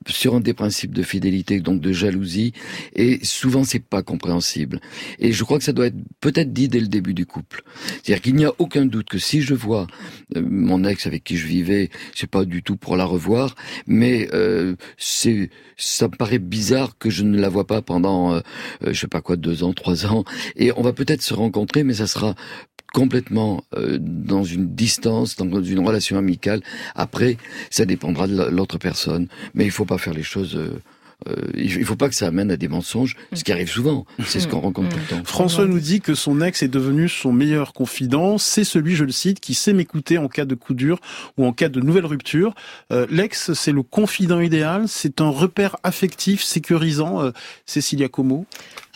sur 0.07 0.39
des 0.41 0.53
principes 0.53 0.93
de 0.93 1.03
fidélité, 1.03 1.59
donc 1.59 1.81
de 1.81 1.91
jalousie, 1.91 2.53
et 2.93 3.19
souvent 3.23 3.63
c'est 3.63 3.83
pas 3.83 4.03
compréhensible. 4.03 4.79
Et 5.19 5.31
je 5.31 5.43
crois 5.43 5.57
que 5.57 5.63
ça 5.63 5.73
doit 5.73 5.88
être 5.88 5.97
peut-être 6.21 6.53
dit 6.53 6.67
dès 6.67 6.79
le 6.79 6.88
début 6.88 7.13
du 7.13 7.25
couple. 7.25 7.63
C'est-à-dire 8.03 8.21
qu'il 8.21 8.35
n'y 8.35 8.45
a 8.45 8.53
aucun 8.57 8.85
doute 8.85 9.09
que 9.09 9.17
si 9.17 9.41
je 9.41 9.53
vois 9.53 9.88
euh, 10.35 10.41
mon 10.47 10.83
ex 10.83 11.07
avec 11.07 11.23
qui 11.23 11.38
je 11.38 11.47
vivais, 11.47 11.89
c'est 12.15 12.29
pas 12.29 12.45
du 12.45 12.63
tout 12.63 12.77
pour 12.77 12.97
la 12.97 13.05
revoir, 13.05 13.55
mais 13.88 14.29
euh, 14.33 14.75
c'est 14.97 15.49
ça 15.77 16.07
me 16.07 16.15
paraît 16.15 16.39
bizarre 16.39 16.97
que 16.97 17.09
je 17.09 17.23
ne 17.23 17.39
la 17.39 17.49
vois 17.49 17.65
pas 17.65 17.81
pendant 17.81 18.33
euh, 18.33 18.41
je 18.85 18.93
sais 18.93 19.07
pas 19.07 19.21
quoi 19.21 19.38
deux 19.38 19.63
ans, 19.63 19.73
trois 19.73 20.05
ans, 20.05 20.23
et 20.55 20.71
on 20.75 20.81
va 20.81 20.93
peut-être 20.93 21.21
se 21.21 21.33
rencontrer, 21.33 21.83
mais 21.83 21.93
ça 21.93 22.07
sera 22.07 22.35
complètement 22.93 23.63
euh, 23.75 23.97
dans 23.99 24.43
une 24.43 24.73
distance, 24.73 25.36
dans 25.36 25.62
une 25.62 25.86
relation 25.86 26.17
amicale. 26.17 26.62
Après, 26.95 27.38
ça 27.69 27.86
dépendra 27.86 28.28
de 28.28 28.49
l'autre 28.49 28.78
personne, 28.78 29.28
mais 29.54 29.65
il 29.65 29.71
faut 29.71 29.86
pas 29.86 29.97
faire 29.97 30.13
les 30.13 30.23
choses. 30.23 30.56
Euh, 30.56 30.82
euh 31.28 31.36
il 31.56 31.84
faut 31.84 31.97
pas 31.97 32.08
que 32.08 32.15
ça 32.15 32.28
amène 32.28 32.49
à 32.49 32.58
des 32.58 32.69
mensonges, 32.69 33.17
ce 33.34 33.43
qui 33.43 33.52
arrive 33.52 33.69
souvent. 33.69 34.06
C'est 34.25 34.39
ce 34.39 34.47
qu'on 34.47 34.62
rencontre 34.62 34.89
tout 34.89 34.97
le 34.97 35.17
temps. 35.17 35.23
François 35.25 35.65
nous 35.65 35.80
dit 35.80 35.99
que 35.99 36.15
son 36.15 36.41
ex 36.41 36.63
est 36.63 36.69
devenu 36.69 37.10
son 37.10 37.34
meilleur 37.34 37.73
confident. 37.73 38.38
C'est 38.38 38.63
celui, 38.63 38.95
je 38.95 39.04
le 39.04 39.12
cite, 39.12 39.41
qui 39.41 39.54
sait 39.54 39.73
m'écouter 39.73 40.17
en 40.17 40.30
cas 40.30 40.45
de 40.45 40.56
coup 40.56 40.73
dur 40.73 40.99
ou 41.38 41.45
en 41.45 41.52
cas 41.52 41.67
de 41.67 41.82
nouvelle 41.82 42.06
rupture. 42.06 42.56
Euh, 42.91 43.06
L'ex, 43.10 43.52
c'est 43.54 43.73
le 43.73 43.84
confident 43.84 44.39
idéal. 44.39 44.86
C'est 44.88 45.19
un 45.19 45.30
repère 45.30 45.75
affectif 45.84 46.41
sécurisant. 46.41 47.21
Euh, 47.21 47.32
Cécilia 47.65 48.08
Como. 48.08 48.45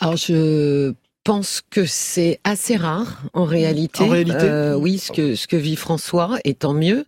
Alors 0.00 0.16
je 0.16 0.94
pense 1.24 1.62
que 1.70 1.86
c'est 1.86 2.38
assez 2.44 2.76
rare 2.76 3.22
en 3.32 3.44
réalité. 3.44 4.04
En 4.04 4.08
réalité, 4.08 4.36
euh, 4.42 4.76
oui, 4.76 4.98
ce 4.98 5.10
que 5.10 5.34
ce 5.34 5.46
que 5.46 5.56
vit 5.56 5.74
François, 5.74 6.38
et 6.44 6.52
tant 6.52 6.74
mieux, 6.74 7.06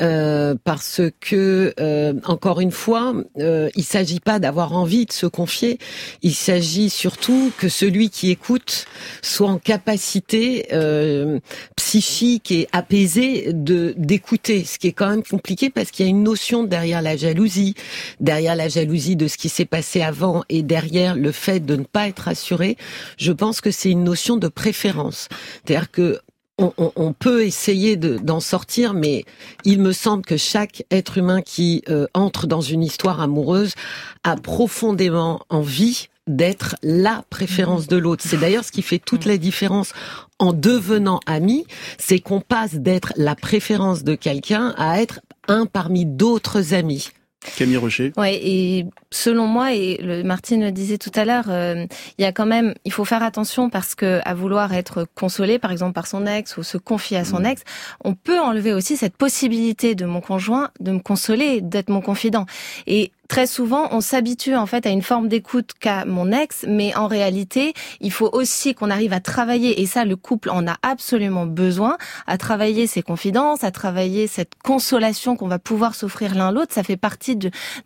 euh, 0.00 0.54
parce 0.64 1.02
que 1.20 1.74
euh, 1.78 2.14
encore 2.24 2.60
une 2.60 2.70
fois, 2.70 3.14
euh, 3.38 3.68
il 3.76 3.84
s'agit 3.84 4.18
pas 4.18 4.38
d'avoir 4.38 4.72
envie 4.72 5.04
de 5.04 5.12
se 5.12 5.26
confier. 5.26 5.78
Il 6.22 6.34
s'agit 6.34 6.88
surtout 6.88 7.52
que 7.58 7.68
celui 7.68 8.08
qui 8.08 8.30
écoute 8.30 8.86
soit 9.20 9.50
en 9.50 9.58
capacité 9.58 10.68
euh, 10.72 11.38
psychique 11.76 12.50
et 12.50 12.66
apaisée 12.72 13.52
de 13.52 13.94
d'écouter, 13.98 14.64
ce 14.64 14.78
qui 14.78 14.86
est 14.86 14.92
quand 14.92 15.10
même 15.10 15.22
compliqué 15.22 15.68
parce 15.68 15.90
qu'il 15.90 16.06
y 16.06 16.08
a 16.08 16.10
une 16.10 16.22
notion 16.22 16.64
derrière 16.64 17.02
la 17.02 17.16
jalousie, 17.16 17.74
derrière 18.20 18.56
la 18.56 18.68
jalousie 18.68 19.16
de 19.16 19.28
ce 19.28 19.36
qui 19.36 19.50
s'est 19.50 19.66
passé 19.66 20.00
avant 20.00 20.44
et 20.48 20.62
derrière 20.62 21.14
le 21.14 21.30
fait 21.30 21.60
de 21.60 21.76
ne 21.76 21.84
pas 21.84 22.08
être 22.08 22.26
assuré. 22.26 22.78
Je 23.18 23.32
pense 23.32 23.49
pense 23.50 23.60
que 23.60 23.72
c'est 23.72 23.90
une 23.90 24.04
notion 24.04 24.36
de 24.36 24.46
préférence. 24.46 25.28
C'est-à-dire 25.64 25.90
que 25.90 26.20
on, 26.56 26.72
on, 26.78 26.92
on, 26.94 27.12
peut 27.12 27.42
essayer 27.42 27.96
d'en 27.96 28.38
sortir, 28.38 28.94
mais 28.94 29.24
il 29.64 29.80
me 29.80 29.92
semble 29.92 30.24
que 30.24 30.36
chaque 30.36 30.84
être 30.92 31.18
humain 31.18 31.42
qui 31.42 31.82
euh, 31.88 32.06
entre 32.14 32.46
dans 32.46 32.60
une 32.60 32.84
histoire 32.84 33.20
amoureuse 33.20 33.74
a 34.22 34.36
profondément 34.36 35.40
envie 35.48 36.06
d'être 36.28 36.76
la 36.84 37.24
préférence 37.28 37.88
de 37.88 37.96
l'autre. 37.96 38.22
C'est 38.24 38.36
d'ailleurs 38.36 38.64
ce 38.64 38.70
qui 38.70 38.82
fait 38.82 39.00
toute 39.00 39.24
la 39.24 39.36
différence 39.36 39.94
en 40.38 40.52
devenant 40.52 41.18
ami, 41.26 41.66
c'est 41.98 42.20
qu'on 42.20 42.40
passe 42.40 42.74
d'être 42.74 43.12
la 43.16 43.34
préférence 43.34 44.04
de 44.04 44.14
quelqu'un 44.14 44.74
à 44.76 45.02
être 45.02 45.22
un 45.48 45.66
parmi 45.66 46.06
d'autres 46.06 46.72
amis. 46.72 47.10
Camille 47.56 47.78
Rocher. 47.78 48.12
Ouais, 48.16 48.38
et 48.42 48.86
selon 49.12 49.46
moi, 49.46 49.74
et 49.74 49.98
le, 50.02 50.22
Martine 50.22 50.62
le 50.62 50.72
disait 50.72 50.98
tout 50.98 51.10
à 51.14 51.24
l'heure, 51.24 51.46
euh, 51.48 51.86
il 52.18 52.22
y 52.22 52.24
a 52.24 52.32
quand 52.32 52.46
même, 52.46 52.74
il 52.84 52.92
faut 52.92 53.04
faire 53.04 53.22
attention 53.22 53.70
parce 53.70 53.94
que 53.94 54.20
à 54.24 54.34
vouloir 54.34 54.72
être 54.72 55.06
consolé, 55.14 55.58
par 55.58 55.72
exemple 55.72 55.92
par 55.92 56.06
son 56.06 56.26
ex 56.26 56.56
ou 56.56 56.62
se 56.62 56.78
confier 56.78 57.16
à 57.16 57.24
son 57.24 57.40
mmh. 57.40 57.46
ex, 57.46 57.62
on 58.04 58.14
peut 58.14 58.38
enlever 58.38 58.72
aussi 58.72 58.96
cette 58.96 59.16
possibilité 59.16 59.94
de 59.94 60.04
mon 60.04 60.20
conjoint 60.20 60.70
de 60.80 60.92
me 60.92 61.00
consoler, 61.00 61.60
d'être 61.60 61.90
mon 61.90 62.00
confident. 62.00 62.46
Et 62.86 63.12
très 63.28 63.46
souvent, 63.46 63.88
on 63.92 64.00
s'habitue 64.00 64.56
en 64.56 64.66
fait 64.66 64.86
à 64.86 64.90
une 64.90 65.02
forme 65.02 65.28
d'écoute 65.28 65.70
qu'a 65.78 66.04
mon 66.04 66.32
ex, 66.32 66.64
mais 66.68 66.96
en 66.96 67.06
réalité, 67.06 67.74
il 68.00 68.10
faut 68.10 68.28
aussi 68.32 68.74
qu'on 68.74 68.90
arrive 68.90 69.12
à 69.12 69.20
travailler, 69.20 69.80
et 69.80 69.86
ça, 69.86 70.04
le 70.04 70.16
couple 70.16 70.50
en 70.50 70.66
a 70.66 70.76
absolument 70.82 71.46
besoin, 71.46 71.96
à 72.26 72.38
travailler 72.38 72.88
ses 72.88 73.02
confidences, 73.02 73.62
à 73.62 73.70
travailler 73.70 74.26
cette 74.26 74.54
consolation 74.64 75.36
qu'on 75.36 75.46
va 75.46 75.60
pouvoir 75.60 75.94
s'offrir 75.94 76.34
l'un 76.34 76.50
l'autre. 76.50 76.74
Ça 76.74 76.82
fait 76.82 76.96
partie 76.96 77.36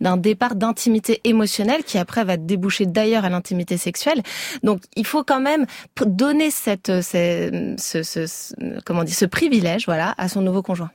d'un 0.00 0.16
départ 0.16 0.54
d'intimité 0.54 1.13
émotionnelle 1.24 1.84
qui 1.84 1.98
après 1.98 2.24
va 2.24 2.36
déboucher 2.36 2.86
d'ailleurs 2.86 3.24
à 3.24 3.28
l'intimité 3.28 3.76
sexuelle. 3.76 4.22
Donc, 4.62 4.82
il 4.96 5.06
faut 5.06 5.24
quand 5.24 5.40
même 5.40 5.66
donner 6.04 6.50
cette, 6.50 6.88
ce, 7.02 7.76
ce, 7.78 8.80
comment 8.84 9.04
dit, 9.04 9.12
ce 9.12 9.24
privilège, 9.24 9.86
voilà, 9.86 10.14
à 10.18 10.28
son 10.28 10.42
nouveau 10.42 10.62
conjoint. 10.62 10.90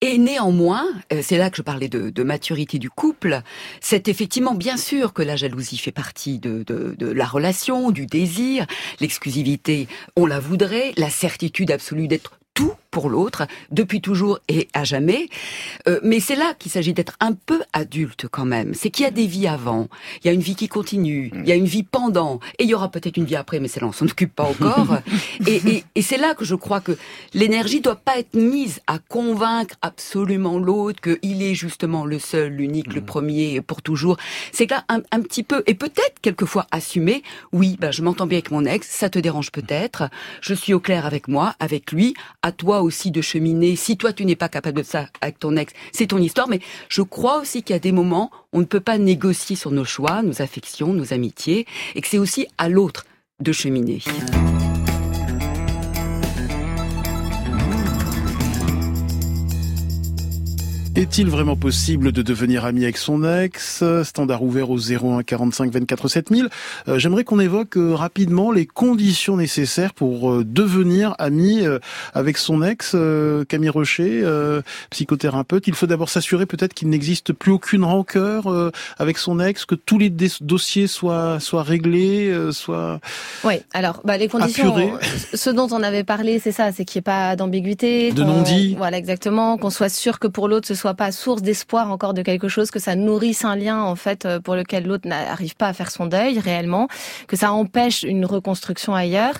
Et 0.00 0.18
néanmoins, 0.18 0.86
euh, 1.12 1.22
c'est 1.22 1.38
là 1.38 1.50
que 1.50 1.56
je 1.56 1.62
parlais 1.62 1.88
de, 1.88 2.22
maturité 2.22 2.78
du 2.78 2.88
couple, 2.88 3.40
c'est 3.80 4.06
effectivement 4.06 4.54
bien 4.54 4.76
sûr 4.76 5.12
que 5.12 5.22
la 5.22 5.34
jalousie 5.34 5.78
fait 5.78 5.92
partie 5.92 6.38
de 6.38 6.64
la 7.00 7.26
relation, 7.26 7.90
du 7.90 8.06
désir, 8.06 8.66
l'exclusivité, 9.00 9.88
on 10.16 10.26
la 10.26 10.38
voudrait, 10.38 10.92
la 10.96 11.10
certitude 11.10 11.72
absolue 11.72 12.06
d'être 12.06 12.38
tout 12.54 12.74
pour 12.98 13.10
l'autre, 13.10 13.46
depuis 13.70 14.00
toujours 14.00 14.40
et 14.48 14.66
à 14.72 14.82
jamais. 14.82 15.28
Euh, 15.86 16.00
mais 16.02 16.18
c'est 16.18 16.34
là 16.34 16.54
qu'il 16.58 16.72
s'agit 16.72 16.92
d'être 16.92 17.16
un 17.20 17.32
peu 17.32 17.60
adulte 17.72 18.26
quand 18.28 18.44
même. 18.44 18.74
C'est 18.74 18.90
qu'il 18.90 19.04
y 19.04 19.06
a 19.06 19.12
des 19.12 19.28
vies 19.28 19.46
avant, 19.46 19.86
il 20.20 20.26
y 20.26 20.30
a 20.30 20.32
une 20.32 20.40
vie 20.40 20.56
qui 20.56 20.66
continue, 20.66 21.30
il 21.32 21.48
y 21.48 21.52
a 21.52 21.54
une 21.54 21.66
vie 21.66 21.84
pendant, 21.84 22.40
et 22.58 22.64
il 22.64 22.68
y 22.68 22.74
aura 22.74 22.90
peut-être 22.90 23.16
une 23.16 23.24
vie 23.24 23.36
après, 23.36 23.60
mais 23.60 23.68
c'est 23.68 23.78
là 23.78 23.86
on 23.86 23.92
s'en 23.92 24.06
occupe 24.06 24.34
pas 24.34 24.42
encore. 24.42 24.98
et, 25.46 25.62
et, 25.64 25.84
et 25.94 26.02
c'est 26.02 26.16
là 26.16 26.34
que 26.34 26.44
je 26.44 26.56
crois 26.56 26.80
que 26.80 26.98
l'énergie 27.34 27.80
doit 27.80 27.94
pas 27.94 28.18
être 28.18 28.34
mise 28.34 28.80
à 28.88 28.98
convaincre 28.98 29.76
absolument 29.80 30.58
l'autre 30.58 31.00
qu'il 31.00 31.40
est 31.40 31.54
justement 31.54 32.04
le 32.04 32.18
seul, 32.18 32.52
l'unique, 32.52 32.92
le 32.94 33.00
mm. 33.00 33.06
premier 33.06 33.60
pour 33.60 33.80
toujours. 33.80 34.16
C'est 34.50 34.68
là 34.68 34.84
un, 34.88 35.02
un, 35.12 35.20
petit 35.20 35.44
peu, 35.44 35.62
et 35.68 35.74
peut-être 35.74 36.18
quelquefois 36.20 36.66
assumer, 36.72 37.22
oui, 37.52 37.76
ben, 37.78 37.92
je 37.92 38.02
m'entends 38.02 38.26
bien 38.26 38.38
avec 38.38 38.50
mon 38.50 38.64
ex, 38.64 38.88
ça 38.88 39.08
te 39.08 39.20
dérange 39.20 39.52
peut-être, 39.52 40.10
je 40.40 40.54
suis 40.54 40.74
au 40.74 40.80
clair 40.80 41.06
avec 41.06 41.28
moi, 41.28 41.54
avec 41.60 41.92
lui, 41.92 42.14
à 42.42 42.50
toi 42.50 42.82
aussi 42.88 43.12
de 43.12 43.20
cheminer. 43.20 43.76
Si 43.76 43.96
toi 43.96 44.12
tu 44.12 44.24
n'es 44.24 44.34
pas 44.34 44.48
capable 44.48 44.78
de 44.78 44.82
ça 44.82 45.06
avec 45.20 45.38
ton 45.38 45.56
ex, 45.56 45.72
c'est 45.92 46.08
ton 46.08 46.18
histoire. 46.18 46.48
Mais 46.48 46.60
je 46.88 47.02
crois 47.02 47.38
aussi 47.40 47.62
qu'il 47.62 47.74
y 47.74 47.76
a 47.76 47.80
des 47.80 47.92
moments 47.92 48.30
où 48.52 48.58
on 48.58 48.60
ne 48.60 48.64
peut 48.64 48.80
pas 48.80 48.98
négocier 48.98 49.54
sur 49.54 49.70
nos 49.70 49.84
choix, 49.84 50.22
nos 50.22 50.42
affections, 50.42 50.92
nos 50.92 51.12
amitiés, 51.12 51.66
et 51.94 52.00
que 52.00 52.08
c'est 52.08 52.18
aussi 52.18 52.48
à 52.58 52.68
l'autre 52.68 53.06
de 53.40 53.52
cheminer. 53.52 54.02
Est-il 60.98 61.30
vraiment 61.30 61.54
possible 61.54 62.10
de 62.10 62.22
devenir 62.22 62.64
ami 62.64 62.82
avec 62.82 62.96
son 62.96 63.22
ex? 63.22 63.84
Standard 64.02 64.42
ouvert 64.42 64.68
au 64.68 64.78
01 64.80 65.22
45 65.22 65.70
24 65.70 66.08
7000. 66.08 66.48
Euh, 66.88 66.98
J'aimerais 66.98 67.22
qu'on 67.22 67.38
évoque 67.38 67.76
euh, 67.76 67.94
rapidement 67.94 68.50
les 68.50 68.66
conditions 68.66 69.36
nécessaires 69.36 69.94
pour 69.94 70.28
euh, 70.32 70.44
devenir 70.44 71.14
ami 71.20 71.64
euh, 71.64 71.78
avec 72.14 72.36
son 72.36 72.64
ex. 72.64 72.94
Euh, 72.96 73.44
Camille 73.44 73.68
Rocher, 73.68 74.24
psychothérapeute, 74.90 75.68
il 75.68 75.74
faut 75.74 75.86
d'abord 75.86 76.08
s'assurer 76.08 76.46
peut-être 76.46 76.74
qu'il 76.74 76.88
n'existe 76.88 77.32
plus 77.32 77.52
aucune 77.52 77.84
rancœur 77.84 78.48
avec 78.98 79.18
son 79.18 79.38
ex, 79.38 79.66
que 79.66 79.76
tous 79.76 79.98
les 79.98 80.10
dossiers 80.10 80.88
soient 80.88 81.38
soient 81.38 81.62
réglés, 81.62 82.36
soient. 82.50 82.98
Oui. 83.44 83.54
Alors, 83.72 84.00
bah, 84.04 84.16
les 84.16 84.26
conditions. 84.26 84.98
Ce 85.32 85.50
dont 85.50 85.68
on 85.70 85.84
avait 85.84 86.02
parlé, 86.02 86.40
c'est 86.40 86.50
ça, 86.50 86.72
c'est 86.72 86.84
qu'il 86.84 86.98
n'y 86.98 87.02
ait 87.02 87.02
pas 87.02 87.36
d'ambiguïté, 87.36 88.10
de 88.10 88.24
non-dit. 88.24 88.74
Voilà, 88.76 88.98
exactement, 88.98 89.58
qu'on 89.58 89.70
soit 89.70 89.88
sûr 89.88 90.18
que 90.18 90.26
pour 90.26 90.48
l'autre 90.48 90.66
ce 90.66 90.74
soit 90.74 90.87
pas 90.94 91.12
source 91.12 91.42
d'espoir 91.42 91.90
encore 91.90 92.14
de 92.14 92.22
quelque 92.22 92.48
chose, 92.48 92.70
que 92.70 92.78
ça 92.78 92.96
nourrisse 92.96 93.44
un 93.44 93.56
lien 93.56 93.82
en 93.82 93.96
fait 93.96 94.24
euh, 94.24 94.40
pour 94.40 94.54
lequel 94.54 94.86
l'autre 94.86 95.08
n'arrive 95.08 95.56
pas 95.56 95.68
à 95.68 95.72
faire 95.72 95.90
son 95.90 96.06
deuil 96.06 96.38
réellement, 96.38 96.88
que 97.26 97.36
ça 97.36 97.52
empêche 97.52 98.02
une 98.02 98.24
reconstruction 98.24 98.94
ailleurs. 98.94 99.34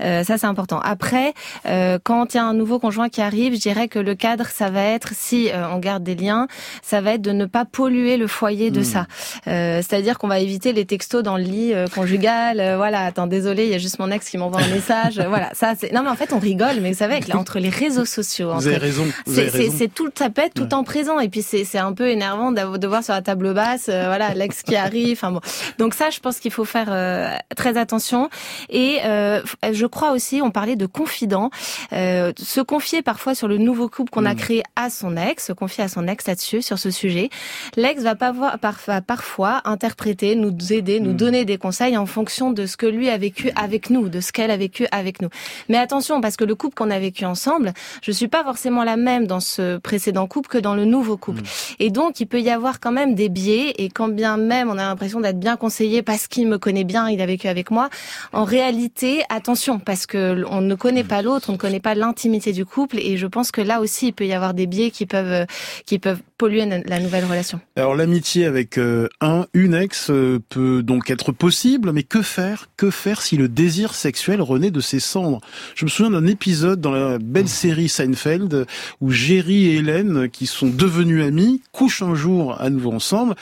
Euh, 0.00 0.24
ça 0.24 0.38
c'est 0.38 0.46
important. 0.46 0.80
Après, 0.80 1.34
euh, 1.66 1.98
quand 2.02 2.34
il 2.34 2.36
y 2.36 2.40
a 2.40 2.44
un 2.44 2.54
nouveau 2.54 2.78
conjoint 2.78 3.08
qui 3.08 3.20
arrive, 3.20 3.54
je 3.54 3.60
dirais 3.60 3.88
que 3.88 3.98
le 3.98 4.14
cadre, 4.14 4.46
ça 4.46 4.70
va 4.70 4.82
être 4.82 5.10
si 5.14 5.50
euh, 5.50 5.68
on 5.70 5.78
garde 5.78 6.02
des 6.02 6.14
liens, 6.14 6.48
ça 6.82 7.00
va 7.00 7.14
être 7.14 7.22
de 7.22 7.32
ne 7.32 7.46
pas 7.46 7.64
polluer 7.64 8.16
le 8.16 8.26
foyer 8.26 8.70
de 8.70 8.80
mmh. 8.80 8.84
ça. 8.84 9.06
Euh, 9.46 9.78
c'est-à-dire 9.78 10.18
qu'on 10.18 10.28
va 10.28 10.40
éviter 10.40 10.72
les 10.72 10.84
textos 10.84 11.22
dans 11.22 11.36
le 11.36 11.44
lit 11.44 11.72
conjugal. 11.94 12.74
voilà, 12.76 13.04
attends, 13.04 13.26
désolé, 13.26 13.64
il 13.64 13.70
y 13.70 13.74
a 13.74 13.78
juste 13.78 13.98
mon 13.98 14.10
ex 14.10 14.28
qui 14.28 14.38
m'envoie 14.38 14.60
un 14.60 14.68
message. 14.74 15.20
voilà, 15.28 15.50
ça 15.54 15.74
c'est. 15.78 15.92
Non 15.92 16.02
mais 16.02 16.10
en 16.10 16.16
fait 16.16 16.32
on 16.32 16.38
rigole, 16.38 16.80
mais 16.80 16.92
vous 16.92 16.98
savez, 16.98 17.20
entre 17.34 17.58
les 17.58 17.68
réseaux 17.68 18.04
sociaux, 18.04 18.52
vous 18.54 18.66
avez 18.66 18.76
raison. 18.76 19.04
C'est 19.26 19.92
tout 19.92 20.06
le 20.06 20.12
tapette, 20.12 20.54
tout 20.54 20.74
en 20.74 20.84
présent. 20.92 21.20
Et 21.20 21.30
puis 21.30 21.40
c'est 21.40 21.64
c'est 21.64 21.78
un 21.78 21.94
peu 21.94 22.08
énervant 22.08 22.52
de 22.52 22.86
voir 22.86 23.02
sur 23.02 23.14
la 23.14 23.22
table 23.22 23.54
basse, 23.54 23.86
euh, 23.88 24.04
voilà, 24.06 24.34
l'ex 24.40 24.62
qui 24.62 24.76
arrive. 24.76 25.12
Enfin 25.12 25.32
bon. 25.32 25.40
Donc 25.78 25.94
ça, 25.94 26.10
je 26.10 26.20
pense 26.20 26.38
qu'il 26.38 26.50
faut 26.50 26.66
faire 26.66 26.88
euh, 26.90 27.34
très 27.56 27.78
attention. 27.78 28.28
Et 28.68 28.98
euh, 29.06 29.40
je 29.72 29.86
crois 29.86 30.12
aussi, 30.12 30.42
on 30.42 30.50
parlait 30.50 30.76
de 30.76 30.84
confident, 30.86 31.50
se 31.90 32.60
confier 32.60 33.00
parfois 33.02 33.34
sur 33.34 33.48
le 33.48 33.56
nouveau 33.56 33.88
couple 33.88 34.10
qu'on 34.10 34.26
a 34.26 34.34
mm. 34.34 34.36
créé 34.36 34.62
à 34.76 34.90
son 34.90 35.16
ex, 35.16 35.46
se 35.46 35.52
confier 35.54 35.84
à 35.84 35.88
son 35.88 36.06
ex 36.06 36.26
là-dessus 36.26 36.60
sur 36.60 36.78
ce 36.78 36.90
sujet. 36.90 37.30
L'ex 37.76 38.02
va 38.02 38.14
pas 38.14 38.32
voir, 38.32 38.58
parfois 39.06 39.62
interpréter, 39.64 40.34
nous 40.34 40.52
aider, 40.72 41.00
nous 41.00 41.12
mm. 41.12 41.16
donner 41.16 41.44
des 41.46 41.56
conseils 41.56 41.96
en 41.96 42.06
fonction 42.06 42.50
de 42.50 42.66
ce 42.66 42.76
que 42.76 42.86
lui 42.86 43.08
a 43.08 43.16
vécu 43.16 43.50
avec 43.56 43.88
nous, 43.88 44.10
de 44.10 44.20
ce 44.20 44.30
qu'elle 44.30 44.50
a 44.50 44.58
vécu 44.58 44.86
avec 44.92 45.22
nous. 45.22 45.30
Mais 45.70 45.78
attention, 45.78 46.20
parce 46.20 46.36
que 46.36 46.44
le 46.44 46.54
couple 46.54 46.74
qu'on 46.74 46.90
a 46.90 46.98
vécu 46.98 47.24
ensemble, 47.24 47.72
je 48.02 48.12
suis 48.12 48.28
pas 48.28 48.44
forcément 48.44 48.84
la 48.84 48.98
même 48.98 49.26
dans 49.26 49.40
ce 49.40 49.78
précédent 49.78 50.26
couple 50.26 50.50
que 50.50 50.58
dans 50.58 50.74
le 50.74 50.81
nouveau 50.84 51.16
couple. 51.16 51.42
Mm. 51.42 51.46
Et 51.80 51.90
donc, 51.90 52.20
il 52.20 52.26
peut 52.26 52.40
y 52.40 52.50
avoir 52.50 52.80
quand 52.80 52.92
même 52.92 53.14
des 53.14 53.28
biais, 53.28 53.74
et 53.78 53.88
quand 53.88 54.08
bien 54.08 54.36
même 54.36 54.70
on 54.70 54.78
a 54.78 54.84
l'impression 54.84 55.20
d'être 55.20 55.38
bien 55.38 55.56
conseillé 55.56 56.02
parce 56.02 56.26
qu'il 56.26 56.46
me 56.46 56.58
connaît 56.58 56.84
bien, 56.84 57.08
il 57.08 57.20
a 57.20 57.26
vécu 57.26 57.48
avec 57.48 57.70
moi, 57.70 57.88
en 58.32 58.44
réalité, 58.44 59.22
attention, 59.28 59.78
parce 59.78 60.06
que 60.06 60.44
on 60.50 60.60
ne 60.60 60.74
connaît 60.74 61.04
pas 61.04 61.22
l'autre, 61.22 61.50
on 61.50 61.54
ne 61.54 61.58
connaît 61.58 61.80
pas 61.80 61.94
l'intimité 61.94 62.52
du 62.52 62.64
couple, 62.64 62.98
et 62.98 63.16
je 63.16 63.26
pense 63.26 63.50
que 63.50 63.60
là 63.60 63.80
aussi, 63.80 64.08
il 64.08 64.12
peut 64.12 64.26
y 64.26 64.32
avoir 64.32 64.54
des 64.54 64.66
biais 64.66 64.90
qui 64.90 65.06
peuvent, 65.06 65.46
qui 65.86 65.98
peuvent 65.98 66.20
polluer 66.42 66.66
la 66.66 66.98
nouvelle 66.98 67.24
relation. 67.24 67.60
Alors, 67.76 67.94
l'amitié 67.94 68.46
avec 68.46 68.76
euh, 68.76 69.08
un, 69.20 69.46
une 69.54 69.74
ex 69.74 70.10
euh, 70.10 70.40
peut 70.48 70.82
donc 70.82 71.08
être 71.08 71.30
possible, 71.30 71.92
mais 71.92 72.02
que 72.02 72.20
faire? 72.20 72.68
Que 72.76 72.90
faire 72.90 73.22
si 73.22 73.36
le 73.36 73.48
désir 73.48 73.94
sexuel 73.94 74.42
renaît 74.42 74.72
de 74.72 74.80
ses 74.80 74.98
cendres? 74.98 75.40
Je 75.76 75.84
me 75.84 75.90
souviens 75.90 76.10
d'un 76.10 76.26
épisode 76.26 76.80
dans 76.80 76.90
la 76.90 77.18
belle 77.18 77.46
série 77.46 77.88
Seinfeld 77.88 78.66
où 79.00 79.12
Jerry 79.12 79.66
et 79.66 79.76
Hélène, 79.76 80.28
qui 80.30 80.48
sont 80.48 80.66
devenus 80.66 81.22
amis, 81.22 81.62
couchent 81.70 82.02
un 82.02 82.16
jour 82.16 82.60
à 82.60 82.70
nouveau 82.70 82.90
ensemble 82.90 83.36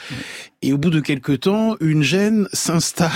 et 0.61 0.71
au 0.71 0.77
bout 0.77 0.91
de 0.91 0.99
quelques 0.99 1.39
temps, 1.39 1.75
une 1.79 2.03
gêne 2.03 2.47
s'installe. 2.53 3.09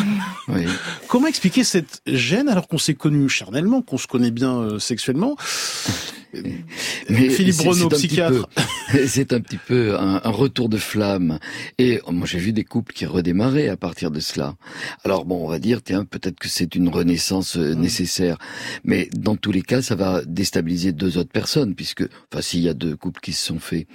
Comment 1.07 1.27
expliquer 1.27 1.63
cette 1.63 2.01
gêne 2.07 2.49
alors 2.49 2.67
qu'on 2.67 2.79
s'est 2.79 2.95
connu 2.95 3.29
charnellement, 3.29 3.83
qu'on 3.83 3.99
se 3.99 4.07
connaît 4.07 4.31
bien 4.31 4.57
euh, 4.57 4.79
sexuellement? 4.79 5.35
Mais 7.09 7.29
Philippe 7.29 7.57
Bruno, 7.57 7.89
psychiatre. 7.89 8.49
C'est 9.07 9.33
un 9.33 9.41
petit 9.41 9.57
peu 9.57 9.97
un, 9.97 10.19
retour 10.29 10.69
de 10.69 10.77
flamme. 10.77 11.39
Et 11.77 11.99
oh, 12.05 12.11
moi, 12.11 12.27
j'ai 12.27 12.39
vu 12.39 12.53
des 12.53 12.63
couples 12.63 12.93
qui 12.93 13.05
redémarraient 13.05 13.67
à 13.67 13.77
partir 13.77 14.11
de 14.11 14.19
cela. 14.19 14.55
Alors 15.03 15.25
bon, 15.25 15.43
on 15.43 15.49
va 15.49 15.59
dire, 15.59 15.81
tiens, 15.81 16.05
peut-être 16.05 16.39
que 16.39 16.47
c'est 16.47 16.75
une 16.75 16.89
renaissance 16.89 17.57
euh, 17.57 17.73
nécessaire. 17.73 18.37
Mais 18.83 19.09
dans 19.13 19.35
tous 19.35 19.51
les 19.51 19.61
cas, 19.61 19.81
ça 19.81 19.95
va 19.95 20.21
déstabiliser 20.25 20.91
deux 20.91 21.17
autres 21.17 21.31
personnes, 21.31 21.75
puisque, 21.75 22.03
enfin, 22.31 22.41
s'il 22.41 22.61
y 22.61 22.69
a 22.69 22.73
deux 22.73 22.95
couples 22.95 23.21
qui 23.21 23.33
se 23.33 23.45
sont 23.45 23.59
faits. 23.59 23.87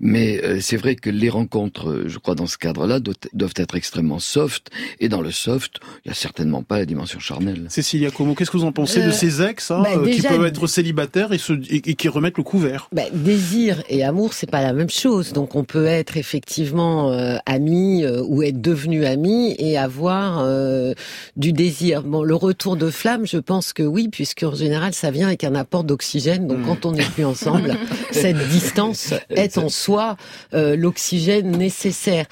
Mais 0.00 0.42
euh, 0.42 0.60
c'est 0.60 0.76
vrai 0.76 0.96
que 0.96 1.10
les 1.10 1.28
rencontres, 1.30 1.90
euh, 1.90 2.08
je 2.08 2.18
crois, 2.18 2.34
dans 2.34 2.46
ce 2.46 2.58
cadre-là, 2.58 3.00
doivent 3.00 3.54
être 3.56 3.76
extrêmement 3.76 4.18
soft. 4.18 4.70
Et 5.00 5.08
dans 5.08 5.20
le 5.20 5.30
soft, 5.30 5.80
il 6.04 6.08
n'y 6.08 6.12
a 6.12 6.14
certainement 6.14 6.62
pas 6.62 6.78
la 6.78 6.86
dimension 6.86 7.20
charnelle. 7.20 7.66
Cécilia 7.68 8.10
Como, 8.10 8.34
qu'est-ce 8.34 8.50
que 8.50 8.56
vous 8.56 8.64
en 8.64 8.72
pensez 8.72 9.04
de 9.04 9.10
ces 9.10 9.42
ex 9.42 9.70
hein, 9.70 9.82
bah, 9.82 10.10
qui 10.10 10.22
peuvent 10.22 10.44
être 10.44 10.66
célibataires 10.66 11.32
et 11.32 11.38
se 11.38 11.52
et 11.70 11.80
qui 11.82 12.08
remettent 12.08 12.36
le 12.38 12.42
couvert. 12.42 12.88
Ben, 12.92 13.06
désir 13.12 13.82
et 13.88 14.04
amour, 14.04 14.32
c'est 14.34 14.50
pas 14.50 14.62
la 14.62 14.72
même 14.72 14.90
chose. 14.90 15.32
Donc 15.32 15.54
on 15.54 15.64
peut 15.64 15.86
être 15.86 16.16
effectivement 16.16 17.12
euh, 17.12 17.36
ami 17.46 18.04
euh, 18.04 18.22
ou 18.22 18.42
être 18.42 18.60
devenu 18.60 19.04
ami 19.04 19.54
et 19.58 19.76
avoir 19.76 20.40
euh, 20.40 20.94
du 21.36 21.52
désir. 21.52 22.02
Bon, 22.02 22.22
le 22.22 22.34
retour 22.34 22.76
de 22.76 22.90
flamme, 22.90 23.26
je 23.26 23.38
pense 23.38 23.72
que 23.72 23.82
oui, 23.82 24.08
puisque 24.08 24.44
en 24.44 24.54
général 24.54 24.94
ça 24.94 25.10
vient 25.10 25.26
avec 25.26 25.44
un 25.44 25.54
apport 25.54 25.84
d'oxygène. 25.84 26.46
Donc 26.46 26.64
quand 26.64 26.86
on 26.86 26.92
n'est 26.92 27.02
plus 27.04 27.24
ensemble, 27.24 27.76
cette 28.10 28.48
distance 28.48 29.14
est 29.30 29.58
en 29.58 29.68
soi 29.68 30.16
l'oxygène 30.52 31.50
nécessaire. 31.50 32.26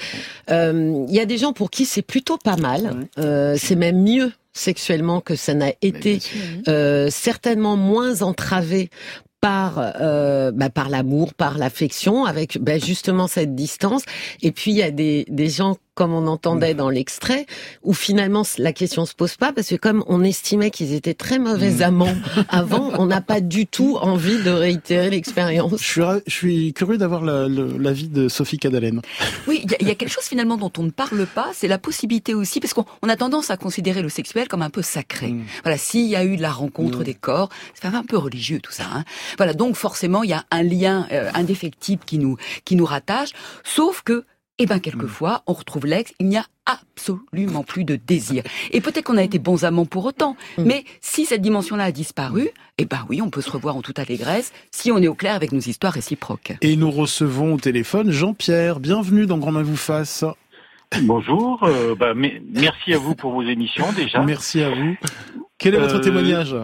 Il 0.48 1.06
y 1.08 1.20
a 1.20 1.26
des 1.26 1.38
gens 1.38 1.52
pour 1.52 1.70
qui 1.70 1.84
c'est 1.84 2.02
plutôt 2.02 2.38
pas 2.38 2.56
mal. 2.56 3.06
c'est 3.56 3.76
même 3.76 4.02
mieux 4.02 4.32
sexuellement 4.52 5.20
que 5.20 5.36
ça 5.36 5.54
n'a 5.54 5.72
été, 5.82 6.18
euh, 6.68 7.08
certainement 7.10 7.76
moins 7.76 8.22
entravé 8.22 8.90
par 9.40 9.74
euh, 10.00 10.52
bah, 10.52 10.70
par 10.70 10.88
l'amour, 10.88 11.34
par 11.34 11.58
l'affection, 11.58 12.24
avec 12.24 12.58
bah, 12.60 12.78
justement 12.78 13.26
cette 13.26 13.54
distance. 13.54 14.02
Et 14.42 14.52
puis 14.52 14.72
il 14.72 14.76
y 14.76 14.82
a 14.82 14.90
des, 14.90 15.24
des 15.28 15.48
gens 15.48 15.76
comme 16.00 16.14
on 16.14 16.28
entendait 16.28 16.72
dans 16.72 16.88
l'extrait, 16.88 17.44
où 17.82 17.92
finalement 17.92 18.42
la 18.56 18.72
question 18.72 19.04
se 19.04 19.14
pose 19.14 19.36
pas 19.36 19.52
parce 19.52 19.68
que 19.68 19.74
comme 19.74 20.02
on 20.06 20.24
estimait 20.24 20.70
qu'ils 20.70 20.94
étaient 20.94 21.12
très 21.12 21.38
mauvais 21.38 21.72
mm. 21.72 21.82
amants 21.82 22.16
avant, 22.48 22.92
on 22.98 23.04
n'a 23.04 23.20
pas 23.20 23.42
du 23.42 23.66
tout 23.66 23.98
envie 24.00 24.42
de 24.42 24.48
réitérer 24.48 25.10
l'expérience. 25.10 25.72
Je 25.78 25.84
suis, 25.84 26.02
je 26.26 26.32
suis 26.32 26.72
curieux 26.72 26.96
d'avoir 26.96 27.22
l'avis 27.22 28.08
de 28.08 28.28
Sophie 28.28 28.56
Cadalen. 28.56 29.02
Oui, 29.46 29.66
il 29.78 29.86
y, 29.86 29.90
a 29.90 29.94
quelque 29.94 30.08
chose 30.08 30.24
finalement 30.24 30.56
dont 30.56 30.72
on 30.78 30.84
ne 30.84 30.90
parle 30.90 31.26
pas, 31.26 31.50
c'est 31.52 31.68
la 31.68 31.76
possibilité 31.76 32.32
aussi, 32.32 32.60
parce 32.60 32.72
qu'on 32.72 32.86
a 33.06 33.16
tendance 33.16 33.50
à 33.50 33.58
considérer 33.58 34.00
le 34.00 34.08
sexuel 34.08 34.48
comme 34.48 34.62
un 34.62 34.70
peu 34.70 34.80
sacré. 34.80 35.32
Mm. 35.32 35.44
Voilà, 35.64 35.76
s'il 35.76 36.06
y 36.06 36.16
a 36.16 36.24
eu 36.24 36.38
de 36.38 36.42
la 36.42 36.50
rencontre 36.50 37.00
mm. 37.00 37.04
des 37.04 37.14
corps, 37.14 37.50
c'est 37.74 37.86
un 37.88 38.04
peu 38.04 38.16
religieux 38.16 38.60
tout 38.60 38.72
ça. 38.72 38.84
Hein. 38.90 39.04
Voilà, 39.36 39.52
donc 39.52 39.76
forcément 39.76 40.22
il 40.22 40.30
y 40.30 40.32
a 40.32 40.46
un 40.50 40.62
lien 40.62 41.06
euh, 41.12 41.30
indéfectible 41.34 42.04
qui 42.06 42.16
nous 42.16 42.38
qui 42.64 42.74
nous 42.74 42.86
rattache, 42.86 43.32
sauf 43.64 44.00
que 44.00 44.24
eh 44.62 44.66
ben 44.66 44.78
quelquefois, 44.78 45.42
on 45.46 45.54
retrouve 45.54 45.86
l'ex, 45.86 46.12
il 46.20 46.28
n'y 46.28 46.36
a 46.36 46.44
absolument 46.66 47.64
plus 47.64 47.84
de 47.84 47.96
désir. 47.96 48.42
Et 48.72 48.82
peut-être 48.82 49.04
qu'on 49.04 49.16
a 49.16 49.22
été 49.22 49.38
bons 49.38 49.64
amants 49.64 49.86
pour 49.86 50.04
autant, 50.04 50.36
mm. 50.58 50.64
mais 50.64 50.84
si 51.00 51.24
cette 51.24 51.40
dimension-là 51.40 51.84
a 51.84 51.92
disparu, 51.92 52.50
eh 52.76 52.84
ben 52.84 53.06
oui, 53.08 53.22
on 53.22 53.30
peut 53.30 53.40
se 53.40 53.50
revoir 53.50 53.74
en 53.74 53.80
toute 53.80 53.98
allégresse 53.98 54.52
si 54.70 54.92
on 54.92 54.98
est 54.98 55.08
au 55.08 55.14
clair 55.14 55.34
avec 55.34 55.52
nos 55.52 55.60
histoires 55.60 55.94
réciproques. 55.94 56.52
Et 56.60 56.76
nous 56.76 56.90
recevons 56.90 57.54
au 57.54 57.58
téléphone 57.58 58.10
Jean-Pierre. 58.10 58.80
Bienvenue 58.80 59.24
dans 59.24 59.38
Grand 59.38 59.52
Main 59.52 59.62
vous 59.62 59.76
fasse. 59.76 60.24
Bonjour, 61.02 61.62
euh, 61.62 61.94
bah, 61.94 62.12
merci 62.14 62.92
à 62.92 62.98
vous 62.98 63.14
pour 63.14 63.32
vos 63.32 63.42
émissions 63.42 63.90
déjà. 63.92 64.22
Merci 64.22 64.60
à 64.62 64.70
vous. 64.70 64.94
Quel 65.56 65.74
est 65.74 65.78
votre 65.78 65.96
euh, 65.96 66.00
témoignage? 66.00 66.54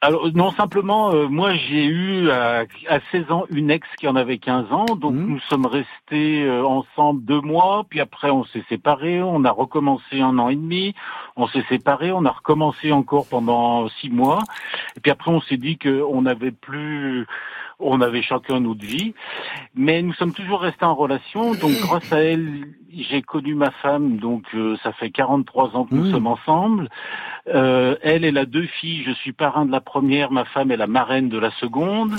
Alors 0.00 0.32
non, 0.32 0.52
simplement, 0.52 1.12
euh, 1.12 1.26
moi 1.26 1.54
j'ai 1.54 1.84
eu 1.84 2.30
à, 2.30 2.64
à, 2.88 3.00
16 3.10 3.32
ans 3.32 3.46
une 3.50 3.68
ex 3.68 3.84
qui 3.98 4.06
en 4.06 4.14
avait 4.14 4.38
15 4.38 4.72
ans, 4.72 4.84
donc 4.84 5.14
mmh. 5.14 5.26
nous 5.26 5.40
sommes 5.40 5.66
restés 5.66 6.44
euh, 6.44 6.64
ensemble 6.64 7.24
deux 7.24 7.40
mois, 7.40 7.84
puis 7.88 7.98
après 7.98 8.30
on 8.30 8.44
s'est 8.44 8.62
séparés, 8.68 9.20
on 9.20 9.44
a 9.44 9.50
recommencé 9.50 10.20
un 10.20 10.38
an 10.38 10.50
et 10.50 10.54
demi, 10.54 10.94
on 11.34 11.48
s'est 11.48 11.64
séparés, 11.68 12.12
on 12.12 12.24
a 12.26 12.30
recommencé 12.30 12.92
encore 12.92 13.26
pendant 13.26 13.88
six 14.00 14.08
mois, 14.08 14.38
et 14.96 15.00
puis 15.00 15.10
après 15.10 15.32
on 15.32 15.40
s'est 15.40 15.56
dit 15.56 15.78
qu'on 15.78 16.22
n'avait 16.22 16.52
plus 16.52 17.26
on 17.80 18.00
avait 18.00 18.22
chacun 18.22 18.60
notre 18.60 18.84
vie, 18.84 19.14
mais 19.74 20.02
nous 20.02 20.12
sommes 20.14 20.32
toujours 20.32 20.60
restés 20.60 20.84
en 20.84 20.94
relation. 20.94 21.54
Donc 21.54 21.72
grâce 21.80 22.12
à 22.12 22.20
elle, 22.20 22.66
j'ai 22.92 23.22
connu 23.22 23.54
ma 23.54 23.70
femme. 23.70 24.18
Donc 24.18 24.44
euh, 24.54 24.76
ça 24.82 24.92
fait 24.92 25.10
43 25.10 25.76
ans 25.76 25.84
que 25.84 25.94
nous 25.94 26.06
mmh. 26.06 26.12
sommes 26.12 26.26
ensemble. 26.26 26.88
Euh, 27.54 27.96
elle, 28.02 28.24
elle 28.24 28.38
a 28.38 28.46
deux 28.46 28.66
filles. 28.66 29.04
Je 29.04 29.12
suis 29.12 29.32
parrain 29.32 29.64
de 29.64 29.72
la 29.72 29.80
première. 29.80 30.30
Ma 30.30 30.44
femme 30.44 30.70
est 30.70 30.76
la 30.76 30.86
marraine 30.86 31.28
de 31.28 31.38
la 31.38 31.50
seconde. 31.52 32.14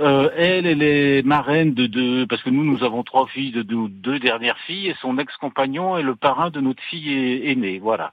Euh, 0.00 0.30
elle, 0.36 0.66
elle 0.66 0.82
est 0.82 1.24
marraine 1.24 1.72
de 1.72 1.86
deux, 1.86 2.26
parce 2.26 2.42
que 2.42 2.50
nous, 2.50 2.64
nous 2.64 2.82
avons 2.82 3.04
trois 3.04 3.26
filles 3.28 3.52
de 3.52 3.62
deux, 3.62 3.88
deux 3.88 4.18
dernières 4.18 4.58
filles, 4.58 4.88
et 4.88 4.96
son 5.00 5.18
ex-compagnon 5.18 5.96
est 5.96 6.02
le 6.02 6.16
parrain 6.16 6.50
de 6.50 6.60
notre 6.60 6.82
fille 6.82 7.48
aînée. 7.48 7.78
Voilà. 7.78 8.12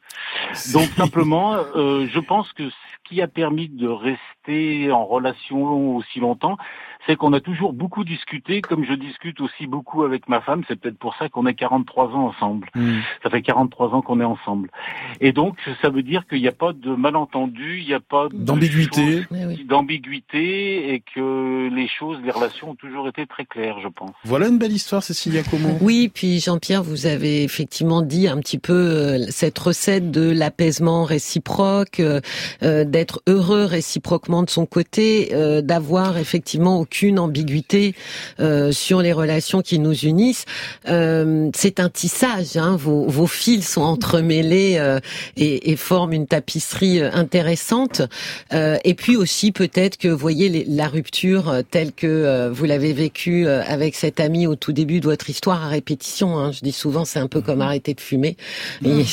Donc 0.73 0.89
simplement, 0.95 1.55
euh, 1.75 2.07
je 2.07 2.19
pense 2.19 2.51
que 2.53 2.69
ce 2.69 2.75
qui 3.09 3.21
a 3.21 3.27
permis 3.27 3.67
de 3.67 3.87
rester 3.87 4.91
en 4.91 5.05
relation 5.05 5.95
aussi 5.97 6.19
longtemps, 6.19 6.57
c'est 7.07 7.15
qu'on 7.15 7.33
a 7.33 7.39
toujours 7.39 7.73
beaucoup 7.73 8.03
discuté, 8.03 8.61
comme 8.61 8.85
je 8.85 8.93
discute 8.93 9.41
aussi 9.41 9.67
beaucoup 9.67 10.03
avec 10.03 10.29
ma 10.29 10.41
femme, 10.41 10.63
c'est 10.67 10.79
peut-être 10.79 10.97
pour 10.97 11.15
ça 11.15 11.29
qu'on 11.29 11.45
est 11.45 11.53
43 11.53 12.09
ans 12.09 12.27
ensemble. 12.27 12.67
Hmm. 12.75 12.99
Ça 13.23 13.29
fait 13.29 13.41
43 13.41 13.89
ans 13.89 14.01
qu'on 14.01 14.19
est 14.19 14.25
ensemble. 14.25 14.69
Et 15.19 15.31
donc, 15.31 15.57
ça 15.81 15.89
veut 15.89 16.03
dire 16.03 16.27
qu'il 16.27 16.41
n'y 16.41 16.47
a 16.47 16.53
pas 16.53 16.73
de 16.73 16.93
malentendu, 16.93 17.79
il 17.79 17.87
n'y 17.87 17.93
a 17.93 17.99
pas 17.99 18.27
d'ambiguïté, 18.31 19.23
d'ambiguïté, 19.65 20.93
et 20.93 21.03
que 21.13 21.69
les 21.73 21.87
choses, 21.87 22.19
les 22.23 22.31
relations 22.31 22.71
ont 22.71 22.75
toujours 22.75 23.07
été 23.07 23.25
très 23.25 23.45
claires, 23.45 23.79
je 23.81 23.87
pense. 23.87 24.11
Voilà 24.23 24.47
une 24.47 24.57
belle 24.57 24.71
histoire, 24.71 25.03
Cécilia 25.03 25.41
Comment. 25.49 25.77
Oui, 25.81 26.11
puis 26.13 26.39
Jean-Pierre, 26.39 26.83
vous 26.83 27.05
avez 27.05 27.43
effectivement 27.43 28.01
dit 28.01 28.27
un 28.27 28.37
petit 28.37 28.59
peu 28.59 28.73
euh, 28.73 29.25
cette 29.29 29.57
recette 29.57 30.11
de 30.11 30.31
l'apaisement 30.31 31.03
réciproque, 31.03 31.99
euh, 31.99 32.21
euh, 32.63 32.83
d'être 32.83 33.21
heureux 33.27 33.65
réciproquement 33.65 34.43
de 34.43 34.49
son 34.49 34.65
côté, 34.65 35.31
d'avoir 35.63 36.17
effectivement 36.17 36.79
aucune 36.91 37.19
ambiguïté 37.19 37.95
euh, 38.41 38.73
sur 38.73 39.01
les 39.01 39.13
relations 39.13 39.61
qui 39.61 39.79
nous 39.79 39.93
unissent. 39.93 40.43
Euh, 40.89 41.49
c'est 41.55 41.79
un 41.79 41.87
tissage, 41.87 42.57
hein, 42.57 42.75
vos, 42.77 43.05
vos, 43.07 43.27
fils 43.27 43.65
sont 43.69 43.81
entremêlés 43.81 44.75
euh, 44.77 44.99
et, 45.37 45.71
et, 45.71 45.77
forment 45.77 46.11
une 46.11 46.27
tapisserie 46.27 47.01
intéressante. 47.01 48.01
et 48.51 48.93
puis 48.93 49.15
aussi 49.15 49.53
peut-être 49.53 49.97
que, 49.97 50.09
vous 50.09 50.17
voyez, 50.17 50.65
la 50.67 50.87
rupture 50.87 51.61
telle 51.71 51.93
que 51.93 52.49
vous 52.49 52.65
l'avez 52.65 52.91
vécue 52.91 53.47
avec 53.47 53.95
cet 53.95 54.19
ami 54.19 54.45
au 54.47 54.55
tout 54.55 54.73
début 54.73 54.99
de 54.99 55.05
votre 55.05 55.29
histoire 55.29 55.63
à 55.63 55.69
répétition. 55.69 56.37
Hein, 56.37 56.51
je 56.51 56.59
dis 56.59 56.73
souvent, 56.73 57.05
c'est 57.05 57.19
un 57.19 57.27
peu 57.27 57.41
comme 57.41 57.61
arrêter 57.61 57.93
de 57.93 58.01
fumer. 58.01 58.35
Et 58.85 59.05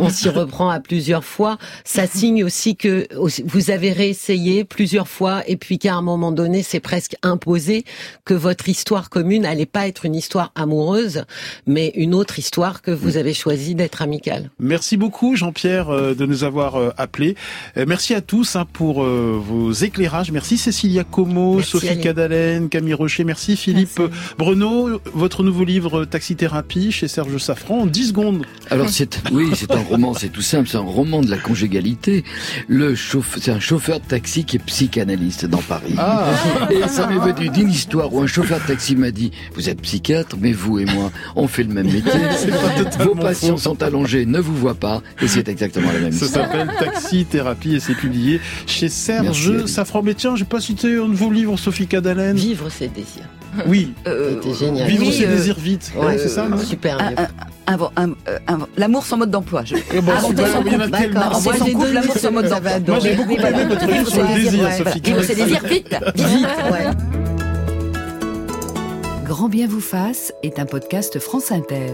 on 0.00 0.08
s'y 0.08 0.30
reprend 0.30 0.70
à 0.70 0.80
plusieurs 0.80 1.24
fois. 1.24 1.58
Ça 1.84 2.06
signe 2.06 2.42
aussi 2.42 2.74
que 2.74 3.06
vous 3.44 3.70
avez 3.70 3.92
réessayé 3.92 4.64
plusieurs 4.64 5.08
fois 5.08 5.42
et 5.46 5.56
puis 5.56 5.78
qu'à 5.78 5.94
un 5.94 6.02
moment 6.02 6.32
donné, 6.32 6.62
c'est 6.62 6.80
presque 6.80 7.17
imposé 7.22 7.84
que 8.24 8.34
votre 8.34 8.68
histoire 8.68 9.10
commune 9.10 9.44
allait 9.44 9.66
pas 9.66 9.88
être 9.88 10.04
une 10.04 10.14
histoire 10.14 10.52
amoureuse, 10.54 11.24
mais 11.66 11.92
une 11.94 12.14
autre 12.14 12.38
histoire 12.38 12.82
que 12.82 12.90
vous 12.90 13.16
avez 13.16 13.34
choisi 13.34 13.74
d'être 13.74 14.02
amicale. 14.02 14.50
Merci 14.58 14.96
beaucoup 14.96 15.36
Jean-Pierre 15.36 15.90
euh, 15.90 16.14
de 16.14 16.26
nous 16.26 16.44
avoir 16.44 16.76
euh, 16.76 16.90
appelés. 16.96 17.36
Euh, 17.76 17.84
Merci 17.86 18.14
à 18.14 18.20
tous 18.20 18.56
hein, 18.56 18.66
pour 18.72 19.02
vos 19.02 19.72
éclairages. 19.72 20.30
Merci 20.30 20.58
Cécilia 20.58 21.04
Como, 21.04 21.56
Merci, 21.56 21.70
Sophie. 21.70 22.00
Cadalen, 22.00 22.68
Camille 22.68 22.94
Rocher. 22.94 23.24
Merci 23.24 23.56
Philippe 23.56 24.00
Bruno. 24.38 25.00
Votre 25.14 25.42
nouveau 25.42 25.64
livre 25.64 26.04
Taxithérapie 26.04 26.92
chez 26.92 27.08
Serge 27.08 27.38
Safran 27.38 27.80
en 27.80 27.86
10 27.86 28.08
secondes. 28.08 28.46
Alors 28.70 28.88
c'est 28.88 29.20
oui, 29.32 29.50
c'est 29.54 29.70
un 29.70 29.82
roman, 29.82 30.14
c'est 30.14 30.28
tout 30.28 30.42
simple, 30.42 30.68
c'est 30.68 30.76
un 30.76 30.80
roman 30.80 31.22
de 31.22 31.30
la 31.30 31.38
conjugalité. 31.38 32.24
Le 32.68 32.94
c'est 32.96 33.50
un 33.50 33.60
chauffeur 33.60 34.00
de 34.00 34.06
taxi 34.06 34.44
qui 34.44 34.56
est 34.56 34.60
psychanalyste 34.60 35.46
dans 35.46 35.62
Paris. 35.62 35.94
Ah. 35.98 36.26
Et 36.70 36.86
ça 36.88 37.07
m'est 37.08 37.32
venu 37.32 37.48
d'une 37.50 37.70
histoire 37.70 38.12
où 38.12 38.20
un 38.20 38.26
chauffeur 38.26 38.60
de 38.60 38.66
taxi 38.66 38.96
m'a 38.96 39.10
dit 39.10 39.30
"Vous 39.54 39.68
êtes 39.68 39.80
psychiatre, 39.82 40.36
mais 40.40 40.52
vous 40.52 40.78
et 40.78 40.84
moi, 40.84 41.10
on 41.36 41.48
fait 41.48 41.62
le 41.64 41.72
même 41.72 41.86
métier. 41.86 42.10
Pas 42.98 43.04
Vos 43.04 43.14
patients 43.14 43.56
faux. 43.56 43.62
sont 43.62 43.82
allongés, 43.82 44.26
ne 44.26 44.38
vous 44.40 44.54
voient 44.54 44.74
pas." 44.74 45.02
Et 45.22 45.28
c'est 45.28 45.48
exactement 45.48 45.90
la 45.92 46.00
même 46.00 46.12
Ça 46.12 46.26
histoire. 46.26 46.46
s'appelle 46.46 46.70
Taxi 46.78 47.24
Thérapie 47.24 47.74
et 47.76 47.80
c'est 47.80 47.94
publié 47.94 48.40
chez 48.66 48.88
Serge 48.88 49.24
Merci, 49.26 49.48
Ali. 49.48 49.68
Safran. 49.68 50.02
Mais 50.02 50.14
tiens, 50.14 50.36
j'ai 50.36 50.44
pas 50.44 50.60
cité 50.60 50.96
un 50.96 51.08
de 51.08 51.14
vos 51.14 51.30
livres, 51.30 51.56
Sophie 51.58 51.86
Cadalen. 51.86 52.36
Vivre 52.36 52.70
ses 52.70 52.88
désirs. 52.88 53.28
Oui. 53.66 53.92
C'était 54.04 54.54
génial. 54.54 54.88
Vivre 54.88 55.04
oui, 55.06 55.12
ses 55.12 55.26
euh, 55.26 55.36
désirs 55.36 55.58
vite. 55.58 55.92
C'est 56.18 56.28
ça, 56.28 56.48
non 56.48 56.58
super. 56.58 56.98
Un- 57.00 57.10
livre. 57.10 57.22
un- 57.66 57.78
un- 57.96 58.10
un- 58.10 58.54
un- 58.54 58.68
L'amour 58.76 59.04
sans 59.04 59.16
mode 59.16 59.30
d'emploi. 59.30 59.62
L'amour 59.92 60.14
sans 60.20 60.32
mode 62.32 62.48
d'emploi. 62.48 62.78
Moi, 62.86 62.98
j'ai 63.00 63.14
beaucoup 63.14 63.36
aimé 63.36 63.64
votre 63.68 63.86
livre 63.86 64.08
sur 64.10 64.22
le 64.22 64.34
désir, 64.34 64.72
Sophie. 64.72 65.00
Vivre 65.02 65.22
ses 65.24 65.34
désirs, 65.34 65.62
vite, 65.64 65.88
vite. 66.16 66.48
Ouais. 66.70 66.86
Grand 69.26 69.48
bien 69.48 69.66
vous 69.66 69.80
fasse 69.80 70.32
est 70.42 70.58
un 70.58 70.64
podcast 70.66 71.18
France 71.18 71.52
Inter. 71.52 71.92